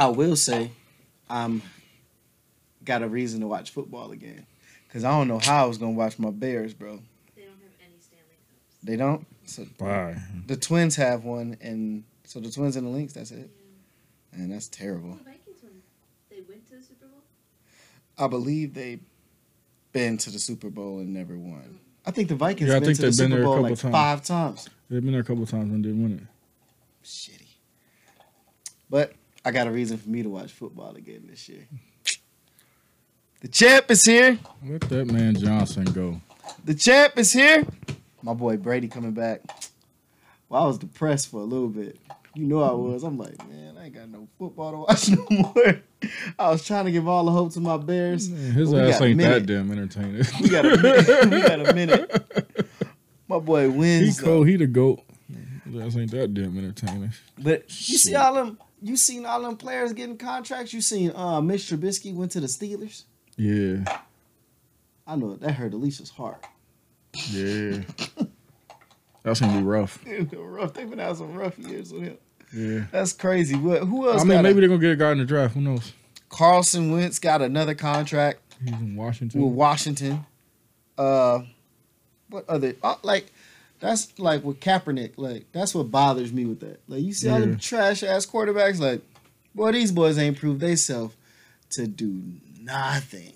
I 0.00 0.08
will 0.08 0.34
say, 0.36 0.70
I'm 1.28 1.62
got 2.84 3.02
a 3.02 3.08
reason 3.08 3.40
to 3.40 3.46
watch 3.46 3.70
football 3.70 4.10
again, 4.12 4.46
cause 4.92 5.04
I 5.04 5.10
don't 5.10 5.28
know 5.28 5.38
how 5.38 5.64
I 5.64 5.68
was 5.68 5.78
gonna 5.78 5.92
watch 5.92 6.18
my 6.18 6.30
Bears, 6.30 6.72
bro. 6.74 7.00
They 7.36 7.42
don't 7.42 7.50
have 7.52 7.70
any 7.84 8.00
Stanley 8.00 8.36
Cups. 8.48 8.76
They 8.82 8.96
don't. 8.96 9.26
So 9.46 9.66
Bye. 9.78 10.16
the 10.46 10.56
Twins 10.56 10.96
have 10.96 11.24
one, 11.24 11.56
and 11.60 12.04
so 12.24 12.40
the 12.40 12.50
Twins 12.50 12.76
and 12.76 12.86
the 12.86 12.90
Lynx. 12.90 13.12
That's 13.12 13.30
Yeah. 13.30 13.38
it. 13.38 13.50
And 14.32 14.52
that's 14.52 14.68
terrible. 14.68 15.10
The 15.16 15.24
Vikings 15.24 15.62
won. 15.62 15.72
They 16.30 16.40
went 16.48 16.66
to 16.68 16.76
the 16.76 16.82
Super 16.82 17.06
Bowl. 17.06 17.22
I 18.16 18.26
believe 18.28 18.74
they've 18.74 19.00
been 19.92 20.16
to 20.18 20.30
the 20.30 20.38
Super 20.38 20.70
Bowl 20.70 21.00
and 21.00 21.12
never 21.12 21.36
won. 21.36 21.60
Mm. 21.62 21.76
I 22.06 22.10
think 22.12 22.28
the 22.28 22.36
Vikings 22.36 22.70
Yeah, 22.70 22.76
I 22.76 22.78
been 22.78 22.86
think 22.86 22.96
to 22.96 23.02
the 23.02 23.08
they've 23.08 23.18
been 23.18 23.30
Super 23.32 23.34
there 23.36 23.42
a 23.42 23.44
Bowl 23.44 23.54
couple 23.56 23.70
like 23.70 23.78
times. 23.78 23.92
five 23.92 24.24
times. 24.24 24.68
They've 24.88 25.02
been 25.02 25.12
there 25.12 25.20
a 25.20 25.24
couple 25.24 25.44
times 25.46 25.72
and 25.72 25.82
didn't 25.82 26.02
win 26.02 26.12
it. 26.18 26.22
Shitty. 27.04 27.39
I 29.44 29.50
got 29.50 29.66
a 29.66 29.70
reason 29.70 29.96
for 29.96 30.08
me 30.08 30.22
to 30.22 30.28
watch 30.28 30.52
football 30.52 30.94
again 30.96 31.24
this 31.28 31.48
year. 31.48 31.66
The 33.40 33.48
champ 33.48 33.90
is 33.90 34.04
here. 34.04 34.38
Let 34.66 34.82
that 34.82 35.06
man 35.06 35.34
Johnson 35.34 35.84
go. 35.84 36.20
The 36.64 36.74
champ 36.74 37.14
is 37.16 37.32
here. 37.32 37.64
My 38.22 38.34
boy 38.34 38.58
Brady 38.58 38.88
coming 38.88 39.12
back. 39.12 39.40
Well, 40.48 40.62
I 40.62 40.66
was 40.66 40.78
depressed 40.78 41.30
for 41.30 41.40
a 41.40 41.44
little 41.44 41.68
bit. 41.68 41.96
You 42.34 42.44
know 42.44 42.62
I 42.62 42.72
was. 42.72 43.02
I'm 43.02 43.16
like, 43.16 43.38
man, 43.48 43.78
I 43.78 43.86
ain't 43.86 43.94
got 43.94 44.08
no 44.10 44.28
football 44.38 44.72
to 44.72 44.78
watch 44.78 45.08
no 45.10 45.26
more. 45.30 45.80
I 46.38 46.50
was 46.50 46.64
trying 46.64 46.84
to 46.84 46.92
give 46.92 47.08
all 47.08 47.24
the 47.24 47.30
hope 47.30 47.52
to 47.54 47.60
my 47.60 47.78
Bears. 47.78 48.28
Man, 48.28 48.52
his 48.52 48.74
ass 48.74 49.00
ain't 49.00 49.18
that 49.20 49.46
damn 49.46 49.70
entertaining. 49.72 50.22
We 50.40 50.48
got 50.50 50.66
a 50.66 50.76
minute. 50.76 51.30
we 51.30 51.40
got 51.42 51.66
a 51.68 51.74
minute. 51.74 52.68
My 53.26 53.38
boy 53.38 53.70
he 53.70 53.76
wins. 53.76 54.18
though. 54.18 54.24
cold. 54.26 54.48
He 54.48 54.56
the 54.56 54.66
goat. 54.66 55.00
His 55.64 55.80
ass 55.80 55.96
ain't 55.96 56.10
that 56.10 56.34
damn 56.34 56.58
entertaining. 56.58 57.12
But 57.38 57.62
you 57.88 57.96
see 57.96 58.14
all 58.14 58.34
them. 58.34 58.58
You 58.82 58.96
seen 58.96 59.26
all 59.26 59.42
them 59.42 59.56
players 59.56 59.92
getting 59.92 60.16
contracts. 60.16 60.72
You 60.72 60.80
seen 60.80 61.12
uh, 61.14 61.40
Mitch 61.40 61.62
Trubisky 61.62 62.14
went 62.14 62.32
to 62.32 62.40
the 62.40 62.46
Steelers. 62.46 63.04
Yeah. 63.36 63.84
I 65.06 65.16
know 65.16 65.34
that 65.34 65.52
hurt 65.52 65.72
Alicia's 65.74 66.10
heart. 66.10 66.44
Yeah. 67.30 67.80
That's 69.22 69.40
gonna 69.40 69.58
be 69.58 69.64
rough. 69.64 70.02
Rough. 70.32 70.72
They've 70.72 70.88
been 70.88 70.98
having 70.98 71.16
some 71.16 71.34
rough 71.34 71.58
years 71.58 71.92
with 71.92 72.02
him. 72.02 72.18
Yeah. 72.54 72.84
That's 72.90 73.12
crazy. 73.12 73.56
What, 73.56 73.82
who 73.82 74.08
else? 74.10 74.22
I 74.22 74.24
mean, 74.24 74.42
maybe 74.42 74.58
a, 74.58 74.60
they're 74.60 74.68
gonna 74.68 74.80
get 74.80 74.92
a 74.92 74.96
guy 74.96 75.12
in 75.12 75.18
the 75.18 75.24
draft. 75.24 75.54
Who 75.54 75.60
knows? 75.60 75.92
Carson 76.28 76.92
Wentz 76.92 77.18
got 77.18 77.42
another 77.42 77.74
contract 77.74 78.40
He's 78.64 78.72
in 78.72 78.96
Washington. 78.96 79.42
with 79.42 79.52
Washington. 79.52 80.24
Uh, 80.96 81.40
what 82.28 82.48
other? 82.48 82.74
Uh, 82.82 82.94
like, 83.02 83.26
that's 83.80 84.18
like 84.18 84.44
with 84.44 84.60
Kaepernick. 84.60 85.12
Like, 85.16 85.46
that's 85.52 85.74
what 85.74 85.90
bothers 85.90 86.32
me 86.32 86.44
with 86.46 86.60
that. 86.60 86.80
Like, 86.88 87.02
you 87.02 87.12
see 87.12 87.28
all 87.28 87.40
Yeah. 87.40 87.46
them 87.46 87.58
trash 87.58 88.02
ass 88.02 88.26
quarterbacks. 88.26 88.78
Like, 88.78 89.02
boy, 89.54 89.72
these 89.72 89.90
boys 89.92 90.18
ain't 90.18 90.38
proved 90.38 90.60
themselves 90.60 91.14
to 91.70 91.86
do 91.86 92.22
nothing. 92.60 93.32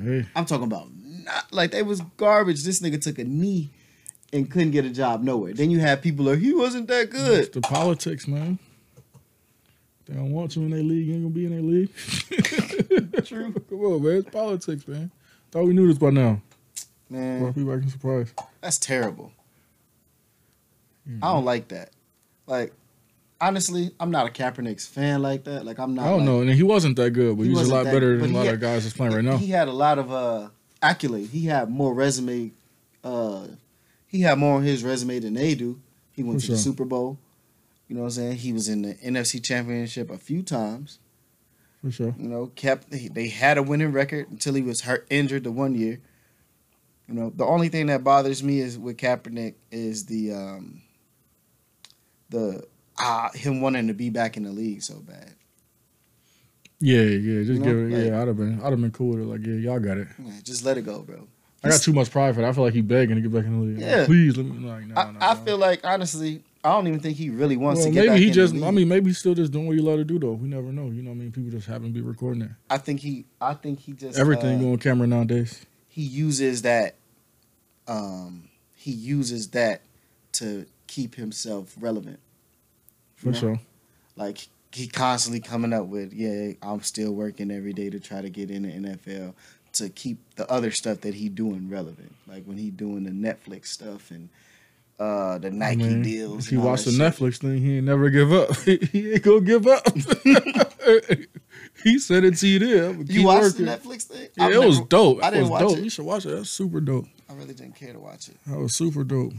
hey, 0.00 0.26
I'm 0.36 0.44
talking 0.46 0.64
about 0.66 0.88
not 1.24 1.52
like 1.52 1.70
they 1.72 1.82
was 1.82 2.00
garbage. 2.16 2.62
This 2.64 2.80
nigga 2.80 3.00
took 3.00 3.18
a 3.18 3.24
knee 3.24 3.70
and 4.32 4.50
couldn't 4.50 4.70
get 4.70 4.84
a 4.84 4.90
job 4.90 5.22
nowhere. 5.22 5.52
Then 5.54 5.70
you 5.70 5.80
have 5.80 6.00
people 6.02 6.24
like 6.26 6.38
he 6.38 6.52
wasn't 6.54 6.86
that 6.88 7.04
it's 7.04 7.12
good. 7.12 7.52
the 7.52 7.60
politics, 7.60 8.26
man. 8.28 8.58
They 10.06 10.14
don't 10.16 10.32
want 10.32 10.56
you 10.56 10.62
in 10.62 10.70
their 10.70 10.82
league. 10.82 11.06
You 11.06 11.14
ain't 11.14 11.22
gonna 11.22 11.34
be 11.34 11.44
in 11.46 11.52
their 11.52 11.62
league. 11.62 13.24
True. 13.26 13.52
Come 13.68 13.80
on, 13.84 14.02
man. 14.02 14.16
It's 14.16 14.30
politics, 14.30 14.88
man. 14.88 15.10
Thought 15.52 15.64
we 15.66 15.72
knew 15.74 15.86
this 15.86 15.98
by 15.98 16.10
now. 16.10 16.40
Man, 17.08 17.52
people 17.52 17.74
back 17.74 17.82
in 17.84 17.90
surprise. 17.90 18.32
that's 18.60 18.78
terrible. 18.78 19.32
Mhm. 21.10 21.18
I 21.22 21.32
don't 21.32 21.44
like 21.44 21.68
that. 21.68 21.90
Like, 22.46 22.72
honestly, 23.40 23.90
I'm 23.98 24.10
not 24.10 24.26
a 24.26 24.30
Kaepernick's 24.30 24.86
fan 24.86 25.22
like 25.22 25.44
that. 25.44 25.64
Like, 25.64 25.78
I'm 25.78 25.94
not. 25.94 26.06
I 26.06 26.10
don't 26.10 26.18
like- 26.20 26.26
know. 26.26 26.40
And 26.42 26.50
he 26.50 26.62
wasn't 26.62 26.96
that 26.96 27.10
good, 27.12 27.36
but 27.36 27.44
He 27.44 27.50
he's 27.50 27.68
a 27.68 27.74
lot 27.74 27.84
better 27.84 28.18
than 28.18 28.30
a 28.30 28.34
lot 28.34 28.46
had- 28.46 28.54
of 28.54 28.60
guys 28.60 28.84
that's 28.84 28.96
playing 28.96 29.14
right 29.14 29.24
now. 29.24 29.36
He 29.38 29.48
had 29.48 29.68
a 29.68 29.72
lot 29.72 29.98
of 29.98 30.12
uh 30.12 30.48
accolades. 30.82 31.30
He 31.30 31.46
had 31.46 31.70
more 31.70 31.92
resume. 31.94 32.52
Uh, 33.02 33.46
he 34.06 34.20
had 34.22 34.38
more 34.38 34.56
on 34.56 34.62
his 34.64 34.82
resume 34.84 35.18
than 35.20 35.34
they 35.34 35.54
do. 35.54 35.80
He 36.12 36.22
went 36.22 36.40
For 36.40 36.46
to 36.46 36.52
the. 36.52 36.58
Super 36.58 36.84
Bowl. 36.84 37.18
You 37.88 37.96
know 37.96 38.02
what 38.02 38.08
I'm 38.08 38.12
saying? 38.12 38.36
He 38.36 38.52
was 38.52 38.68
in 38.68 38.82
the 38.82 38.94
NFC 38.94 39.42
Championship 39.42 40.10
a 40.10 40.18
few 40.18 40.42
times. 40.42 40.98
For 41.82 41.90
sure. 41.90 42.14
You 42.18 42.28
know, 42.28 42.46
kept 42.54 42.90
they 42.90 43.28
had 43.28 43.56
a 43.58 43.62
winning 43.62 43.90
record 43.92 44.30
until 44.30 44.54
he 44.54 44.62
was 44.62 44.82
hurt 44.82 45.06
injured 45.10 45.44
the 45.44 45.50
one 45.50 45.74
year. 45.74 45.98
You 47.08 47.14
know, 47.14 47.32
the 47.34 47.44
only 47.44 47.68
thing 47.70 47.86
that 47.86 48.04
bothers 48.04 48.42
me 48.42 48.60
is 48.60 48.78
with 48.78 48.96
Kaepernick 48.98 49.54
is 49.72 50.04
the 50.06 50.32
um 50.34 50.82
the 52.30 52.64
ah 52.98 53.30
him 53.34 53.60
wanting 53.60 53.86
to 53.88 53.94
be 53.94 54.10
back 54.10 54.36
in 54.36 54.42
the 54.44 54.50
league 54.52 54.82
so 54.82 54.96
bad. 55.00 55.34
Yeah, 56.80 57.02
yeah. 57.02 57.42
Just 57.44 57.58
You 57.58 57.64
give 57.64 57.76
it. 57.76 57.90
like- 57.96 58.06
yeah, 58.06 58.20
I'd 58.22 58.28
have 58.28 58.36
been. 58.36 58.60
I'd 58.62 58.70
have 58.70 58.80
been 58.80 58.90
cool 58.90 59.10
with 59.10 59.20
it. 59.20 59.24
Like, 59.26 59.44
yeah, 59.46 59.54
y'all 59.54 59.78
got 59.80 59.98
it. 59.98 60.08
Man, 60.18 60.40
just 60.42 60.64
let 60.64 60.78
it 60.78 60.82
go, 60.82 61.00
bro. 61.02 61.26
I 61.62 61.68
got 61.68 61.82
too 61.82 61.92
much 61.92 62.10
pride 62.10 62.34
for 62.34 62.40
that. 62.40 62.48
I 62.48 62.52
feel 62.54 62.64
like 62.64 62.72
he 62.72 62.80
begging 62.80 63.16
to 63.16 63.20
get 63.20 63.30
back 63.32 63.44
in 63.44 63.52
the 63.60 63.66
league. 63.66 63.76
Like, 63.76 63.86
Yeah. 63.86 64.06
please 64.06 64.34
let 64.38 64.46
me. 64.46 64.66
Like, 64.66 64.96
I, 64.96 65.32
I 65.32 65.34
feel 65.34 65.58
like 65.58 65.80
honestly, 65.84 66.42
I 66.64 66.72
don't 66.72 66.86
even 66.88 67.00
think 67.00 67.18
he 67.18 67.28
really 67.28 67.58
wants 67.58 67.80
Well, 67.80 67.88
to 67.88 67.92
get 67.92 68.00
maybe 68.00 68.08
back 68.08 68.18
he 68.20 68.26
in 68.28 68.32
just. 68.32 68.54
the. 68.54 68.64
I 68.66 68.70
mean, 68.70 68.88
maybe 68.88 69.10
he's 69.10 69.18
still 69.18 69.34
just 69.34 69.52
doing 69.52 69.66
what 69.66 69.76
he 69.76 69.82
love 69.82 69.98
to 69.98 70.04
do 70.04 70.18
though. 70.18 70.32
We 70.32 70.48
never 70.48 70.72
know. 70.72 70.86
You 70.86 71.02
know, 71.02 71.10
what 71.10 71.16
I 71.16 71.18
mean, 71.18 71.32
people 71.32 71.50
just 71.50 71.66
happen 71.66 71.88
to 71.88 71.92
be 71.92 72.00
recording 72.00 72.42
it. 72.44 72.50
I 72.70 72.78
think 72.78 73.00
he 73.00 73.26
I 73.42 73.52
think 73.52 73.80
he 73.80 73.92
just 73.92 74.18
Everything 74.18 74.64
uh, 74.66 74.72
on 74.72 74.78
camera 74.78 75.06
nowadays. 75.06 75.66
he 75.88 76.02
uses 76.02 76.62
that 76.62 76.94
um 77.86 78.48
he 78.74 78.92
uses 78.92 79.48
that 79.48 79.82
to 80.32 80.64
keep 80.90 81.14
himself 81.14 81.74
relevant. 81.78 82.18
For 83.14 83.28
know? 83.28 83.38
sure. 83.38 83.60
Like 84.16 84.48
he 84.72 84.88
constantly 84.88 85.40
coming 85.40 85.72
up 85.72 85.86
with, 85.86 86.12
yeah, 86.12 86.52
I'm 86.62 86.82
still 86.82 87.12
working 87.12 87.50
every 87.50 87.72
day 87.72 87.90
to 87.90 88.00
try 88.00 88.20
to 88.20 88.28
get 88.28 88.50
in 88.50 88.62
the 88.62 88.88
NFL 88.88 89.34
to 89.74 89.88
keep 89.88 90.18
the 90.34 90.50
other 90.50 90.72
stuff 90.72 91.02
that 91.02 91.14
he 91.14 91.28
doing 91.28 91.70
relevant. 91.70 92.14
Like 92.26 92.44
when 92.44 92.58
he 92.58 92.70
doing 92.70 93.04
the 93.04 93.10
Netflix 93.10 93.66
stuff 93.66 94.10
and 94.10 94.28
uh 94.98 95.38
the 95.38 95.50
Nike 95.50 96.02
deals. 96.02 96.44
If 96.44 96.50
he 96.50 96.56
watched 96.56 96.84
the 96.84 96.90
shit. 96.90 97.00
Netflix 97.00 97.38
thing, 97.38 97.58
he 97.58 97.76
ain't 97.76 97.86
never 97.86 98.10
give 98.10 98.32
up. 98.32 98.54
he 98.64 99.12
ain't 99.12 99.22
gonna 99.22 99.40
give 99.40 99.66
up. 99.66 99.86
he 101.84 101.98
said 101.98 102.24
it 102.24 102.36
to 102.38 102.48
you 102.48 102.58
there. 102.58 102.92
You 102.92 103.24
watched 103.24 103.58
working. 103.58 103.66
the 103.66 103.72
Netflix 103.72 104.02
thing? 104.02 104.28
Yeah, 104.36 104.46
I've 104.46 104.52
it 104.54 104.58
was 104.58 104.80
dope. 104.80 105.22
I 105.22 105.30
didn't 105.30 105.50
watch 105.50 105.60
dope. 105.62 105.78
it. 105.78 105.84
You 105.84 105.90
should 105.90 106.04
watch 106.04 106.26
it. 106.26 106.30
That's 106.30 106.50
super 106.50 106.80
dope. 106.80 107.06
I 107.28 107.34
really 107.34 107.54
didn't 107.54 107.76
care 107.76 107.92
to 107.92 108.00
watch 108.00 108.28
it. 108.28 108.36
That 108.46 108.58
was 108.58 108.74
super 108.74 109.04
dope. 109.04 109.34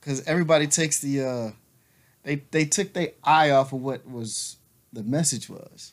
Because 0.00 0.26
everybody 0.26 0.66
takes 0.66 1.00
the 1.00 1.22
uh 1.22 1.50
they 2.22 2.36
they 2.50 2.64
took 2.64 2.92
their 2.92 3.10
eye 3.22 3.50
off 3.50 3.72
of 3.72 3.80
what 3.80 4.08
was 4.08 4.56
the 4.92 5.02
message 5.02 5.48
was. 5.48 5.92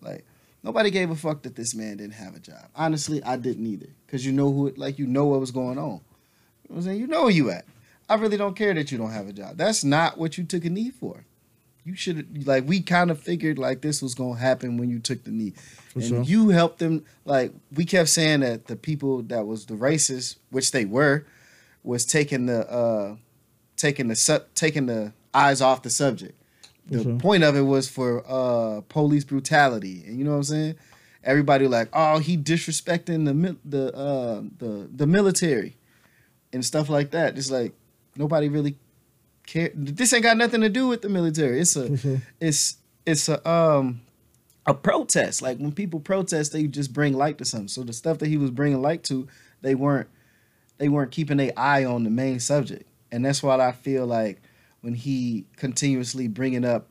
Like 0.00 0.24
nobody 0.62 0.90
gave 0.90 1.10
a 1.10 1.16
fuck 1.16 1.42
that 1.42 1.56
this 1.56 1.74
man 1.74 1.98
didn't 1.98 2.14
have 2.14 2.34
a 2.34 2.40
job. 2.40 2.68
Honestly 2.74 3.22
i 3.22 3.36
didn't 3.36 3.66
either. 3.66 3.88
Because 4.06 4.24
you 4.24 4.32
know 4.32 4.52
who 4.52 4.66
it 4.66 4.78
like 4.78 4.98
you 4.98 5.06
know 5.06 5.26
what 5.26 5.40
was 5.40 5.50
going 5.50 5.78
on. 5.78 6.00
You 6.64 6.70
know 6.70 6.76
i'm 6.76 6.82
saying? 6.82 7.00
You 7.00 7.06
know 7.06 7.22
where 7.22 7.30
you 7.30 7.50
at. 7.50 7.64
I 8.08 8.14
really 8.14 8.38
don't 8.38 8.56
care 8.56 8.72
that 8.72 8.90
you 8.90 8.98
don't 8.98 9.10
have 9.10 9.28
a 9.28 9.32
job. 9.32 9.56
That's 9.56 9.84
not 9.84 10.16
what 10.16 10.38
you 10.38 10.44
took 10.44 10.64
a 10.64 10.70
knee 10.70 10.90
for. 10.90 11.24
You 11.84 11.94
should 11.94 12.46
like 12.46 12.66
we 12.66 12.80
kind 12.82 13.10
of 13.10 13.18
figured 13.18 13.58
like 13.58 13.80
this 13.80 14.02
was 14.02 14.14
gonna 14.14 14.38
happen 14.38 14.76
when 14.76 14.90
you 14.90 14.98
took 14.98 15.24
the 15.24 15.30
knee. 15.30 15.54
For 15.92 16.00
and 16.00 16.08
sure. 16.08 16.22
you 16.22 16.48
helped 16.50 16.78
them 16.78 17.04
like 17.24 17.52
we 17.74 17.84
kept 17.84 18.08
saying 18.08 18.40
that 18.40 18.66
the 18.66 18.76
people 18.76 19.22
that 19.22 19.46
was 19.46 19.66
the 19.66 19.74
racists 19.74 20.36
which 20.50 20.70
they 20.72 20.84
were 20.84 21.26
was 21.88 22.04
taking 22.04 22.44
the 22.44 22.70
uh 22.70 23.16
taking 23.76 24.08
the 24.08 24.14
su- 24.14 24.44
taking 24.54 24.84
the 24.84 25.10
eyes 25.32 25.62
off 25.62 25.80
the 25.82 25.88
subject 25.88 26.34
the 26.86 27.02
sure. 27.02 27.18
point 27.18 27.42
of 27.42 27.56
it 27.56 27.62
was 27.62 27.88
for 27.88 28.22
uh 28.28 28.82
police 28.90 29.24
brutality 29.24 30.04
and 30.06 30.18
you 30.18 30.24
know 30.24 30.32
what 30.32 30.36
i'm 30.36 30.42
saying 30.42 30.74
everybody 31.24 31.66
like 31.66 31.88
oh 31.94 32.18
he 32.18 32.36
disrespecting 32.36 33.24
the 33.24 33.32
mil- 33.32 33.56
the 33.64 33.94
uh 33.96 34.42
the 34.58 34.88
the 34.94 35.06
military 35.06 35.76
and 36.52 36.62
stuff 36.62 36.90
like 36.90 37.10
that 37.12 37.38
it's 37.38 37.50
like 37.50 37.72
nobody 38.16 38.48
really 38.50 38.76
care 39.46 39.70
this 39.74 40.12
ain't 40.12 40.22
got 40.22 40.36
nothing 40.36 40.60
to 40.60 40.68
do 40.68 40.88
with 40.88 41.00
the 41.00 41.08
military 41.08 41.58
it's 41.58 41.74
a 41.74 41.96
For 41.96 42.20
it's 42.38 42.76
it's 43.06 43.30
a 43.30 43.48
um 43.48 44.02
a 44.66 44.74
protest. 44.74 45.40
Like 45.40 45.56
when 45.56 45.72
people 45.72 45.98
protest, 45.98 46.52
they 46.52 46.64
just 46.64 46.92
bring 46.92 47.14
light 47.14 47.38
to 47.38 47.46
something. 47.46 47.68
So 47.68 47.82
the 47.82 47.94
stuff 47.94 48.18
that 48.18 48.28
he 48.28 48.36
was 48.36 48.50
bringing 48.50 48.82
light 48.82 49.02
to, 49.04 49.26
they 49.62 49.74
weren't 49.74 50.08
they 50.78 50.88
weren't 50.88 51.10
keeping 51.10 51.36
their 51.36 51.52
eye 51.56 51.84
on 51.84 52.04
the 52.04 52.10
main 52.10 52.40
subject, 52.40 52.88
and 53.12 53.24
that's 53.24 53.42
why 53.42 53.58
I 53.58 53.72
feel 53.72 54.06
like 54.06 54.40
when 54.80 54.94
he 54.94 55.46
continuously 55.56 56.28
bringing 56.28 56.64
up 56.64 56.88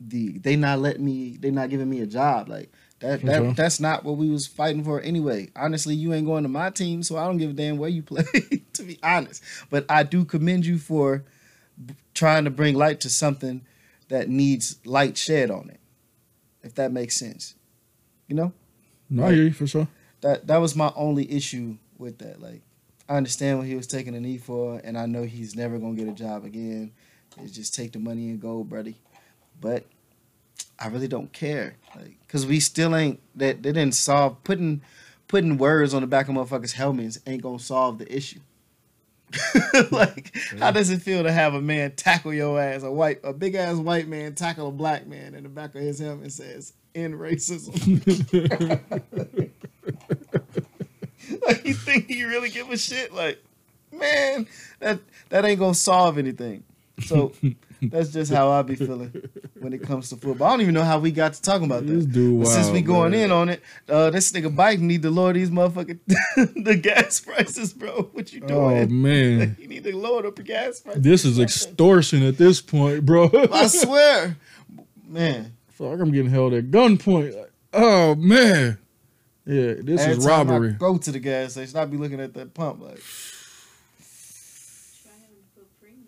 the 0.00 0.38
they 0.38 0.56
not 0.56 0.80
letting 0.80 1.04
me 1.04 1.36
they 1.38 1.50
not 1.50 1.70
giving 1.70 1.88
me 1.88 2.00
a 2.00 2.06
job 2.06 2.48
like 2.48 2.70
that 3.00 3.22
that 3.22 3.38
sure. 3.38 3.52
that's 3.52 3.80
not 3.80 4.04
what 4.04 4.16
we 4.16 4.28
was 4.28 4.46
fighting 4.46 4.82
for 4.82 5.00
anyway. 5.00 5.50
Honestly, 5.54 5.94
you 5.94 6.12
ain't 6.12 6.26
going 6.26 6.42
to 6.42 6.48
my 6.48 6.70
team, 6.70 7.02
so 7.02 7.16
I 7.16 7.26
don't 7.26 7.36
give 7.38 7.50
a 7.50 7.54
damn 7.54 7.78
where 7.78 7.88
you 7.90 8.02
play. 8.02 8.24
to 8.72 8.82
be 8.82 8.98
honest, 9.02 9.42
but 9.70 9.84
I 9.88 10.02
do 10.02 10.24
commend 10.24 10.66
you 10.66 10.78
for 10.78 11.24
b- 11.84 11.94
trying 12.14 12.44
to 12.44 12.50
bring 12.50 12.74
light 12.74 13.00
to 13.00 13.10
something 13.10 13.64
that 14.08 14.28
needs 14.28 14.78
light 14.84 15.16
shed 15.16 15.50
on 15.50 15.70
it. 15.70 15.80
If 16.62 16.74
that 16.76 16.92
makes 16.92 17.16
sense, 17.16 17.54
you 18.26 18.34
know 18.34 18.52
No, 19.10 19.26
I 19.26 19.32
hear 19.32 19.44
you 19.44 19.52
for 19.52 19.66
sure. 19.66 19.88
that 20.22 20.46
that 20.46 20.56
was 20.58 20.74
my 20.74 20.92
only 20.96 21.30
issue 21.30 21.76
with 21.98 22.18
that. 22.18 22.40
Like, 22.40 22.62
I 23.08 23.16
understand 23.16 23.58
what 23.58 23.66
he 23.66 23.74
was 23.74 23.86
taking 23.86 24.14
a 24.14 24.20
knee 24.20 24.38
for, 24.38 24.80
and 24.82 24.96
I 24.96 25.06
know 25.06 25.24
he's 25.24 25.54
never 25.54 25.78
gonna 25.78 25.94
get 25.94 26.08
a 26.08 26.12
job 26.12 26.44
again. 26.44 26.92
It's 27.42 27.52
just 27.52 27.74
take 27.74 27.92
the 27.92 27.98
money 27.98 28.30
and 28.30 28.40
go, 28.40 28.64
buddy. 28.64 28.96
But 29.60 29.84
I 30.78 30.88
really 30.88 31.08
don't 31.08 31.32
care, 31.32 31.74
like, 31.94 32.16
cause 32.28 32.46
we 32.46 32.60
still 32.60 32.94
ain't 32.96 33.20
that 33.36 33.62
they 33.62 33.72
didn't 33.72 33.94
solve 33.94 34.42
putting 34.44 34.82
putting 35.28 35.58
words 35.58 35.94
on 35.94 36.00
the 36.00 36.06
back 36.06 36.28
of 36.28 36.34
motherfuckers' 36.34 36.72
helmets 36.72 37.18
ain't 37.26 37.42
gonna 37.42 37.58
solve 37.58 37.98
the 37.98 38.14
issue. 38.14 38.40
like, 39.90 40.36
how 40.58 40.70
does 40.70 40.90
it 40.90 41.02
feel 41.02 41.22
to 41.22 41.32
have 41.32 41.54
a 41.54 41.60
man 41.60 41.92
tackle 41.92 42.32
your 42.32 42.60
ass, 42.60 42.82
a 42.82 42.92
white, 42.92 43.20
a 43.24 43.32
big 43.32 43.54
ass 43.54 43.76
white 43.76 44.06
man 44.06 44.34
tackle 44.34 44.68
a 44.68 44.72
black 44.72 45.06
man, 45.06 45.34
in 45.34 45.42
the 45.42 45.48
back 45.48 45.74
of 45.74 45.80
his 45.80 45.98
helmet 45.98 46.32
says 46.32 46.72
"End 46.94 47.14
racism"? 47.14 48.80
like, 51.46 51.64
you 51.64 51.74
think 51.74 52.06
he 52.08 52.24
really 52.24 52.50
give 52.50 52.70
a 52.70 52.76
shit? 52.76 53.12
Like, 53.12 53.42
man, 53.92 54.46
that 54.80 55.00
that 55.30 55.44
ain't 55.44 55.58
gonna 55.58 55.74
solve 55.74 56.18
anything. 56.18 56.64
So 57.00 57.32
that's 57.82 58.10
just 58.10 58.32
how 58.32 58.50
I 58.50 58.62
be 58.62 58.76
feeling 58.76 59.28
when 59.58 59.72
it 59.72 59.82
comes 59.82 60.08
to 60.10 60.16
football. 60.16 60.48
I 60.48 60.50
don't 60.52 60.60
even 60.62 60.74
know 60.74 60.84
how 60.84 60.98
we 60.98 61.10
got 61.10 61.34
to 61.34 61.42
talking 61.42 61.66
about 61.66 61.86
This 61.86 62.06
dude, 62.06 62.46
since 62.46 62.70
we 62.70 62.82
going 62.82 63.12
man. 63.12 63.24
in 63.24 63.32
on 63.32 63.48
it, 63.48 63.62
uh, 63.88 64.10
this 64.10 64.30
nigga 64.32 64.54
Biden 64.54 64.80
need 64.80 65.02
to 65.02 65.10
lower 65.10 65.32
these 65.32 65.50
motherfucking 65.50 65.98
the 66.64 66.76
gas 66.76 67.20
prices, 67.20 67.72
bro. 67.72 68.08
What 68.12 68.32
you 68.32 68.40
doing? 68.40 68.52
Oh 68.52 68.86
man, 68.86 69.56
you 69.58 69.68
need 69.68 69.84
to 69.84 69.96
lower 69.96 70.22
the 70.30 70.42
gas 70.42 70.80
prices. 70.80 71.02
this 71.02 71.24
is 71.24 71.38
extortion 71.38 72.22
at 72.22 72.38
this 72.38 72.60
point, 72.60 73.04
bro. 73.04 73.30
I 73.52 73.66
swear, 73.66 74.36
man. 75.06 75.52
like 75.78 76.00
I'm 76.00 76.12
getting 76.12 76.30
held 76.30 76.54
at 76.54 76.70
gunpoint. 76.70 77.48
Oh 77.72 78.14
man, 78.14 78.78
yeah, 79.46 79.74
this 79.78 80.00
every 80.00 80.16
is 80.18 80.24
time 80.26 80.48
I 80.48 80.52
robbery. 80.54 80.72
go 80.72 80.96
to 80.98 81.12
the 81.12 81.18
gas 81.20 81.52
station, 81.52 81.76
I'd 81.78 81.90
be 81.90 81.96
looking 81.96 82.20
at 82.20 82.34
that 82.34 82.54
pump 82.54 82.80
like, 82.82 83.00
Try 85.02 85.12
having 85.12 85.36
to 85.36 85.42
put 85.54 85.80
premium 85.80 86.06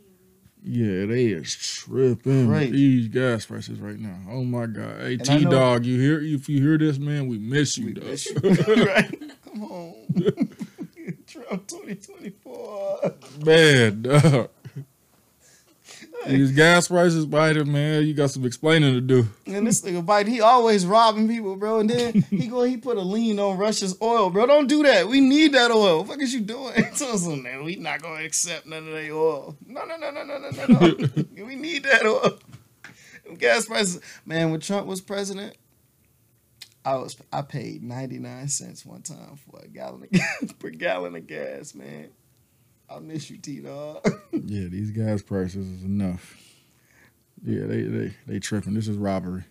in. 0.65 1.01
Yeah, 1.01 1.07
they 1.07 1.27
is 1.27 1.55
tripping 1.55 2.49
Crazy. 2.49 2.71
these 2.73 3.09
gas 3.09 3.47
prices 3.47 3.79
right 3.81 3.99
now. 3.99 4.19
Oh 4.31 4.45
my 4.45 4.67
god, 4.67 5.01
hey 5.01 5.17
T 5.17 5.45
Dog, 5.45 5.85
you 5.85 6.01
hear? 6.01 6.21
If 6.21 6.49
you 6.49 6.61
hear 6.63 6.79
this, 6.79 6.99
man, 6.99 7.29
we 7.29 7.39
miss 7.39 7.77
you, 7.79 7.87
we 7.87 7.93
dog. 7.95 8.05
miss 8.05 8.27
you. 8.27 8.35
right? 8.87 9.23
Come 9.45 9.65
on, 9.65 9.95
Trump 11.27 11.67
2024. 11.69 13.15
man, 13.45 14.03
dog. 14.03 14.51
These 16.29 16.53
gas 16.53 16.89
prices, 16.89 17.27
Biden, 17.27 17.67
man, 17.67 18.07
you 18.07 18.15
got 18.15 18.31
some 18.31 18.45
explaining 18.45 18.95
to 18.95 19.01
do. 19.01 19.27
And 19.47 19.67
this 19.67 19.83
nigga 19.83 20.05
Biden, 20.05 20.29
he 20.29 20.41
always 20.41 20.87
robbing 20.87 21.29
people, 21.29 21.57
bro. 21.57 21.81
And 21.81 21.91
then 21.91 22.23
he 22.31 22.49
go, 22.49 22.63
he 22.63 22.77
put 22.77 22.97
a 22.97 23.03
lien 23.03 23.39
on 23.39 23.59
Russia's 23.59 23.97
oil, 24.03 24.31
bro. 24.31 24.47
Don't 24.47 24.67
do 24.67 24.83
that. 24.83 25.09
We 25.09 25.21
need 25.21 25.53
that 25.53 25.71
oil. 25.71 25.99
What 25.99 26.07
the 26.07 26.13
fuck 26.15 26.23
is 26.23 26.35
you 26.35 26.41
doing? 26.41 26.75
I 26.85 26.91
said, 26.93 27.39
man, 27.43 27.65
we 27.65 27.77
not 27.77 28.03
gonna 28.03 28.25
accept 28.25 28.67
none 28.67 28.87
of 28.87 28.93
that 28.93 29.11
oil. 29.11 29.57
No, 29.67 29.85
no, 29.85 29.97
no, 29.97 30.11
no, 30.11 30.25
no, 30.25 30.39
no, 30.39 30.51
no, 30.51 30.67
no. 30.67 31.25
we 31.45 31.57
need 31.57 31.85
that 31.85 32.05
oil. 32.05 32.39
Them 33.25 33.35
Gas 33.35 33.67
prices, 33.67 34.01
man. 34.25 34.51
When 34.51 34.61
Trump 34.61 34.87
was 34.87 35.01
president, 35.01 35.57
I 36.85 36.97
was 36.97 37.17
I 37.33 37.43
paid 37.43 37.83
ninety 37.83 38.19
nine 38.19 38.47
cents 38.47 38.87
one 38.87 39.03
time 39.03 39.37
for 39.37 39.61
a 39.61 39.67
gallon 39.67 40.09
of 40.41 40.59
per 40.61 40.71
gallon 40.71 41.17
of 41.17 41.27
gas, 41.27 41.75
man. 41.75 42.11
I 42.89 42.99
miss 43.01 43.31
you, 43.31 43.39
T 43.39 43.61
dog. 43.61 44.07
Yeah, 44.33 44.69
these 44.69 44.91
guys' 44.91 45.23
prices 45.23 45.67
is 45.67 45.83
enough. 45.83 46.37
Yeah, 47.45 47.67
they 47.67 47.83
they 47.83 48.15
they 48.27 48.39
tripping. 48.39 48.75
This 48.75 48.87
is 48.89 48.97
robbery. 48.97 49.45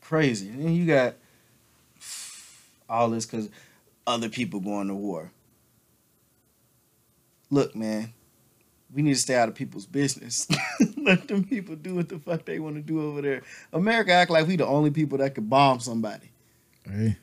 crazy. 0.00 0.48
And 0.48 0.64
then 0.64 0.72
you 0.72 0.86
got 0.86 1.14
all 2.88 3.10
this 3.10 3.26
because 3.26 3.48
other 4.06 4.28
people 4.28 4.60
going 4.60 4.88
to 4.88 4.94
war. 4.94 5.30
Look, 7.50 7.76
man, 7.76 8.12
we 8.92 9.02
need 9.02 9.14
to 9.14 9.20
stay 9.20 9.34
out 9.34 9.48
of 9.48 9.54
people's 9.54 9.86
business. 9.86 10.48
Let 10.96 11.28
them 11.28 11.44
people 11.44 11.76
do 11.76 11.94
what 11.96 12.08
the 12.08 12.18
fuck 12.18 12.44
they 12.46 12.58
want 12.58 12.76
to 12.76 12.82
do 12.82 13.02
over 13.06 13.20
there. 13.22 13.42
America 13.72 14.12
act 14.12 14.30
like 14.30 14.46
we 14.46 14.56
the 14.56 14.66
only 14.66 14.90
people 14.90 15.18
that 15.18 15.34
could 15.34 15.48
bomb 15.50 15.80
somebody. 15.80 16.30
Hey, 16.84 17.16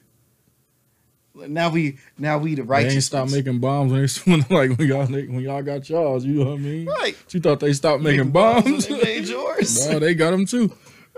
Now 1.36 1.69
we 1.69 1.97
now 2.17 2.38
we 2.38 2.55
the 2.55 2.63
they 2.63 2.67
righteous. 2.67 2.93
ain't 2.93 3.03
stop 3.03 3.30
making 3.30 3.59
bombs 3.59 3.91
when 4.25 4.41
they 4.41 4.55
like 4.55 4.77
when 4.77 4.88
y'all 4.88 5.05
when 5.05 5.39
y'all 5.39 5.61
got 5.61 5.89
y'all. 5.89 6.21
You 6.21 6.43
know 6.43 6.51
what 6.51 6.53
I 6.53 6.57
mean? 6.57 6.86
right. 6.86 7.15
You 7.30 7.39
thought 7.39 7.59
they 7.59 7.73
stopped 7.73 8.03
making 8.03 8.32
bombs 8.32 8.63
bombs? 8.63 8.88
They 8.88 9.01
made 9.01 9.27
yours. 9.27 9.88
no, 9.89 9.99
they 9.99 10.13
got 10.13 10.32
them 10.32 10.45
too. 10.45 10.71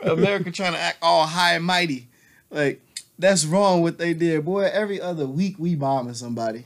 America 0.03 0.51
trying 0.51 0.73
to 0.73 0.79
act 0.79 0.97
all 1.01 1.25
high 1.25 1.55
and 1.55 1.65
mighty. 1.65 2.09
Like 2.49 2.81
that's 3.17 3.45
wrong 3.45 3.81
what 3.81 3.97
they 3.97 4.13
did, 4.13 4.45
boy. 4.45 4.69
Every 4.71 4.99
other 4.99 5.25
week 5.25 5.55
we 5.57 5.75
bombing 5.75 6.13
somebody. 6.13 6.65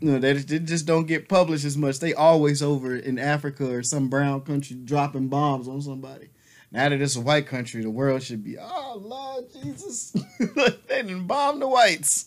No, 0.00 0.18
they, 0.18 0.34
they 0.34 0.58
just 0.58 0.86
don't 0.86 1.06
get 1.06 1.28
published 1.28 1.64
as 1.64 1.76
much. 1.76 2.00
They 2.00 2.12
always 2.12 2.62
over 2.62 2.94
in 2.94 3.18
Africa 3.18 3.72
or 3.72 3.82
some 3.82 4.08
brown 4.08 4.42
country 4.42 4.76
dropping 4.76 5.28
bombs 5.28 5.68
on 5.68 5.80
somebody. 5.80 6.28
Now 6.76 6.90
that 6.90 7.00
it's 7.00 7.16
a 7.16 7.22
white 7.22 7.46
country, 7.46 7.82
the 7.82 7.88
world 7.88 8.22
should 8.22 8.44
be, 8.44 8.58
oh 8.58 9.00
Lord 9.02 9.46
Jesus, 9.50 10.10
they 10.38 11.02
didn't 11.02 11.26
bomb 11.26 11.58
the 11.58 11.66
whites. 11.66 12.26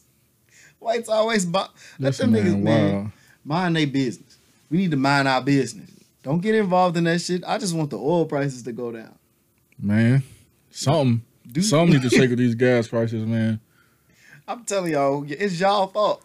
Whites 0.80 1.08
always 1.08 1.46
bomb. 1.46 1.68
Let 2.00 2.16
them 2.16 2.34
niggas 2.34 2.60
man, 2.60 2.96
wow. 2.96 3.12
mind 3.46 3.76
their 3.76 3.86
business. 3.86 4.40
We 4.72 4.80
need 4.80 4.90
to 4.90 4.98
mind 4.98 5.28
our 5.28 5.44
business. 5.44 5.92
Don't 6.24 6.40
get 6.40 6.56
involved 6.56 6.98
in 6.98 7.04
that 7.04 7.22
shit. 7.22 7.44
I 7.46 7.60
just 7.60 7.76
want 7.76 7.92
the 7.92 8.00
oil 8.00 8.26
prices 8.26 8.64
to 8.64 8.72
go 8.72 8.92
down. 8.92 9.14
Man, 9.78 10.24
something. 10.72 11.22
Do 11.48 11.62
Something 11.62 12.02
need 12.02 12.10
to 12.10 12.16
shake 12.18 12.32
with 12.32 12.40
these 12.40 12.56
gas 12.56 12.88
prices, 12.88 13.28
man. 13.28 13.60
I'm 14.48 14.64
telling 14.64 14.94
y'all, 14.94 15.24
it's 15.30 15.60
y'all 15.60 15.86
fault. 15.86 16.24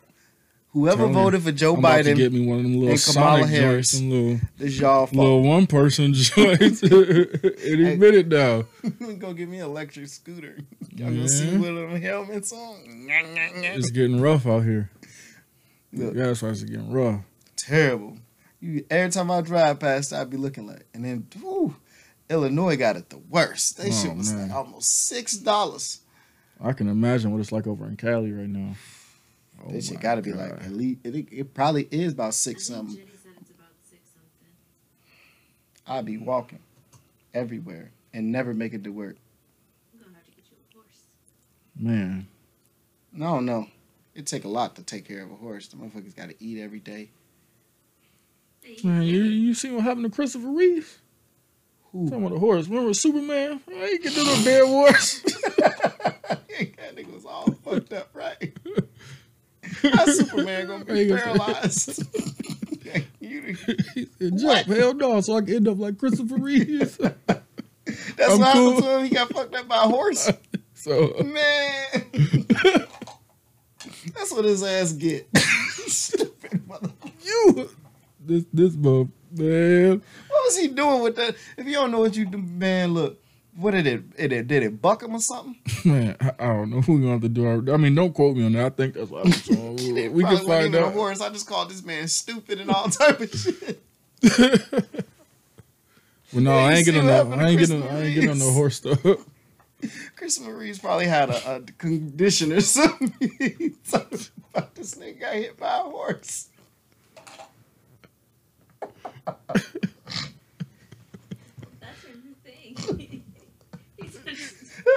Whoever 0.75 1.07
you. 1.07 1.13
voted 1.13 1.43
for 1.43 1.53
Joe 1.53 1.73
I'm 1.75 1.79
about 1.79 2.05
to 2.05 2.13
Biden, 2.13 2.17
get 2.17 2.33
me 2.33 2.45
one 2.47 2.59
of 2.59 2.63
them 2.65 2.73
little 2.75 2.91
and 2.91 3.03
Kamala 3.03 3.39
Sonic 3.43 3.47
Harris. 3.49 3.75
joints, 3.75 3.91
some 3.93 4.11
little 4.11 4.41
it's 4.59 4.79
y'all 4.81 5.07
fault. 5.07 5.15
little 5.17 5.43
one 5.43 5.67
person 5.69 6.13
joints. 6.15 6.83
Any 7.65 7.97
minute 7.97 8.27
now. 8.29 8.65
Go 9.19 9.33
get 9.33 9.49
me 9.49 9.59
an 9.61 9.67
electric 9.67 10.09
scooter. 10.09 10.59
Y'all 10.97 11.09
gonna 11.11 11.21
Yeah. 11.21 11.27
see 11.29 11.57
with 11.57 11.75
them 11.77 12.03
helmets 12.03 12.53
on. 12.53 12.83
It's 13.09 13.91
getting 13.91 14.21
rough 14.21 14.47
out 14.47 14.65
here. 14.65 14.91
Look. 15.93 16.15
Gas 16.15 16.41
prices 16.41 16.65
are 16.65 16.67
getting 16.67 16.91
rough. 16.93 17.21
Terrible. 17.57 18.19
You, 18.61 18.85
every 18.91 19.11
time 19.13 19.31
I 19.31 19.41
drive 19.43 19.79
past, 19.79 20.13
I'd 20.13 20.29
be 20.31 20.37
looking 20.37 20.67
like, 20.67 20.87
and 20.93 21.05
then 21.05 21.27
whew, 21.41 21.77
Illinois 22.29 22.77
got 22.77 22.97
it 22.97 23.11
the 23.11 23.19
worst. 23.19 23.79
They 23.79 23.91
Oh, 23.91 23.93
shit 23.93 24.17
was 24.17 24.33
man. 24.33 24.49
like 24.49 24.57
almost 24.57 25.07
six 25.07 25.35
dollars. 25.37 26.01
I 26.61 26.73
can 26.73 26.89
imagine 26.89 27.31
what 27.31 27.41
it's 27.41 27.53
like 27.53 27.67
over 27.69 27.87
in 27.87 27.97
Cali 27.97 28.33
right 28.33 28.49
now. 28.49 28.75
Oh 29.67 29.73
This 29.73 29.89
shit 29.89 30.01
got 30.01 30.17
to 30.17 30.23
be 30.23 30.33
like 30.33 30.53
at 30.53 30.73
least 30.73 31.01
it, 31.05 31.15
it 31.33 31.55
probably 31.55 31.89
is 31.91 32.13
about 32.13 32.35
six 32.35 32.67
something. 32.67 32.97
Jenny 32.97 33.09
said 33.23 33.33
it's 33.41 33.51
about 33.51 33.71
six 33.89 34.03
something. 34.11 34.49
I'd 35.87 36.05
be 36.05 36.19
walking 36.19 36.61
everywhere 37.33 37.91
and 38.13 38.31
never 38.31 38.53
make 38.53 38.75
it 38.75 38.85
to 38.85 38.91
work. 38.91 39.17
I'm 39.95 40.01
gonna 40.01 40.17
have 40.17 40.25
to 40.27 40.31
get 40.33 40.45
you 40.51 40.57
a 40.71 40.77
horse. 40.77 41.07
man. 41.77 42.27
No, 43.13 43.41
no. 43.41 43.69
It 44.15 44.27
take 44.27 44.45
a 44.45 44.49
lot 44.49 44.77
to 44.77 44.83
take 44.83 45.07
care 45.07 45.23
of 45.23 45.31
a 45.31 45.37
horse. 45.37 45.69
The 45.69 45.77
motherfuckers 45.77 46.15
got 46.15 46.29
to 46.29 46.45
eat 46.45 46.61
every 46.61 46.81
day. 46.81 47.11
Man, 48.83 49.03
you 49.03 49.23
you 49.23 49.55
see 49.55 49.71
what 49.71 49.85
happened 49.85 50.05
to 50.05 50.11
Christopher 50.11 50.49
Reeve? 50.49 51.01
Who? 51.93 52.07
Talking 52.07 52.25
about 52.25 52.35
the 52.35 52.41
horse. 52.41 52.67
Remember 52.67 52.95
Superman? 52.95 53.61
Oh, 53.69 53.87
he 53.87 53.99
get 53.99 54.13
to 54.13 54.25
the 54.25 54.43
dead 54.45 54.69
wars. 54.69 55.21
that 55.59 56.97
nigga 56.97 57.13
was 57.13 57.25
all 57.25 57.51
fucked 57.65 57.93
up, 57.93 58.11
right? 58.15 58.57
How 59.93 60.07
Superman 60.07 60.67
gonna 60.67 60.85
be 60.85 61.09
paralyzed? 61.09 62.03
you, 63.21 63.57
he 63.95 64.07
said, 64.19 64.33
What? 64.43 64.67
jump, 64.67 64.79
hell 64.79 64.95
no, 64.95 65.21
so 65.21 65.37
I 65.37 65.41
can 65.41 65.55
end 65.55 65.69
up 65.69 65.79
like 65.79 65.99
Christopher 65.99 66.37
Reeve. 66.37 66.97
that's 66.99 68.33
I'm 68.33 68.39
what 68.39 68.53
cool. 68.53 68.71
happened 68.71 68.83
to 68.83 68.99
him. 68.99 69.05
He 69.05 69.11
got 69.15 69.33
fucked 69.33 69.55
up 69.55 69.69
by 69.69 69.77
a 69.77 69.89
horse. 69.89 70.31
so 70.75 71.15
Man, 71.25 72.07
that's 74.15 74.33
what 74.33 74.45
his 74.45 74.63
ass 74.63 74.93
get. 74.93 75.29
Stupid 75.87 76.67
mother. 76.67 76.91
you 77.23 77.71
this 78.21 78.45
this 78.53 78.75
bub 78.77 79.11
man. 79.33 80.03
What 80.29 80.45
was 80.45 80.59
he 80.59 80.69
doing 80.69 81.03
with 81.03 81.17
that? 81.17 81.37
If 81.57 81.67
you 81.67 81.73
don't 81.75 81.91
know 81.91 82.01
what 82.01 82.17
you 82.17 82.25
do, 82.27 82.39
man, 82.39 82.95
look. 82.95 83.21
What 83.57 83.71
did 83.71 83.87
it? 83.87 84.03
It 84.17 84.29
did 84.49 84.63
it 84.65 84.83
buck 84.83 85.03
him 85.03 85.15
or 85.15 85.21
something? 85.21 85.57
Man, 85.85 86.17
I, 86.21 86.33
I 86.39 86.47
don't 86.49 86.71
know 86.71 86.81
who 86.81 86.99
gonna 87.01 87.13
have 87.13 87.21
to 87.23 87.29
do. 87.29 87.47
Our, 87.47 87.73
I 87.73 87.77
mean, 87.77 87.95
don't 87.95 88.13
quote 88.13 88.37
me 88.37 88.45
on 88.45 88.53
that. 88.55 88.67
I 88.67 88.71
think 88.71 88.95
that's 88.95 89.11
what 89.11 89.27
happened. 89.27 89.45
So 89.45 89.77
It 89.97 90.13
we 90.13 90.25
can 90.25 90.39
find 90.45 90.75
out. 90.75 90.93
horse. 90.93 91.21
I 91.21 91.29
just 91.31 91.47
called 91.49 91.71
this 91.71 91.85
man 91.85 92.09
stupid 92.09 92.61
and 92.61 92.71
all 92.71 92.85
type 92.89 93.21
of 93.21 93.31
shit. 93.33 93.83
Well, 96.33 96.43
no, 96.43 96.51
Yeah, 96.57 96.65
I 96.65 96.73
ain't 96.73 96.85
getting 96.85 97.07
no. 97.07 97.31
I 97.33 97.49
ain't 97.51 97.59
getting. 97.61 97.83
I 97.85 98.03
ain't 98.07 98.15
getting 98.17 98.31
on 98.31 98.39
no 98.41 98.51
horse 98.51 98.75
stuff. 98.77 98.99
Chris 100.17 100.41
Reeve's 100.41 100.81
probably 100.81 101.07
had 101.07 101.31
a, 101.31 101.57
a 101.57 101.61
condition 101.79 102.51
or 102.53 102.61
something. 102.61 103.13
Something 103.85 104.21
about 104.53 104.75
this 104.75 104.97
nigga 104.97 105.21
got 105.21 105.35
hit 105.35 105.57
by 105.57 105.77
a 105.79 105.83
horse. 105.83 106.49
That's 111.81 112.05
your 112.05 112.17
new 112.25 112.35
thing. 112.43 113.23
He's 113.97 114.17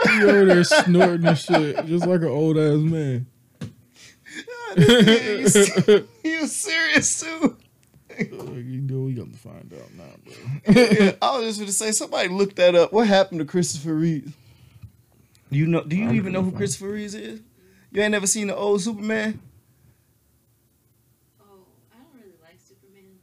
He 0.12 0.24
over 0.24 0.45
there 0.45 0.64
snorting 0.64 1.26
and 1.28 1.38
shit, 1.38 1.86
just 1.86 2.05
like 2.05 2.22
an 2.22 2.28
old 2.28 2.58
ass 2.58 2.78
man. 2.80 3.26
You 4.78 5.47
se- 5.49 6.03
he 6.24 6.38
was 6.38 6.55
serious 6.55 7.20
too. 7.22 7.58
you 8.20 8.82
know, 8.82 9.01
we 9.01 9.14
got 9.14 9.32
to 9.32 9.38
find 9.38 9.74
out 9.74 9.93
now, 9.95 10.03
bro. 10.24 10.74
Yeah, 10.74 11.12
I 11.22 11.38
was 11.38 11.45
just 11.47 11.60
gonna 11.60 11.72
say 11.72 11.91
somebody 11.91 12.30
look 12.30 12.55
that 12.55 12.76
up. 12.76 12.93
What 12.93 13.08
happened 13.08 13.39
to 13.39 13.45
Christopher 13.45 13.93
Reeves? 13.93 14.34
You 15.49 15.66
know? 15.68 15.84
Do 15.84 15.95
you 15.95 16.10
I'm 16.10 16.16
even 16.16 16.34
know 16.34 16.41
who 16.41 16.51
Christopher 16.51 16.89
Reeves 16.89 17.16
is? 17.16 17.41
You 17.91 18.01
ain't 18.01 18.12
never 18.12 18.28
seen 18.28 18.47
the 18.47 18.55
old 18.55 18.82
Superman? 18.82 19.39
oh, 21.39 21.45
I 21.93 21.97
don't 21.97 22.14
really 22.14 22.36
like 22.43 22.60
Superman. 22.60 23.18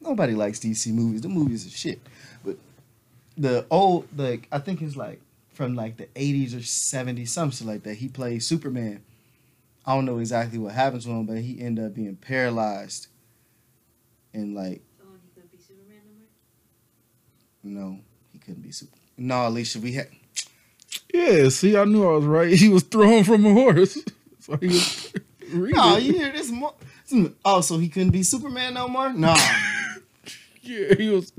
Nobody 0.00 0.34
likes 0.34 0.60
DC 0.60 0.92
movies. 0.92 1.22
The 1.22 1.28
movies 1.28 1.66
are 1.66 1.70
shit. 1.70 2.00
But 2.44 2.56
the 3.36 3.66
old, 3.70 4.06
like 4.16 4.48
I 4.52 4.58
think 4.60 4.80
it's 4.80 4.96
like 4.96 5.20
from 5.56 5.74
like 5.74 5.96
the 5.96 6.08
eighties 6.16 6.54
or 6.54 6.62
seventies, 6.62 7.32
something 7.32 7.66
like 7.66 7.82
that. 7.84 7.94
He 7.94 8.08
played 8.08 8.42
Superman. 8.42 9.02
I 9.86 9.94
don't 9.94 10.04
know 10.04 10.18
exactly 10.18 10.58
what 10.58 10.72
happened 10.74 11.02
to 11.02 11.10
him, 11.10 11.26
but 11.26 11.38
he 11.38 11.60
ended 11.60 11.84
up 11.86 11.94
being 11.94 12.16
paralyzed. 12.16 13.06
And 14.34 14.54
like, 14.54 14.82
Oh, 15.02 15.06
he 15.22 15.28
couldn't 15.34 15.50
be 15.52 15.58
Superman 15.58 16.02
no 17.64 17.80
more. 17.80 17.92
no, 17.94 18.00
he 18.32 18.38
couldn't 18.38 18.62
be 18.62 18.70
super. 18.72 18.96
No, 19.16 19.48
Alicia, 19.48 19.80
we 19.80 19.92
had. 19.92 20.08
Yeah, 21.12 21.48
see, 21.48 21.76
I 21.76 21.84
knew 21.84 22.06
I 22.06 22.16
was 22.16 22.24
right. 22.26 22.52
He 22.58 22.68
was 22.68 22.82
thrown 22.82 23.24
from 23.24 23.46
a 23.46 23.52
horse. 23.52 23.98
So 24.40 24.56
he 24.58 24.66
was. 24.68 25.12
No, 25.52 25.96
you 25.96 26.12
hear 26.12 26.32
this? 26.32 26.50
Mo- 26.50 26.74
oh, 27.44 27.60
so 27.60 27.78
he 27.78 27.88
couldn't 27.88 28.10
be 28.10 28.24
Superman 28.24 28.74
no 28.74 28.88
more? 28.88 29.12
No. 29.12 29.34
Yeah, 30.62 30.94
he 30.96 31.08
was 31.08 31.32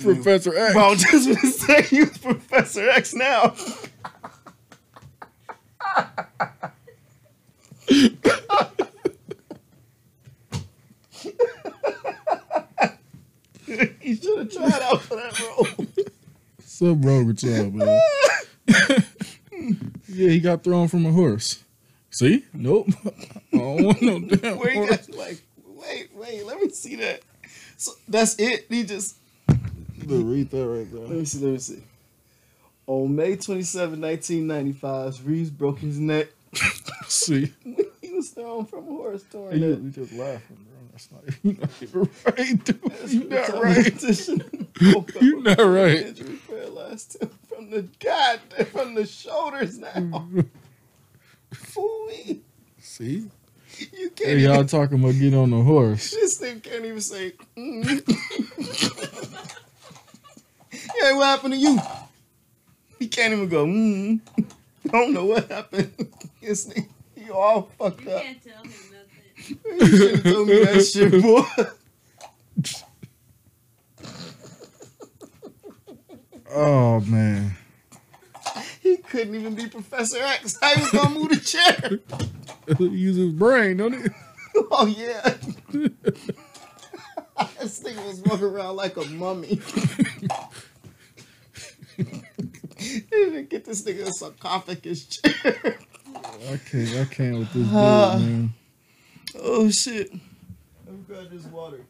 Professor 0.00 0.56
X. 0.56 0.76
I 0.76 0.88
was 0.90 1.02
just 1.02 1.26
gonna 1.28 1.52
say 1.52 1.96
you 1.96 2.06
Professor 2.22 2.88
X 2.90 3.14
now. 3.14 3.54
he 14.00 14.16
should 14.16 14.38
have 14.38 14.52
tried 14.52 14.82
out 14.82 15.02
for 15.02 15.16
that 15.16 15.40
role. 15.40 15.86
Something 16.60 17.02
wrong 17.02 17.26
with 17.26 17.42
y'all, 17.42 17.70
man. 17.70 18.00
yeah, 20.08 20.28
he 20.28 20.40
got 20.40 20.62
thrown 20.62 20.88
from 20.88 21.06
a 21.06 21.12
horse. 21.12 21.62
See? 22.10 22.44
Nope. 22.52 22.88
I 23.52 23.58
don't 23.58 23.84
want 23.84 24.02
no 24.02 24.20
damn 24.20 24.58
Where 24.58 24.70
he 24.70 24.76
horse. 24.78 25.06
got 25.06 25.16
like, 25.16 25.42
wait, 25.66 26.10
wait, 26.14 26.46
let 26.46 26.60
me 26.60 26.68
see 26.70 26.96
that. 26.96 27.20
So 27.76 27.92
that's 28.08 28.36
it. 28.38 28.66
He 28.68 28.84
just 28.84 29.16
read 30.14 30.50
that 30.50 30.66
right 30.66 30.90
there. 30.92 31.02
Let 31.02 31.10
me 31.10 31.24
see. 31.24 31.38
Let 31.44 31.52
me 31.52 31.58
see. 31.58 31.82
On 32.86 33.14
May 33.16 33.36
27, 33.36 34.00
1995, 34.00 35.26
Reeves 35.26 35.50
broke 35.50 35.80
his 35.80 35.98
neck. 35.98 36.28
See, 37.08 37.52
he 38.00 38.12
was 38.12 38.30
thrown 38.30 38.64
from 38.66 38.84
a 38.84 38.90
horse 38.90 39.24
torn 39.30 39.60
you, 39.60 39.70
neck. 39.70 39.78
you 39.82 39.90
just 39.90 40.12
laughing, 40.12 40.56
bro. 40.56 40.76
That's 40.92 41.08
not, 41.10 41.22
you 41.42 41.56
not 41.60 41.70
even 41.82 42.08
right, 42.24 42.64
dude. 42.64 43.12
You 43.12 43.24
not 43.28 43.48
right. 43.62 43.74
Competition. 43.84 44.68
You 44.80 45.42
not 45.42 45.58
right. 45.58 46.06
Injury 46.06 46.38
paralyzed 46.46 47.20
him 47.20 47.30
from 47.48 47.70
the 47.70 47.82
god 48.00 48.40
from 48.68 48.94
the 48.94 49.04
shoulders 49.04 49.78
now. 49.78 50.28
Fooey. 51.52 52.40
See, 52.78 53.28
You 53.92 54.10
can't 54.10 54.30
hey, 54.30 54.38
y'all 54.38 54.54
even, 54.54 54.66
talking 54.68 55.00
about 55.00 55.14
getting 55.14 55.34
on 55.34 55.50
the 55.50 55.62
horse. 55.62 56.12
this 56.12 56.38
thing 56.38 56.60
can't 56.60 56.84
even 56.84 57.00
say 57.00 57.32
mm. 57.56 58.00
Yeah, 61.00 61.12
what 61.16 61.24
happened 61.26 61.54
to 61.54 61.58
you? 61.58 61.78
He 62.98 63.08
can't 63.08 63.32
even 63.32 63.48
go, 63.48 63.66
mm. 63.66 64.20
I 64.38 64.42
don't 64.90 65.12
know 65.12 65.24
what 65.26 65.50
happened. 65.50 65.92
This 66.40 66.64
thing, 66.66 66.88
you 67.16 67.34
all 67.34 67.62
fucked 67.76 68.02
You 68.02 68.10
up. 68.12 68.22
You 68.22 68.28
can't 68.28 68.44
tell 68.44 68.62
him 68.62 68.72
nothing. 68.92 69.80
You 69.80 69.96
should 69.96 70.14
have 70.14 70.32
told 70.32 70.48
me 70.48 70.64
that 70.64 70.84
shit, 70.84 71.22
boy. 71.22 71.42
Oh 76.54 77.00
man, 77.00 77.56
He 78.80 78.96
couldn't 78.98 79.34
even 79.34 79.54
be 79.56 79.66
Professor 79.68 80.18
X. 80.22 80.56
How 80.62 80.74
he 80.74 80.80
was 80.80 80.90
gonna 80.92 81.10
move 81.14 81.30
the 81.30 81.40
chair? 81.40 81.98
use 82.78 83.16
his 83.16 83.32
brain, 83.32 83.78
don't 83.78 83.92
he? 83.92 84.08
Oh 84.70 84.86
yeah. 84.86 85.34
this 87.60 87.78
thing 87.80 87.96
was 88.06 88.20
walking 88.22 88.44
around 88.46 88.76
like 88.76 88.96
a 88.96 89.04
mummy. 89.06 89.60
He 91.96 93.00
didn't 93.10 93.48
get 93.48 93.64
this 93.64 93.82
nigga 93.82 94.02
a 94.06 94.12
sarcophagus 94.12 95.06
chair. 95.06 95.78
I 96.14 96.56
can't. 96.70 96.96
I 96.96 97.04
can't 97.06 97.38
with 97.38 97.52
this 97.52 97.66
dude, 97.66 97.72
man. 97.72 98.52
Oh 99.38 99.70
shit. 99.70 100.12
Let 100.84 100.94
me 100.94 101.04
grab 101.06 101.30
this 101.30 101.44
water. 101.46 101.80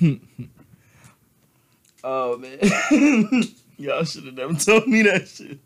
oh 2.04 2.38
man. 2.38 2.58
Y'all 3.76 4.04
should 4.04 4.24
have 4.24 4.34
never 4.34 4.54
told 4.54 4.86
me 4.86 5.02
that 5.02 5.28
shit. 5.28 5.58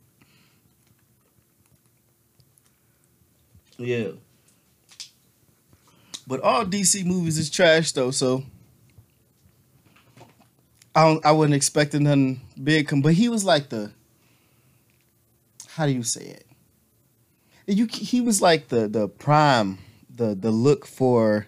Yeah. 3.76 4.10
But 6.26 6.40
all 6.40 6.64
DC 6.64 7.04
movies 7.04 7.38
is 7.38 7.50
trash 7.50 7.92
though, 7.92 8.10
so 8.10 8.44
I 10.94 11.04
don't, 11.04 11.26
I 11.26 11.32
wasn't 11.32 11.54
expecting 11.54 12.04
nothing 12.04 12.40
big 12.62 12.86
come 12.88 13.02
but 13.02 13.14
he 13.14 13.28
was 13.28 13.44
like 13.44 13.68
the 13.68 13.92
how 15.70 15.86
do 15.86 15.92
you 15.92 16.02
say 16.04 16.22
it? 16.24 16.46
You 17.66 17.86
he 17.86 18.20
was 18.20 18.40
like 18.42 18.68
the 18.68 18.86
the 18.88 19.08
prime 19.08 19.78
the 20.08 20.34
the 20.34 20.50
look 20.50 20.86
for 20.86 21.46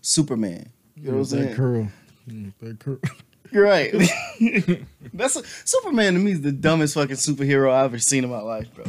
Superman. 0.00 0.70
You 0.96 1.10
know 1.12 1.18
what 1.18 1.32
I'm 1.32 1.38
that 1.38 1.44
saying? 1.44 1.56
curl. 1.56 1.88
Mm, 2.28 2.52
That 2.60 2.78
curl. 2.80 2.98
You're 3.50 3.64
right. 3.64 3.92
That's 5.14 5.36
a, 5.36 5.42
Superman 5.64 6.14
to 6.14 6.18
me 6.20 6.32
is 6.32 6.42
the 6.42 6.52
dumbest 6.52 6.94
fucking 6.94 7.16
superhero 7.16 7.72
I've 7.72 7.86
ever 7.86 7.98
seen 7.98 8.22
in 8.24 8.30
my 8.30 8.40
life, 8.40 8.72
bro. 8.74 8.84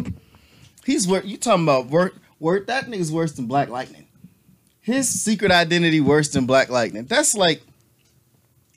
He's 0.86 1.07
work. 1.07 1.24
You 1.26 1.38
talking 1.38 1.64
about 1.64 1.88
work? 1.88 2.16
Work? 2.39 2.68
That 2.68 2.86
nigga's 2.88 3.12
worse 3.12 3.32
than 3.34 3.45
Black 3.45 3.70
Lightning. 3.70 4.05
His 4.82 5.07
secret 5.07 5.51
identity 5.51 6.01
worse 6.01 6.30
than 6.30 6.45
Black 6.45 6.70
Lightning. 6.70 7.05
That's 7.05 7.36
like, 7.36 7.62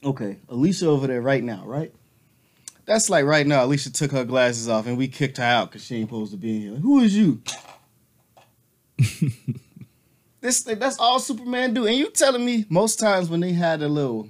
okay, 0.05 0.39
Alicia 0.49 0.87
over 0.87 1.07
there 1.07 1.23
right 1.23 1.43
now, 1.43 1.63
right? 1.65 1.93
That's 2.85 3.09
like 3.09 3.25
right 3.25 3.47
now. 3.47 3.65
Alicia 3.65 3.93
took 3.93 4.13
her 4.13 4.25
glasses 4.25 4.69
off 4.69 4.87
and 4.87 4.99
we 4.99 5.09
kicked 5.09 5.39
her 5.39 5.45
out 5.45 5.71
because 5.71 5.85
she 5.85 5.97
ain't 5.97 6.09
supposed 6.09 6.33
to 6.33 6.39
be 6.39 6.57
in 6.57 6.63
here. 6.63 6.73
Like, 6.73 6.83
Who 6.83 7.01
is 7.01 7.17
you? 7.17 7.43
this 10.41 10.63
that's 10.63 10.99
all 10.99 11.19
Superman 11.19 11.75
do. 11.75 11.87
And 11.87 11.97
you 11.97 12.11
telling 12.11 12.45
me 12.45 12.67
most 12.69 12.99
times 12.99 13.31
when 13.31 13.41
they 13.41 13.53
had 13.53 13.83
a 13.83 13.89
little 13.89 14.29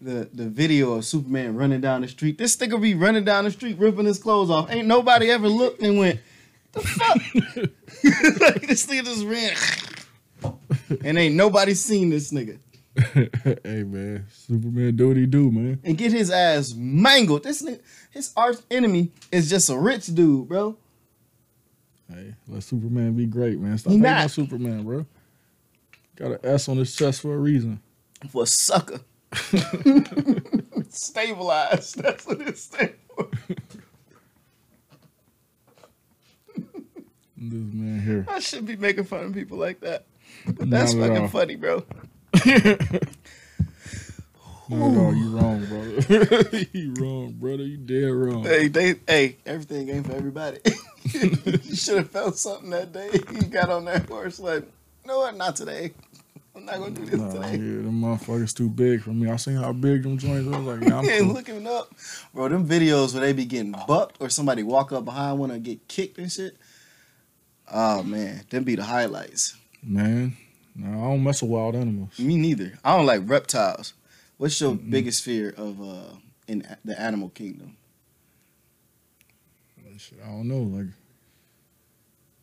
the 0.00 0.28
the 0.32 0.48
video 0.48 0.94
of 0.94 1.04
Superman 1.04 1.56
running 1.56 1.80
down 1.80 2.02
the 2.02 2.08
street. 2.08 2.38
This 2.38 2.56
nigga 2.56 2.80
be 2.80 2.94
running 2.94 3.24
down 3.24 3.44
the 3.44 3.50
street 3.50 3.78
ripping 3.78 4.06
his 4.06 4.18
clothes 4.18 4.50
off. 4.50 4.70
Ain't 4.70 4.86
nobody 4.86 5.30
ever 5.30 5.48
looked 5.48 5.82
and 5.82 5.98
went, 5.98 6.20
the 6.72 6.80
fuck? 6.80 7.16
like 8.40 8.66
this 8.66 8.86
nigga 8.86 9.04
just 9.04 9.24
ran. 9.24 9.56
and 11.04 11.18
ain't 11.18 11.34
nobody 11.34 11.74
seen 11.74 12.10
this 12.10 12.32
nigga. 12.32 12.58
hey 13.14 13.84
man, 13.84 14.26
Superman 14.30 14.96
do 14.96 15.08
what 15.08 15.16
he 15.16 15.26
do, 15.26 15.50
man. 15.50 15.80
And 15.84 15.96
get 15.96 16.12
his 16.12 16.30
ass 16.30 16.74
mangled. 16.74 17.44
This 17.44 17.62
nigga, 17.62 17.80
his 18.10 18.32
arch 18.36 18.56
enemy 18.70 19.12
is 19.30 19.48
just 19.48 19.70
a 19.70 19.78
rich 19.78 20.06
dude, 20.06 20.48
bro. 20.48 20.76
Hey, 22.12 22.34
let 22.48 22.62
Superman 22.62 23.14
be 23.14 23.26
great, 23.26 23.60
man. 23.60 23.78
Stop 23.78 23.92
hating 23.92 24.06
on 24.06 24.28
Superman, 24.28 24.84
bro. 24.84 25.06
Got 26.16 26.32
an 26.32 26.38
S 26.42 26.68
on 26.68 26.78
his 26.78 26.94
chest 26.94 27.20
for 27.20 27.34
a 27.34 27.38
reason. 27.38 27.80
For 28.30 28.42
a 28.42 28.46
sucker. 28.46 29.00
Stabilized. 30.88 32.02
That's 32.02 32.26
what 32.26 32.40
it 32.40 32.58
stands 32.58 32.94
for. 33.14 33.28
This 37.40 37.72
man 37.72 38.00
here. 38.00 38.26
I 38.28 38.40
should 38.40 38.66
be 38.66 38.74
making 38.74 39.04
fun 39.04 39.26
of 39.26 39.34
people 39.34 39.58
like 39.58 39.80
that. 39.80 40.06
But 40.44 40.70
that's 40.70 40.94
fucking 40.94 41.18
all. 41.18 41.28
funny, 41.28 41.54
bro. 41.54 41.84
No, 44.70 44.86
no, 44.90 45.10
you 45.12 45.30
wrong, 45.30 45.64
brother. 45.64 46.58
you 46.74 46.92
wrong, 46.98 47.32
brother. 47.40 47.62
You 47.62 47.78
dead 47.78 48.10
wrong. 48.12 48.44
Hey, 48.44 48.68
they, 48.68 48.96
hey, 49.06 49.38
everything 49.46 49.88
ain't 49.88 50.06
for 50.06 50.12
everybody. 50.14 50.58
you 51.04 51.74
should 51.74 51.96
have 51.96 52.10
felt 52.10 52.36
something 52.36 52.68
that 52.68 52.92
day. 52.92 53.08
You 53.32 53.42
got 53.46 53.70
on 53.70 53.86
that 53.86 54.06
horse 54.06 54.38
like, 54.38 54.64
no, 55.06 55.20
what? 55.20 55.34
Not 55.38 55.56
today. 55.56 55.94
I'm 56.54 56.66
not 56.66 56.80
gonna 56.80 56.90
do 56.90 57.06
this 57.06 57.18
Nah, 57.18 57.28
yeah, 57.32 57.50
today. 57.52 57.56
them 57.56 58.02
motherfuckers 58.02 58.54
too 58.54 58.68
big 58.68 59.00
for 59.00 59.10
me. 59.10 59.30
I 59.30 59.36
seen 59.36 59.56
how 59.56 59.72
big 59.72 60.02
them 60.02 60.18
joints 60.18 60.46
was. 60.46 60.60
Like, 60.60 60.86
yeah, 60.86 60.98
I'm 60.98 61.06
cool. 61.06 61.32
looking 61.32 61.66
up, 61.66 61.94
bro. 62.34 62.48
Them 62.48 62.68
videos 62.68 63.14
where 63.14 63.22
they 63.22 63.32
be 63.32 63.46
getting 63.46 63.74
bucked 63.86 64.16
or 64.20 64.28
somebody 64.28 64.62
walk 64.64 64.92
up 64.92 65.06
behind 65.06 65.38
one 65.38 65.50
and 65.50 65.62
get 65.62 65.88
kicked 65.88 66.18
and 66.18 66.30
shit. 66.30 66.58
Oh 67.72 68.02
man, 68.02 68.42
them 68.50 68.64
be 68.64 68.74
the 68.74 68.84
highlights. 68.84 69.56
man. 69.82 70.36
No, 70.78 70.88
I 70.88 71.10
don't 71.10 71.24
mess 71.24 71.42
with 71.42 71.50
wild 71.50 71.74
animals. 71.74 72.18
Me 72.18 72.36
neither. 72.36 72.78
I 72.84 72.96
don't 72.96 73.06
like 73.06 73.22
reptiles. 73.24 73.94
What's 74.36 74.60
your 74.60 74.72
Mm-mm. 74.76 74.90
biggest 74.90 75.24
fear 75.24 75.52
of 75.56 75.82
uh 75.82 76.14
in 76.46 76.64
the 76.84 76.98
animal 77.00 77.28
kingdom? 77.30 77.76
Shit, 79.98 80.20
I 80.24 80.28
don't 80.28 80.46
know. 80.46 80.60
Like, 80.60 80.86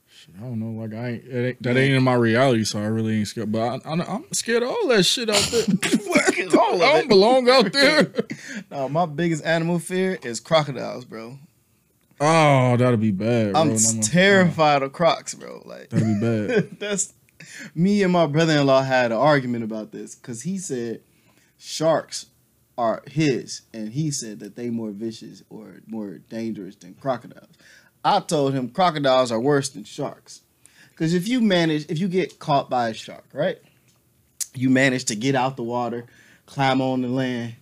shit, 0.10 0.36
I 0.38 0.42
don't 0.42 0.60
know. 0.60 0.82
Like, 0.82 0.94
I 0.94 1.08
ain't, 1.12 1.24
it 1.24 1.48
ain't 1.48 1.64
that 1.64 1.78
ain't 1.78 1.94
in 1.94 2.04
my 2.04 2.16
reality, 2.16 2.66
so 2.66 2.80
I 2.80 2.88
really 2.88 3.20
ain't 3.20 3.30
scared. 3.30 3.50
But 3.50 3.82
I, 3.86 3.92
I'm 3.92 4.26
scared 4.34 4.62
of 4.62 4.70
all 4.70 4.88
that 4.90 5.04
shit 5.04 5.30
out 5.30 5.42
there. 5.52 5.64
I 6.76 6.78
don't 6.78 7.08
belong 7.08 7.50
out 7.50 7.72
there. 7.72 8.12
No, 8.72 8.90
my 8.90 9.06
biggest 9.06 9.46
animal 9.46 9.80
fear 9.80 10.20
is 10.22 10.42
crocodiles, 10.42 11.06
bro. 11.06 11.40
Oh, 12.20 12.76
that'll 12.76 12.98
be 12.98 13.12
bad. 13.12 13.54
Bro. 13.54 13.62
I'm 13.62 13.70
no, 13.70 14.02
terrified 14.02 14.82
of 14.82 14.92
crocs, 14.92 15.34
bro. 15.34 15.62
Like. 15.64 15.90
That'd 15.90 16.08
be 16.08 16.20
bad. 16.20 16.80
that's 16.80 17.14
me 17.74 18.04
and 18.04 18.14
my 18.14 18.26
brother-in-law 18.26 18.84
had 18.84 19.12
an 19.12 19.18
argument 19.18 19.64
about 19.64 19.92
this 19.92 20.16
because 20.16 20.44
he 20.44 20.58
said 20.58 21.02
sharks 21.58 22.28
are 22.78 23.02
his, 23.08 23.62
and 23.74 23.94
he 23.94 24.12
said 24.12 24.40
that 24.40 24.56
they 24.56 24.70
more 24.70 24.92
vicious 24.92 25.44
or 25.50 25.82
more 25.88 26.18
dangerous 26.30 26.76
than 26.76 26.94
crocodiles. 26.94 27.50
I 28.04 28.20
told 28.20 28.54
him 28.54 28.70
crocodiles 28.70 29.32
are 29.32 29.40
worse 29.40 29.70
than 29.70 29.84
sharks 29.84 30.42
because 30.90 31.14
if 31.14 31.28
you 31.28 31.42
manage, 31.42 31.90
if 31.90 32.00
you 32.00 32.08
get 32.08 32.40
caught 32.40 32.70
by 32.70 32.90
a 32.90 32.94
shark, 32.94 33.26
right? 33.34 33.58
You 34.54 34.70
manage 34.70 35.06
to 35.06 35.16
get 35.16 35.36
out 35.36 35.58
the 35.58 35.64
water, 35.64 36.06
climb 36.46 36.82
on 36.82 37.02
the 37.02 37.08
land. 37.08 37.56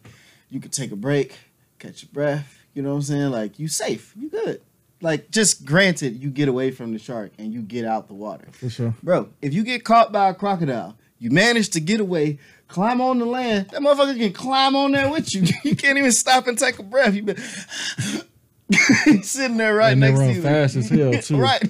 You 0.50 0.60
can 0.60 0.70
take 0.70 0.92
a 0.92 0.96
break, 0.96 1.38
catch 1.80 2.04
your 2.04 2.10
breath. 2.12 2.60
You 2.74 2.82
know 2.82 2.90
what 2.90 2.98
I'm 2.98 3.02
saying? 3.04 3.32
Like 3.32 3.58
you 3.58 3.68
safe, 3.68 4.14
you 4.16 4.30
good. 4.30 4.62
Like 5.04 5.30
just 5.32 5.66
granted, 5.66 6.24
you 6.24 6.30
get 6.30 6.48
away 6.48 6.72
from 6.72 6.94
the 6.94 6.98
shark 6.98 7.34
and 7.38 7.54
you 7.54 7.62
get 7.62 7.84
out 7.84 8.08
the 8.08 8.14
water. 8.14 8.48
For 8.54 8.70
sure. 8.70 8.96
Bro, 9.04 9.30
if 9.42 9.54
you 9.54 9.64
get 9.64 9.84
caught 9.84 10.14
by 10.14 10.30
a 10.30 10.34
crocodile, 10.34 10.98
you 11.20 11.30
manage 11.30 11.70
to 11.72 11.82
get 11.82 12.00
away, 12.00 12.40
climb 12.70 13.02
on 13.02 13.20
the 13.20 13.26
land, 13.26 13.68
that 13.72 13.82
motherfucker 13.82 14.18
can 14.18 14.32
climb 14.32 14.78
on 14.78 14.94
there 14.94 15.12
with 15.12 15.36
you. 15.36 15.44
You 15.66 15.76
can't 15.76 15.98
even 15.98 16.14
stop 16.14 16.48
and 16.48 16.58
take 16.58 16.80
a 16.80 16.84
breath. 16.84 17.14
You 17.14 17.24
been 17.24 17.38
sitting 19.24 19.58
there 19.58 19.76
right 19.76 19.92
And 19.92 20.02
they 20.02 20.12
next 20.12 20.20
to 20.20 20.26
run 20.26 20.36
you. 20.36 20.42
fast 20.42 20.76
as 20.78 20.90
hell, 20.90 21.14
too. 21.14 21.38
right. 21.42 21.62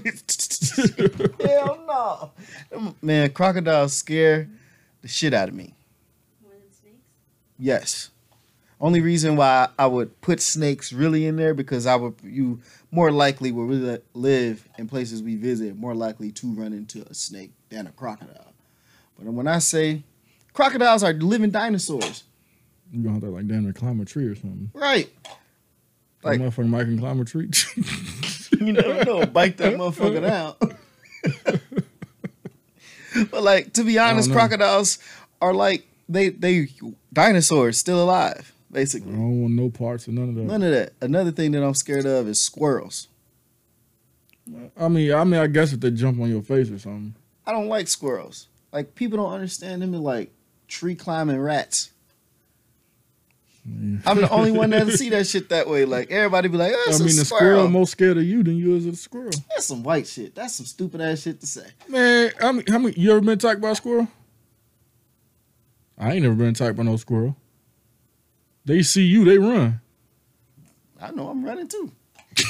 hell 1.43 2.31
no. 2.71 2.91
Man, 3.01 3.31
crocodiles 3.31 3.93
scare 3.93 4.47
the 5.01 5.07
shit 5.07 5.33
out 5.33 5.49
of 5.49 5.55
me. 5.55 5.73
More 6.41 6.51
than 6.51 6.71
snakes? 6.71 6.97
Yes. 7.57 8.09
Only 8.79 9.01
reason 9.01 9.35
why 9.37 9.69
I 9.79 9.87
would 9.87 10.19
put 10.21 10.41
snakes 10.41 10.91
really 10.93 11.25
in 11.25 11.35
there 11.37 11.53
because 11.53 11.85
I 11.85 11.95
would 11.95 12.15
you 12.23 12.59
more 12.93 13.11
likely 13.11 13.51
will 13.51 13.65
we 13.65 13.97
live 14.13 14.69
in 14.77 14.87
places 14.87 15.23
we 15.23 15.35
visit 15.35 15.75
more 15.75 15.95
likely 15.95 16.31
to 16.31 16.53
run 16.53 16.73
into 16.73 17.01
a 17.09 17.13
snake 17.15 17.51
than 17.69 17.87
a 17.87 17.91
crocodile. 17.91 18.53
But 19.17 19.33
when 19.33 19.47
I 19.47 19.57
say 19.59 20.03
crocodiles 20.53 21.03
are 21.03 21.11
living 21.13 21.49
dinosaurs, 21.49 22.23
You 22.91 23.01
gonna 23.01 23.13
have 23.15 23.23
to 23.23 23.29
like 23.29 23.47
damn 23.47 23.63
near 23.63 23.73
climb 23.73 23.99
a 23.99 24.05
tree 24.05 24.25
or 24.25 24.35
something. 24.35 24.69
Right. 24.75 25.09
Like, 26.23 26.39
Like- 26.39 26.41
motherfucker 26.41 26.67
might 26.69 26.83
can 26.83 26.99
climb 26.99 27.19
a 27.19 27.25
tree. 27.25 27.49
You 28.59 28.71
never 28.71 29.03
know. 29.03 29.25
Bite 29.25 29.57
that 29.57 29.73
motherfucker 29.73 30.21
down. 30.21 30.55
but 33.31 33.43
like 33.43 33.73
to 33.73 33.83
be 33.83 33.97
honest, 33.97 34.31
crocodiles 34.31 34.99
are 35.41 35.53
like 35.55 35.85
they 36.07 36.29
they 36.29 36.69
dinosaurs 37.11 37.77
still 37.77 38.01
alive, 38.01 38.52
I 38.75 38.83
don't 38.83 39.41
want 39.41 39.53
no 39.53 39.69
parts 39.69 40.07
of 40.07 40.13
none 40.13 40.29
of 40.29 40.35
that. 40.35 40.43
None 40.43 40.63
of 40.63 40.71
that. 40.71 40.93
Another 41.01 41.31
thing 41.31 41.51
that 41.51 41.63
I'm 41.63 41.73
scared 41.73 42.05
of 42.05 42.27
is 42.27 42.41
squirrels. 42.41 43.07
I 44.77 44.89
mean, 44.89 45.13
I 45.13 45.23
mean, 45.23 45.39
I 45.39 45.47
guess 45.47 45.73
if 45.73 45.79
they 45.79 45.91
jump 45.91 46.19
on 46.19 46.29
your 46.29 46.41
face 46.41 46.69
or 46.69 46.79
something. 46.79 47.15
I 47.45 47.51
don't 47.51 47.67
like 47.67 47.87
squirrels. 47.87 48.47
Like 48.71 48.95
people 48.95 49.17
don't 49.17 49.31
understand 49.31 49.81
them 49.81 49.93
like 49.93 50.31
tree 50.67 50.95
climbing 50.95 51.39
rats. 51.39 51.91
Yeah. 53.65 53.99
I'm 54.05 54.17
the 54.19 54.29
only 54.29 54.51
one 54.51 54.71
that 54.71 54.87
see 54.89 55.09
that 55.11 55.25
shit 55.27 55.49
that 55.49 55.69
way. 55.69 55.85
Like 55.85 56.11
everybody 56.11 56.49
be 56.49 56.57
like, 56.57 56.73
oh, 56.75 56.83
I 56.87 56.91
mean, 56.91 57.01
a 57.01 57.03
the 57.03 57.09
squirrel. 57.11 57.25
squirrel 57.25 57.69
more 57.69 57.87
scared 57.87 58.17
of 58.17 58.23
you 58.23 58.43
than 58.43 58.57
you 58.57 58.75
is 58.75 58.85
of 58.85 58.93
the 58.93 58.97
squirrel. 58.97 59.31
That's 59.49 59.65
some 59.65 59.83
white 59.83 60.07
shit. 60.07 60.35
That's 60.35 60.55
some 60.55 60.65
stupid 60.65 60.99
ass 60.99 61.21
shit 61.21 61.39
to 61.39 61.47
say. 61.47 61.67
Man, 61.87 62.31
I 62.41 62.51
mean, 62.51 62.65
how 62.67 62.79
many? 62.79 62.99
You 62.99 63.11
ever 63.11 63.21
been 63.21 63.29
attacked 63.29 63.61
by 63.61 63.71
a 63.71 63.75
squirrel? 63.75 64.09
I 65.97 66.13
ain't 66.13 66.23
never 66.23 66.35
been 66.35 66.47
attacked 66.47 66.75
by 66.75 66.83
no 66.83 66.97
squirrel. 66.97 67.37
They 68.65 68.81
see 68.81 69.03
you, 69.03 69.25
they 69.25 69.37
run. 69.37 69.81
I 71.01 71.11
know 71.11 71.27
I'm 71.29 71.43
running 71.43 71.67
too. 71.67 71.91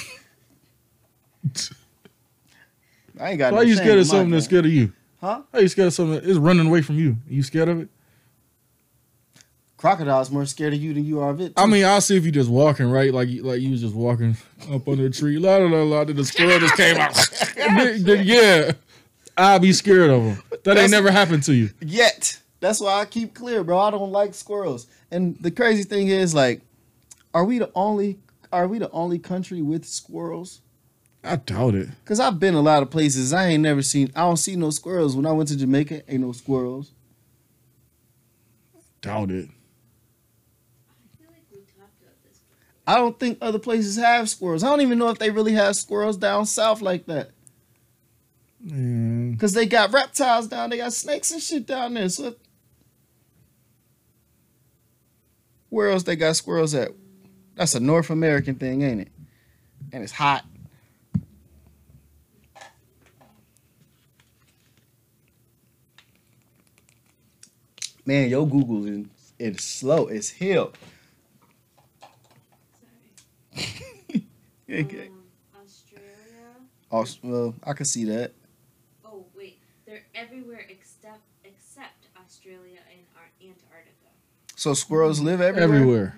I 3.20 3.30
ain't 3.32 3.39
got 3.39 3.53
Why 3.53 3.59
no 3.59 3.66
you 3.66 3.76
scared 3.76 3.99
of 3.99 4.05
something 4.07 4.32
that's 4.32 4.45
scared 4.45 4.66
of 4.66 4.72
you? 4.72 4.91
Huh? 5.22 5.41
How 5.51 5.59
you 5.59 5.68
scared 5.68 5.88
of 5.88 5.93
something 5.93 6.16
that 6.16 6.24
is 6.26 6.38
running 6.38 6.68
away 6.68 6.82
from 6.82 6.97
you? 6.97 7.18
You 7.28 7.43
scared 7.43 7.70
of 7.70 7.80
it? 7.82 7.89
Crocodile's 9.78 10.32
more 10.32 10.45
scared 10.45 10.74
of 10.74 10.82
you 10.82 10.93
than 10.93 11.05
you 11.05 11.20
are 11.20 11.30
of 11.30 11.41
it. 11.41 11.53
I 11.57 11.66
mean, 11.66 11.84
I'll 11.84 11.99
see 12.01 12.16
if 12.16 12.26
you 12.26 12.32
just 12.32 12.49
walking 12.49 12.89
right, 12.89 13.14
like 13.14 13.28
you- 13.30 13.43
like 13.43 13.61
you 13.61 13.72
was 13.72 13.82
just 13.82 13.93
walking 13.95 14.38
up 14.72 14.88
under 14.88 15.05
a 15.05 15.09
tree. 15.09 15.38
La 15.38 15.57
la 15.57 15.66
la 15.68 15.84
la. 15.84 16.03
Then 16.05 16.16
the 16.16 16.24
squirrel 16.24 16.59
just 16.59 16.76
came 16.78 16.95
out. 16.97 17.14
Then- 17.55 18.03
then, 18.05 18.22
yeah, 18.26 18.72
I'll 19.38 19.59
be 19.59 19.74
scared 19.74 20.09
of 20.09 20.22
him. 20.24 20.43
That 20.51 20.64
That's- 20.64 20.84
ain't 20.84 20.91
never 20.91 21.11
happened 21.11 21.43
to 21.43 21.53
you. 21.53 21.70
yet. 21.82 22.39
That's 22.64 22.80
why 22.80 23.01
I 23.01 23.03
keep 23.03 23.34
clear, 23.34 23.61
bro. 23.61 23.78
I 23.78 23.91
don't 23.91 24.14
like 24.14 24.34
squirrels. 24.34 24.88
And 25.11 25.36
the 25.41 25.51
crazy 25.51 25.84
thing 25.84 26.07
is, 26.07 26.34
like, 26.34 26.61
are 27.34 27.43
we 27.43 27.59
the 27.59 27.70
only 27.76 28.20
are 28.53 28.70
we 28.70 28.80
the 28.80 28.89
only 28.91 29.20
country 29.20 29.61
with 29.61 29.84
squirrels? 29.84 30.61
I 31.26 31.36
doubt 31.36 31.76
it. 31.76 31.89
Cause 32.05 32.22
I've 32.22 32.39
been 32.39 32.53
a 32.53 32.61
lot 32.61 32.82
of 32.82 32.89
places. 32.89 33.34
I 33.34 33.47
ain't 33.47 33.64
never 33.64 33.82
seen. 33.82 34.14
I 34.16 34.22
don't 34.22 34.38
see 34.38 34.55
no 34.55 34.70
squirrels. 34.70 35.14
When 35.14 35.26
I 35.26 35.34
went 35.34 35.49
to 35.49 35.57
Jamaica, 35.57 36.09
ain't 36.09 36.22
no 36.22 36.32
squirrels. 36.32 36.93
Doubt 39.01 39.32
it. 39.32 39.49
I 39.49 41.18
feel 41.18 41.28
like 41.28 41.43
we 41.51 41.57
talked 41.57 42.01
about 42.01 42.24
this. 42.24 42.39
before. 42.39 42.55
I 42.88 42.95
don't 42.95 43.20
think 43.20 43.39
other 43.41 43.59
places 43.59 43.97
have 43.97 44.30
squirrels. 44.30 44.64
I 44.64 44.70
don't 44.70 44.80
even 44.80 44.97
know 44.99 45.09
if 45.09 45.20
they 45.20 45.32
really 45.32 45.51
have 45.51 45.76
squirrels 45.76 46.16
down 46.16 46.45
south 46.45 46.82
like 46.82 47.07
that. 47.07 47.32
Man, 48.61 49.36
Cause 49.38 49.51
they 49.51 49.66
got 49.66 49.91
reptiles 49.91 50.47
down. 50.47 50.70
They 50.70 50.78
got 50.78 50.93
snakes 50.93 51.32
and 51.32 51.41
shit 51.41 51.68
down 51.68 51.95
there. 51.95 52.07
So 52.07 52.36
where 55.74 55.89
else 55.89 56.03
they 56.03 56.15
got 56.15 56.36
squirrels 56.36 56.76
at? 56.76 56.91
That's 57.55 57.74
a 57.74 57.80
North 57.80 58.11
American 58.11 58.53
thing, 58.53 58.84
ain't 58.84 59.01
it? 59.01 59.07
And 59.91 60.03
it's 60.03 60.11
hot. 60.11 60.45
Man, 68.05 68.30
your 68.30 68.47
Google 68.47 68.86
is 68.86 69.07
it's 69.39 69.63
slow. 69.63 70.07
It's 70.07 70.30
hell. 70.30 70.74
Okay. 74.69 75.07
Um, 75.07 75.24
Australia. 75.61 76.09
Aus- 76.89 77.19
well, 77.21 77.53
I 77.63 77.74
can 77.74 77.86
see 77.86 78.05
that. 78.05 78.32
Oh 79.05 79.24
wait, 79.38 79.59
they're 79.86 80.01
everywhere 80.15 80.65
except 80.67 81.21
except 81.43 82.07
Australia 82.17 82.80
and 82.91 82.92
Ar- 82.92 82.92
Antarctica. 82.92 82.92
So 84.64 84.74
squirrels 84.74 85.20
live 85.20 85.41
everywhere. 85.41 85.76
everywhere. 85.76 86.16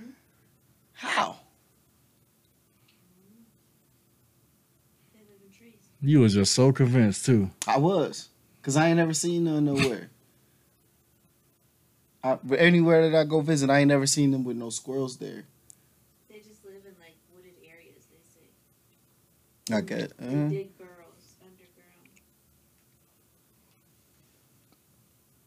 How? 0.93 1.37
They 5.15 5.21
live 5.21 5.39
in 5.43 5.51
trees. 5.51 5.73
You 5.99 6.19
was 6.19 6.35
just 6.35 6.53
so 6.53 6.71
convinced 6.71 7.25
too. 7.25 7.49
I 7.67 7.79
was, 7.79 8.29
cause 8.61 8.77
I 8.77 8.89
ain't 8.89 8.97
never 8.97 9.15
seen 9.15 9.45
none 9.45 9.65
nowhere. 9.65 10.11
I, 12.23 12.37
but 12.43 12.59
anywhere 12.59 13.09
that 13.09 13.19
I 13.19 13.23
go 13.23 13.41
visit, 13.41 13.71
I 13.71 13.79
ain't 13.79 13.87
never 13.87 14.05
seen 14.05 14.29
them 14.29 14.43
with 14.43 14.57
no 14.57 14.69
squirrels 14.69 15.17
there. 15.17 15.45
They 16.29 16.37
just 16.37 16.63
live 16.65 16.85
in 16.85 16.93
like 16.99 17.15
wooded 17.33 17.55
areas. 17.67 18.05
They 18.11 19.73
say. 19.73 19.75
I 19.75 19.81
get. 19.81 20.15
They 20.19 20.27
Uh, 20.27 20.49
dig 20.49 20.77
burrows 20.77 21.33
underground. 21.41 22.09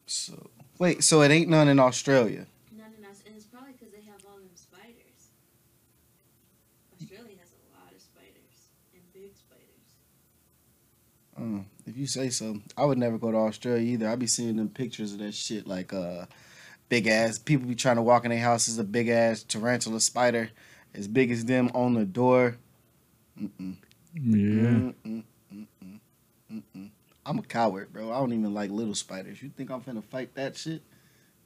so 0.07 0.51
wait, 0.81 1.05
so 1.05 1.23
it 1.23 1.31
ain't 1.31 1.49
none 1.49 1.69
in 1.69 1.79
Australia. 1.79 2.49
None 2.77 2.95
in 2.97 3.05
us, 3.11 3.23
and 3.27 3.35
it's 3.35 3.45
probably 3.47 3.73
because 3.73 3.91
they 3.93 4.03
have 4.03 4.23
all 4.31 4.39
them 4.39 4.55
spiders. 4.55 5.35
Australia 6.95 7.35
has 7.43 7.51
a 7.51 7.63
lot 7.75 7.91
of 7.93 8.01
spiders 8.01 8.71
and 8.95 9.03
big 9.13 9.35
spiders. 9.35 9.99
Uh, 11.39 11.61
if 11.87 11.97
you 11.97 12.07
say 12.07 12.31
so, 12.31 12.59
I 12.77 12.85
would 12.85 12.99
never 12.99 13.19
go 13.19 13.31
to 13.31 13.39
Australia 13.39 13.93
either. 13.93 14.09
I 14.09 14.17
be 14.17 14.27
seeing 14.27 14.57
them 14.57 14.69
pictures 14.69 15.13
of 15.13 15.21
that 15.21 15.35
shit, 15.35 15.67
like 15.67 15.93
uh, 15.93 16.27
big 16.89 17.07
ass 17.07 17.39
people 17.39 17.67
be 17.67 17.75
trying 17.75 17.97
to 17.97 18.03
walk 18.03 18.25
in 18.25 18.31
their 18.31 18.41
houses, 18.41 18.79
a 18.79 18.85
big 18.85 19.09
ass 19.09 19.43
tarantula 19.43 20.01
spider, 20.01 20.51
as 20.95 21.07
big 21.07 21.31
as 21.31 21.45
them 21.45 21.71
on 21.75 21.95
the 21.95 22.05
door. 22.05 22.57
Mm-mm. 23.41 23.77
Yeah. 24.15 24.91
Mm-mm, 25.05 25.23
mm-mm, 25.55 26.01
mm-mm. 26.53 26.91
I'm 27.25 27.39
a 27.39 27.43
coward, 27.43 27.93
bro. 27.93 28.11
I 28.11 28.19
don't 28.19 28.33
even 28.33 28.55
like 28.55 28.71
little 28.71 28.95
spiders. 28.95 29.43
You 29.43 29.51
think 29.51 29.71
I'm 29.71 29.81
finna 29.81 30.03
fight 30.03 30.35
that 30.35 30.57
shit? 30.57 30.83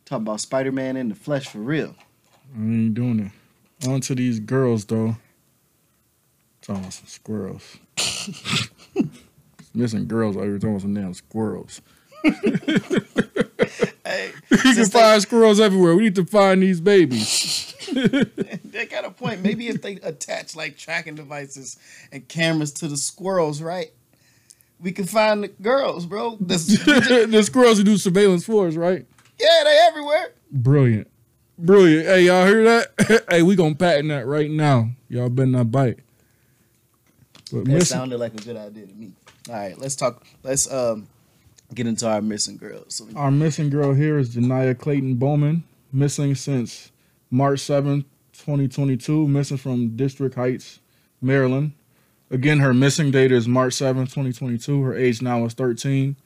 Talking 0.05 0.27
about 0.27 0.41
Spider 0.41 0.73
Man 0.73 0.97
in 0.97 1.09
the 1.09 1.15
flesh 1.15 1.49
for 1.49 1.59
real. 1.59 1.95
I 2.57 2.61
ain't 2.61 2.95
doing 2.95 3.21
it. 3.21 3.89
On 3.89 4.01
to 4.03 4.15
these 4.15 4.39
girls 4.41 4.85
though. 4.85 5.17
Talking 6.63 6.83
about 6.83 6.93
some 6.93 7.09
squirrels. 7.09 7.79
Missing 9.75 10.07
girls 10.07 10.37
talking 10.37 10.57
about 10.63 10.81
some 10.83 10.95
damn 10.95 11.15
squirrels. 11.15 11.81
Hey, 12.23 12.33
You 14.51 14.57
can 14.59 14.77
they- 14.77 14.85
find 14.85 15.23
squirrels 15.23 15.61
everywhere. 15.61 15.95
We 15.97 16.05
need 16.05 16.15
to 16.17 16.25
find 16.27 16.63
these 16.63 16.81
babies. 16.81 17.75
they 17.93 18.87
got 18.87 19.05
a 19.05 19.11
point. 19.11 19.43
Maybe 19.43 19.69
if 19.69 19.83
they 19.83 19.95
attach 19.97 20.55
like 20.57 20.77
tracking 20.77 21.15
devices 21.15 21.79
and 22.11 22.27
cameras 22.29 22.73
to 22.75 22.89
the 22.89 22.97
squirrels, 22.97 23.61
right? 23.63 23.91
We 24.81 24.93
can 24.93 25.05
find 25.07 25.45
the 25.45 25.49
girls, 25.49 26.07
bro. 26.07 26.37
This, 26.41 26.67
the 26.85 27.43
squirrels 27.45 27.79
who 27.79 27.85
do 27.85 27.97
surveillance 27.97 28.45
for 28.45 28.67
us, 28.67 28.75
right? 28.75 29.07
yeah, 29.39 29.63
they 29.65 29.79
everywhere. 29.89 30.33
Brilliant. 30.51 31.09
Brilliant. 31.59 32.07
Hey, 32.07 32.23
y'all 32.27 32.47
hear 32.47 32.65
that? 32.65 33.25
hey, 33.31 33.43
we 33.43 33.55
gonna 33.57 33.75
patent 33.75 34.09
that 34.09 34.27
right 34.27 34.51
now. 34.51 34.91
Y'all 35.09 35.29
better 35.29 35.47
not 35.51 35.71
bite. 35.71 35.99
But 37.53 37.65
That 37.65 37.69
missing, 37.71 37.85
sounded 37.97 38.19
like 38.19 38.35
a 38.35 38.39
good 38.39 38.57
idea 38.57 38.87
to 38.87 38.95
me. 38.95 39.13
All 39.49 39.55
right, 39.55 39.79
let's 39.79 39.97
talk. 39.97 40.25
Let's 40.43 40.71
um 40.73 41.09
get 41.75 41.87
into 41.87 42.09
our 42.09 42.23
missing 42.23 42.57
girls. 42.57 42.97
So 42.97 43.09
our 43.17 43.31
missing 43.31 43.71
girl 43.71 43.95
here 43.95 44.19
is 44.19 44.37
Janiyah 44.37 44.79
Clayton 44.79 45.17
Bowman, 45.17 45.65
missing 45.93 46.35
since 46.35 46.93
March 47.31 47.61
7th, 47.61 48.05
2022, 48.33 49.27
missing 49.27 49.57
from 49.57 49.97
District 49.97 50.35
Heights, 50.35 50.81
Maryland. 51.21 51.73
Again, 52.31 52.61
her 52.61 52.73
missing 52.73 53.11
date 53.11 53.31
is 53.31 53.47
March 53.47 53.75
7th, 53.75 54.15
2022. 54.15 54.83
Her 54.83 54.97
age 54.97 55.21
now 55.21 55.45
is 55.45 55.53
13. 55.53 56.17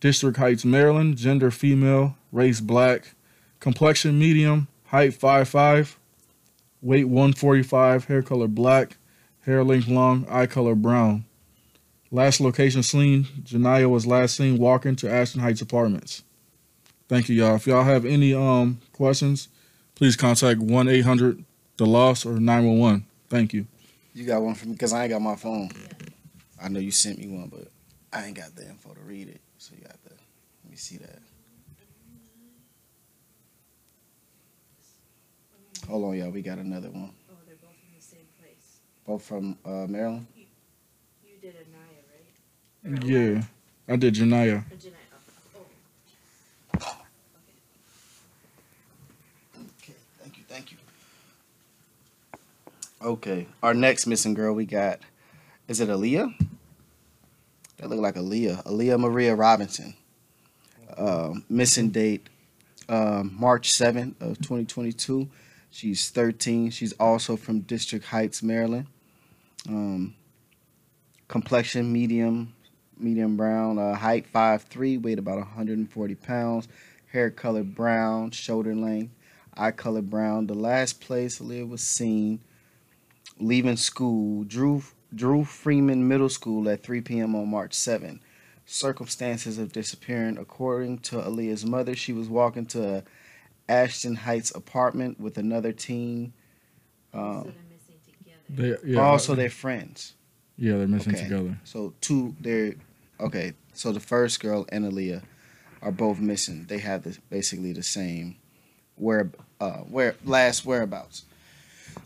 District 0.00 0.38
Heights, 0.38 0.64
Maryland. 0.64 1.18
Gender 1.18 1.50
female. 1.50 2.16
Race 2.32 2.60
black. 2.60 3.14
Complexion 3.58 4.18
medium. 4.18 4.68
Height 4.86 5.12
5'5. 5.12 5.96
Weight 6.80 7.04
145. 7.04 8.06
Hair 8.06 8.22
color 8.22 8.48
black. 8.48 8.96
Hair 9.44 9.64
length 9.64 9.88
long. 9.88 10.26
Eye 10.30 10.46
color 10.46 10.74
brown. 10.74 11.26
Last 12.10 12.40
location 12.40 12.82
seen, 12.82 13.24
Janaya 13.42 13.88
was 13.88 14.06
last 14.06 14.36
seen 14.36 14.58
walking 14.58 14.96
to 14.96 15.10
Ashton 15.10 15.40
Heights 15.40 15.60
Apartments. 15.60 16.22
Thank 17.08 17.28
you, 17.28 17.36
y'all. 17.36 17.56
If 17.56 17.66
y'all 17.66 17.84
have 17.84 18.04
any 18.04 18.34
um 18.34 18.80
questions, 18.92 19.48
please 19.94 20.16
contact 20.16 20.60
1 20.60 20.88
800 20.88 21.44
The 21.76 21.86
loss 21.86 22.26
or 22.26 22.40
911. 22.40 23.06
Thank 23.28 23.52
you. 23.52 23.66
you 24.12 24.24
got 24.26 24.42
one 24.42 24.54
from 24.54 24.70
me 24.70 24.74
because 24.74 24.92
I 24.92 25.02
ain't 25.04 25.10
got 25.10 25.22
my 25.22 25.36
phone. 25.36 25.70
I 26.60 26.68
know 26.68 26.80
you 26.80 26.90
sent 26.90 27.18
me 27.18 27.28
one, 27.28 27.48
but 27.48 27.68
I 28.12 28.26
ain't 28.26 28.36
got 28.36 28.54
the 28.56 28.68
info 28.68 28.92
to 28.92 29.00
read 29.00 29.28
it. 29.28 29.40
So 29.58 29.74
you 29.76 29.82
got 29.82 30.02
the. 30.02 30.10
Let 30.64 30.70
me 30.70 30.76
see 30.76 30.96
that. 30.98 31.20
Hold 35.88 36.04
on, 36.04 36.16
y'all. 36.18 36.30
We 36.30 36.42
got 36.42 36.58
another 36.58 36.90
one. 36.90 37.12
Oh, 37.30 37.34
they're 37.46 37.56
both 37.56 37.70
in 37.88 37.96
the 37.96 38.02
same 38.02 38.26
place. 38.40 38.80
Both 39.06 39.24
from 39.24 39.56
uh, 39.64 39.86
Maryland. 39.88 40.26
You 40.36 40.44
did 41.40 41.54
Anaya, 41.56 42.02
right? 42.12 42.34
Yeah, 42.84 43.42
I 43.88 43.96
did 43.96 44.14
Janiyah. 44.14 44.64
Or 44.70 44.76
Janaya. 44.76 44.94
Oh, 46.80 46.96
Okay. 49.82 49.94
Thank 50.18 50.38
you. 50.38 50.44
Thank 50.48 50.72
you. 50.72 50.78
Okay, 53.02 53.46
our 53.62 53.74
next 53.74 54.06
missing 54.06 54.34
girl 54.34 54.54
we 54.54 54.64
got 54.66 55.00
is 55.68 55.80
it 55.80 55.88
Aaliyah? 55.88 56.34
That 57.76 57.88
look 57.88 58.00
like 58.00 58.16
Aaliyah. 58.16 58.64
Aaliyah 58.64 58.98
Maria 58.98 59.34
Robinson. 59.34 59.94
Um, 60.96 61.44
missing 61.48 61.90
date 61.90 62.28
um, 62.88 63.34
March 63.38 63.70
7th 63.72 64.20
of 64.20 64.38
2022. 64.38 65.28
She's 65.70 66.10
13. 66.10 66.70
She's 66.70 66.92
also 66.94 67.36
from 67.36 67.60
District 67.60 68.04
Heights, 68.06 68.42
Maryland. 68.42 68.86
Um, 69.68 70.14
complexion 71.28 71.92
medium, 71.92 72.52
medium 73.02 73.36
brown. 73.36 73.78
Uh, 73.78 73.94
height 73.94 74.26
5'3", 74.32 75.02
weight 75.02 75.18
about 75.18 75.38
140 75.38 76.14
pounds. 76.16 76.68
Hair 77.12 77.30
color 77.30 77.62
brown, 77.64 78.30
shoulder 78.30 78.74
length. 78.74 79.14
Eye 79.56 79.72
color 79.72 80.02
brown. 80.02 80.46
The 80.46 80.54
last 80.54 81.00
place 81.00 81.38
Aaliyah 81.40 81.68
was 81.68 81.82
seen 81.82 82.40
leaving 83.38 83.76
school, 83.76 84.44
Drew 84.44 84.82
Drew 85.14 85.44
Freeman 85.44 86.06
Middle 86.06 86.28
School 86.28 86.68
at 86.68 86.82
3 86.84 87.00
p.m. 87.00 87.34
on 87.34 87.48
March 87.48 87.74
7. 87.74 88.20
Circumstances 88.64 89.58
of 89.58 89.72
disappearing, 89.72 90.38
according 90.38 90.98
to 90.98 91.16
Aaliyah's 91.16 91.66
mother, 91.66 91.96
she 91.96 92.12
was 92.12 92.28
walking 92.28 92.66
to 92.66 93.02
Ashton 93.68 94.14
Heights 94.14 94.54
apartment 94.54 95.18
with 95.18 95.36
another 95.36 95.72
teen. 95.72 96.32
so 97.12 97.18
Um, 97.18 97.42
they're 97.42 97.52
missing 97.68 97.96
together. 98.06 98.76
They, 98.84 98.92
yeah, 98.92 99.00
also, 99.02 99.34
they're 99.34 99.50
friends. 99.50 100.14
yeah, 100.56 100.76
they're 100.76 100.86
missing 100.86 101.14
Okay. 101.14 101.24
together. 101.24 101.58
So 101.64 101.92
two, 102.00 102.36
they're 102.40 102.74
okay. 103.20 103.52
So 103.72 103.92
the 103.92 104.00
first 104.00 104.40
girl 104.40 104.66
and 104.70 104.84
Aaliyah 104.84 105.22
are 105.82 105.92
both 105.92 106.18
missing. 106.18 106.66
They 106.66 106.78
have 106.78 107.04
the, 107.04 107.16
basically 107.30 107.72
the 107.72 107.82
same 107.82 108.36
where 108.96 109.30
uh 109.60 109.78
where 109.78 110.14
last 110.24 110.66
whereabouts. 110.66 111.24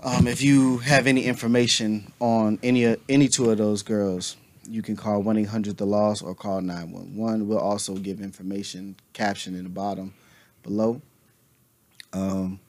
Um, 0.03 0.27
if 0.27 0.43
you 0.43 0.79
have 0.79 1.07
any 1.07 1.25
information 1.25 2.13
on 2.21 2.59
any 2.63 2.97
any 3.09 3.29
two 3.29 3.51
of 3.51 3.59
those 3.59 3.83
girls, 3.83 4.37
you 4.69 4.83
can 4.83 4.97
call 4.97 5.23
one 5.23 5.37
eight 5.37 5.49
hundred 5.49 5.77
the 5.77 5.87
loss 5.87 6.23
or 6.23 6.35
call 6.35 6.61
nine 6.61 6.93
one 6.93 7.17
one. 7.17 7.49
We'll 7.49 7.59
also 7.59 7.95
give 7.95 8.21
information 8.21 8.97
caption 9.13 9.55
in 9.55 9.65
the 9.65 9.71
bottom 9.71 10.15
below. 10.63 11.01
Um, 12.13 12.61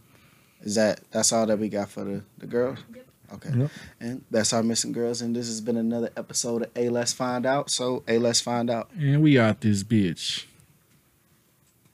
is 0.61 0.75
that 0.75 1.01
that's 1.11 1.31
all 1.31 1.45
that 1.45 1.59
we 1.59 1.69
got 1.69 1.89
for 1.89 2.03
the 2.03 2.23
the 2.37 2.47
girls? 2.47 2.79
Yep. 2.93 3.04
Okay. 3.33 3.49
Yep. 3.55 3.71
And 3.99 4.23
that's 4.31 4.53
our 4.53 4.63
missing 4.63 4.91
girls, 4.91 5.21
and 5.21 5.35
this 5.35 5.47
has 5.47 5.61
been 5.61 5.77
another 5.77 6.09
episode 6.15 6.63
of 6.63 6.71
A 6.75 6.89
Let's 6.89 7.13
Find 7.13 7.45
Out. 7.45 7.69
So 7.69 8.03
A 8.07 8.17
Let's 8.17 8.41
Find 8.41 8.69
Out. 8.69 8.89
And 8.91 9.21
we 9.21 9.39
out 9.39 9.61
this 9.61 9.83
bitch. 9.83 10.45